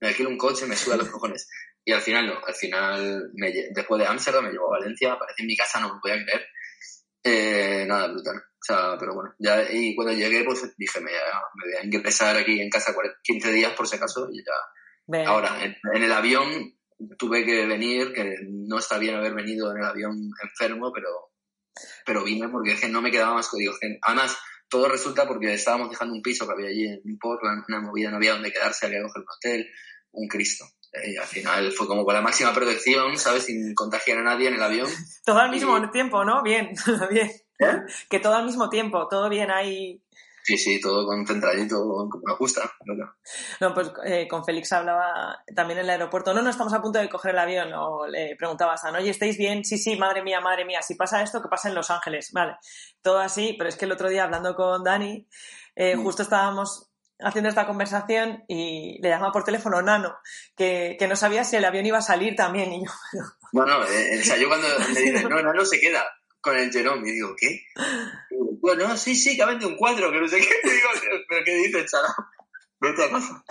me 0.00 0.08
alquilo 0.08 0.28
un 0.28 0.38
coche, 0.38 0.66
me 0.66 0.76
suda 0.76 0.96
los 0.96 1.08
cojones. 1.10 1.48
Y 1.84 1.92
al 1.92 2.00
final 2.00 2.26
no, 2.26 2.40
al 2.44 2.54
final, 2.54 3.30
me, 3.34 3.52
después 3.70 4.00
de 4.00 4.06
Ámsterdam 4.08 4.44
me 4.44 4.50
llevo 4.50 4.66
a 4.66 4.78
Valencia, 4.78 5.12
aparecí 5.12 5.42
en 5.42 5.46
mi 5.46 5.56
casa, 5.56 5.80
no 5.80 5.94
me 5.94 6.00
podía 6.00 6.22
creer. 6.24 6.46
Eh, 7.22 7.84
nada, 7.86 8.08
brutal. 8.08 8.36
O 8.36 8.64
sea, 8.66 8.96
pero 8.98 9.14
bueno, 9.14 9.34
ya, 9.38 9.62
y 9.70 9.94
cuando 9.94 10.12
llegué, 10.12 10.42
pues 10.42 10.74
dije, 10.76 11.00
me, 11.00 11.12
me 11.12 11.64
voy 11.64 11.74
a 11.80 11.84
ingresar 11.84 12.36
aquí 12.36 12.60
en 12.60 12.68
casa 12.68 12.94
15 13.22 13.52
días 13.52 13.72
por 13.74 13.86
si 13.86 13.96
acaso, 13.96 14.28
y 14.32 14.42
ya. 14.44 15.24
Ahora, 15.24 15.64
en, 15.64 16.02
el 16.02 16.12
avión 16.12 16.75
tuve 17.18 17.44
que 17.44 17.66
venir, 17.66 18.12
que 18.12 18.36
no 18.48 18.78
está 18.78 18.98
bien 18.98 19.16
haber 19.16 19.34
venido 19.34 19.70
en 19.70 19.78
el 19.78 19.84
avión 19.84 20.30
enfermo, 20.42 20.92
pero, 20.92 21.08
pero 22.04 22.24
vine 22.24 22.48
porque 22.48 22.72
es 22.72 22.80
que 22.80 22.88
no 22.88 23.02
me 23.02 23.10
quedaba 23.10 23.34
más 23.34 23.48
código. 23.48 23.74
Además, 24.02 24.36
todo 24.68 24.88
resulta 24.88 25.26
porque 25.26 25.54
estábamos 25.54 25.90
dejando 25.90 26.14
un 26.14 26.22
piso 26.22 26.46
que 26.46 26.52
había 26.52 26.68
allí 26.68 26.86
en 26.86 27.18
Portland, 27.18 27.64
una 27.68 27.80
movida, 27.80 28.10
no 28.10 28.16
había 28.16 28.32
donde 28.32 28.52
quedarse, 28.52 28.86
había 28.86 28.98
que 28.98 29.04
coger 29.04 29.22
un 29.22 29.28
hotel, 29.36 29.70
un 30.12 30.28
Cristo. 30.28 30.64
Y 31.04 31.16
al 31.16 31.26
final 31.26 31.72
fue 31.72 31.86
como 31.86 32.04
con 32.04 32.14
la 32.14 32.22
máxima 32.22 32.54
protección, 32.54 33.18
¿sabes? 33.18 33.44
Sin 33.44 33.74
contagiar 33.74 34.18
a 34.18 34.22
nadie 34.22 34.48
en 34.48 34.54
el 34.54 34.62
avión. 34.62 34.88
Todo 35.24 35.38
al 35.38 35.50
mismo 35.50 35.90
tiempo, 35.90 36.24
¿no? 36.24 36.42
Bien, 36.42 36.70
bien. 37.10 37.30
¿Eh? 37.58 37.80
Que 38.08 38.20
todo 38.20 38.34
al 38.34 38.44
mismo 38.44 38.68
tiempo, 38.68 39.06
todo 39.08 39.28
bien 39.28 39.50
ahí. 39.50 40.02
Sí, 40.46 40.56
sí, 40.56 40.80
todo 40.80 41.04
concentradito, 41.04 41.74
como 42.08 42.22
me 42.24 42.36
gusta. 42.36 42.72
No, 43.60 43.74
pues 43.74 43.90
eh, 44.04 44.28
con 44.28 44.44
Félix 44.44 44.72
hablaba 44.72 45.42
también 45.56 45.80
en 45.80 45.86
el 45.86 45.90
aeropuerto. 45.90 46.32
No, 46.32 46.40
no 46.40 46.50
estamos 46.50 46.72
a 46.72 46.80
punto 46.80 47.00
de 47.00 47.08
coger 47.08 47.32
el 47.32 47.40
avión. 47.40 47.72
O 47.74 48.06
le 48.06 48.36
preguntabas 48.36 48.84
a, 48.84 48.92
oye, 48.92 49.10
¿estáis 49.10 49.36
bien? 49.36 49.64
Sí, 49.64 49.76
sí, 49.76 49.96
madre 49.96 50.22
mía, 50.22 50.40
madre 50.40 50.64
mía. 50.64 50.82
Si 50.82 50.94
pasa 50.94 51.20
esto, 51.20 51.42
que 51.42 51.48
pasa 51.48 51.68
en 51.68 51.74
Los 51.74 51.90
Ángeles. 51.90 52.30
Vale, 52.32 52.58
todo 53.02 53.18
así. 53.18 53.56
Pero 53.58 53.68
es 53.68 53.74
que 53.74 53.86
el 53.86 53.92
otro 53.92 54.08
día 54.08 54.22
hablando 54.22 54.54
con 54.54 54.84
Dani, 54.84 55.26
eh, 55.74 55.96
mm. 55.96 56.02
justo 56.04 56.22
estábamos 56.22 56.92
haciendo 57.18 57.48
esta 57.48 57.66
conversación 57.66 58.44
y 58.46 59.00
le 59.02 59.08
llamaba 59.08 59.32
por 59.32 59.42
teléfono 59.42 59.82
Nano, 59.82 60.14
que, 60.56 60.94
que, 60.96 61.08
no 61.08 61.16
sabía 61.16 61.42
si 61.42 61.56
el 61.56 61.64
avión 61.64 61.86
iba 61.86 61.98
a 61.98 62.02
salir 62.02 62.36
también. 62.36 62.72
Y 62.72 62.84
yo, 62.84 62.92
bueno, 63.52 63.84
eh, 63.84 64.20
o 64.20 64.24
sea, 64.24 64.36
yo 64.36 64.46
cuando 64.46 64.68
le 64.94 65.00
dije, 65.00 65.24
no, 65.28 65.42
Nano 65.42 65.64
se 65.64 65.80
queda 65.80 66.04
con 66.40 66.56
el 66.56 66.70
Jerome, 66.70 67.08
y 67.08 67.14
digo, 67.14 67.34
¿qué? 67.36 67.62
Bueno, 68.66 68.96
sí, 68.96 69.14
sí, 69.14 69.36
que 69.36 69.42
ha 69.44 69.46
vendido 69.46 69.70
un 69.70 69.76
cuadro, 69.76 70.10
que 70.10 70.20
no 70.20 70.26
sé 70.26 70.40
qué. 70.40 70.46
digo, 70.68 70.88
¿pero 71.28 71.44
qué 71.44 71.54
dices, 71.54 71.90
chaval? 71.90 72.10
Vete 72.80 73.04
a 73.04 73.10
casa. 73.10 73.44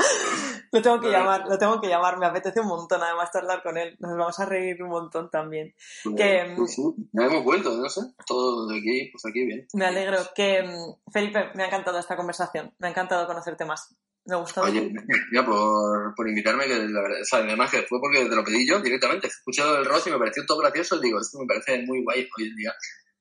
Lo 0.72 0.82
tengo 0.82 1.00
que 1.00 1.10
llamar, 1.10 1.48
lo 1.48 1.58
tengo 1.58 1.80
que 1.80 1.88
llamar, 1.88 2.20
me 2.20 2.26
apetece 2.26 2.60
un 2.60 2.68
montón 2.68 3.02
además 3.02 3.34
hablar 3.34 3.64
con 3.64 3.78
él, 3.78 3.96
nos 4.00 4.18
vamos 4.18 4.40
a 4.40 4.46
reír 4.46 4.84
un 4.84 4.90
montón 4.90 5.32
también. 5.32 5.74
Pues, 6.04 6.16
que, 6.16 6.54
pues 6.56 6.76
sí, 6.76 6.82
ya 7.14 7.26
hemos 7.26 7.44
vuelto, 7.44 7.76
no 7.76 7.90
sé, 7.90 8.02
todo 8.28 8.68
de 8.68 8.78
aquí, 8.78 9.10
pues 9.12 9.26
aquí 9.26 9.46
bien. 9.46 9.66
Me 9.74 9.86
alegro, 9.86 10.18
que 10.36 10.64
Felipe, 11.12 11.50
me 11.56 11.64
ha 11.64 11.68
encantado 11.68 11.98
esta 11.98 12.18
conversación, 12.18 12.74
me 12.78 12.88
ha 12.88 12.92
encantado 12.92 13.26
conocerte 13.26 13.66
más. 13.66 13.96
Me 14.26 14.36
ha 14.36 14.40
gustado. 14.40 14.68
Oye, 14.68 14.92
ya 15.34 15.46
por, 15.46 16.14
por 16.14 16.28
invitarme, 16.28 16.66
que 16.66 16.76
la 16.76 17.02
verdad, 17.02 17.22
o 17.22 17.26
sea, 17.26 17.40
además 17.40 17.72
que 17.72 17.84
fue 17.84 18.00
porque 18.00 18.26
te 18.26 18.36
lo 18.36 18.44
pedí 18.44 18.68
yo 18.68 18.82
directamente. 18.82 19.28
He 19.28 19.30
escuchado 19.30 19.78
el 19.78 19.86
rock 19.86 20.08
y 20.08 20.10
me 20.10 20.18
pareció 20.18 20.46
todo 20.46 20.60
gracioso. 20.60 21.00
Digo, 21.00 21.20
esto 21.20 21.40
me 21.40 21.46
parece 21.46 21.84
muy 21.86 22.04
guay 22.04 22.28
hoy 22.38 22.48
en 22.48 22.56
día 22.56 22.74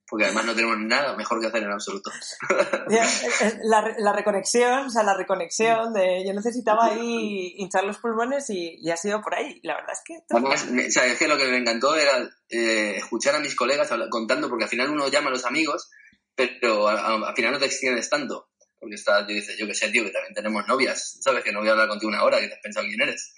porque 0.06 0.26
además 0.26 0.44
no 0.44 0.54
tenemos 0.54 0.78
nada 0.78 1.16
mejor 1.16 1.40
que 1.40 1.46
hacer 1.46 1.62
en 1.62 1.70
absoluto. 1.70 2.10
La, 3.64 3.94
la, 3.98 4.12
reconexión, 4.12 4.86
o 4.86 4.90
sea, 4.90 5.02
la 5.02 5.16
reconexión 5.16 5.92
de 5.92 6.24
yo 6.26 6.32
necesitaba 6.32 6.86
ahí 6.86 7.54
hinchar 7.56 7.84
los 7.84 7.98
pulmones 7.98 8.48
y, 8.50 8.90
ha 8.90 8.96
sido 8.96 9.20
por 9.20 9.34
ahí. 9.34 9.60
La 9.62 9.74
verdad 9.74 9.92
es 9.92 10.00
que... 10.04 10.18
Además, 10.30 10.64
o 10.64 10.90
sea, 10.90 11.06
es 11.06 11.18
que 11.18 11.28
lo 11.28 11.36
que 11.36 11.48
me 11.48 11.58
encantó 11.58 11.96
era 11.96 12.28
eh, 12.48 12.96
escuchar 12.96 13.34
a 13.34 13.40
mis 13.40 13.56
colegas 13.56 13.90
contando, 14.10 14.48
porque 14.48 14.64
al 14.64 14.70
final 14.70 14.90
uno 14.90 15.08
llama 15.08 15.28
a 15.28 15.32
los 15.32 15.44
amigos, 15.44 15.90
pero 16.34 16.88
al 16.88 17.34
final 17.34 17.52
no 17.52 17.58
te 17.58 17.66
extiendes 17.66 18.10
tanto. 18.10 18.48
Porque 18.78 18.96
está, 18.96 19.20
yo, 19.22 19.34
dice, 19.34 19.56
yo 19.56 19.66
que 19.66 19.74
sé, 19.74 19.88
tío, 19.88 20.04
que 20.04 20.10
también 20.10 20.34
tenemos 20.34 20.66
novias, 20.68 21.18
¿sabes? 21.22 21.42
Que 21.42 21.52
no 21.52 21.60
voy 21.60 21.68
a 21.68 21.72
hablar 21.72 21.88
contigo 21.88 22.10
una 22.10 22.22
hora, 22.22 22.38
que 22.38 22.48
te 22.48 22.54
has 22.54 22.60
pensado 22.60 22.86
quién 22.86 23.00
eres. 23.00 23.34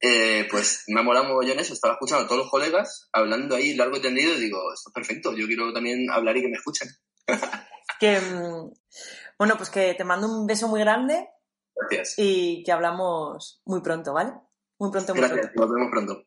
Eh, 0.00 0.46
pues 0.50 0.84
me 0.88 1.00
ha 1.00 1.02
molado 1.02 1.26
mogollón 1.26 1.58
eso. 1.58 1.74
Estaba 1.74 1.94
escuchando 1.94 2.24
a 2.24 2.28
todos 2.28 2.42
los 2.42 2.50
colegas 2.50 3.08
hablando 3.12 3.56
ahí 3.56 3.74
largo 3.74 3.96
y 3.96 4.02
tendido 4.02 4.34
y 4.34 4.40
digo, 4.40 4.58
esto 4.72 4.90
es 4.90 4.94
perfecto, 4.94 5.32
yo 5.34 5.46
quiero 5.46 5.72
también 5.72 6.10
hablar 6.10 6.36
y 6.36 6.42
que 6.42 6.48
me 6.48 6.56
escuchen. 6.56 6.88
que, 8.00 8.20
mm, 8.20 8.70
bueno, 9.38 9.56
pues 9.56 9.70
que 9.70 9.94
te 9.94 10.04
mando 10.04 10.28
un 10.28 10.46
beso 10.46 10.68
muy 10.68 10.80
grande. 10.80 11.28
Gracias. 11.74 12.14
Y 12.16 12.62
que 12.64 12.72
hablamos 12.72 13.60
muy 13.64 13.80
pronto, 13.80 14.12
¿vale? 14.12 14.32
Muy 14.78 14.90
pronto, 14.90 15.14
muy 15.14 15.22
Gracias, 15.22 15.52
nos 15.54 15.70
vemos 15.70 15.90
pronto. 15.90 16.24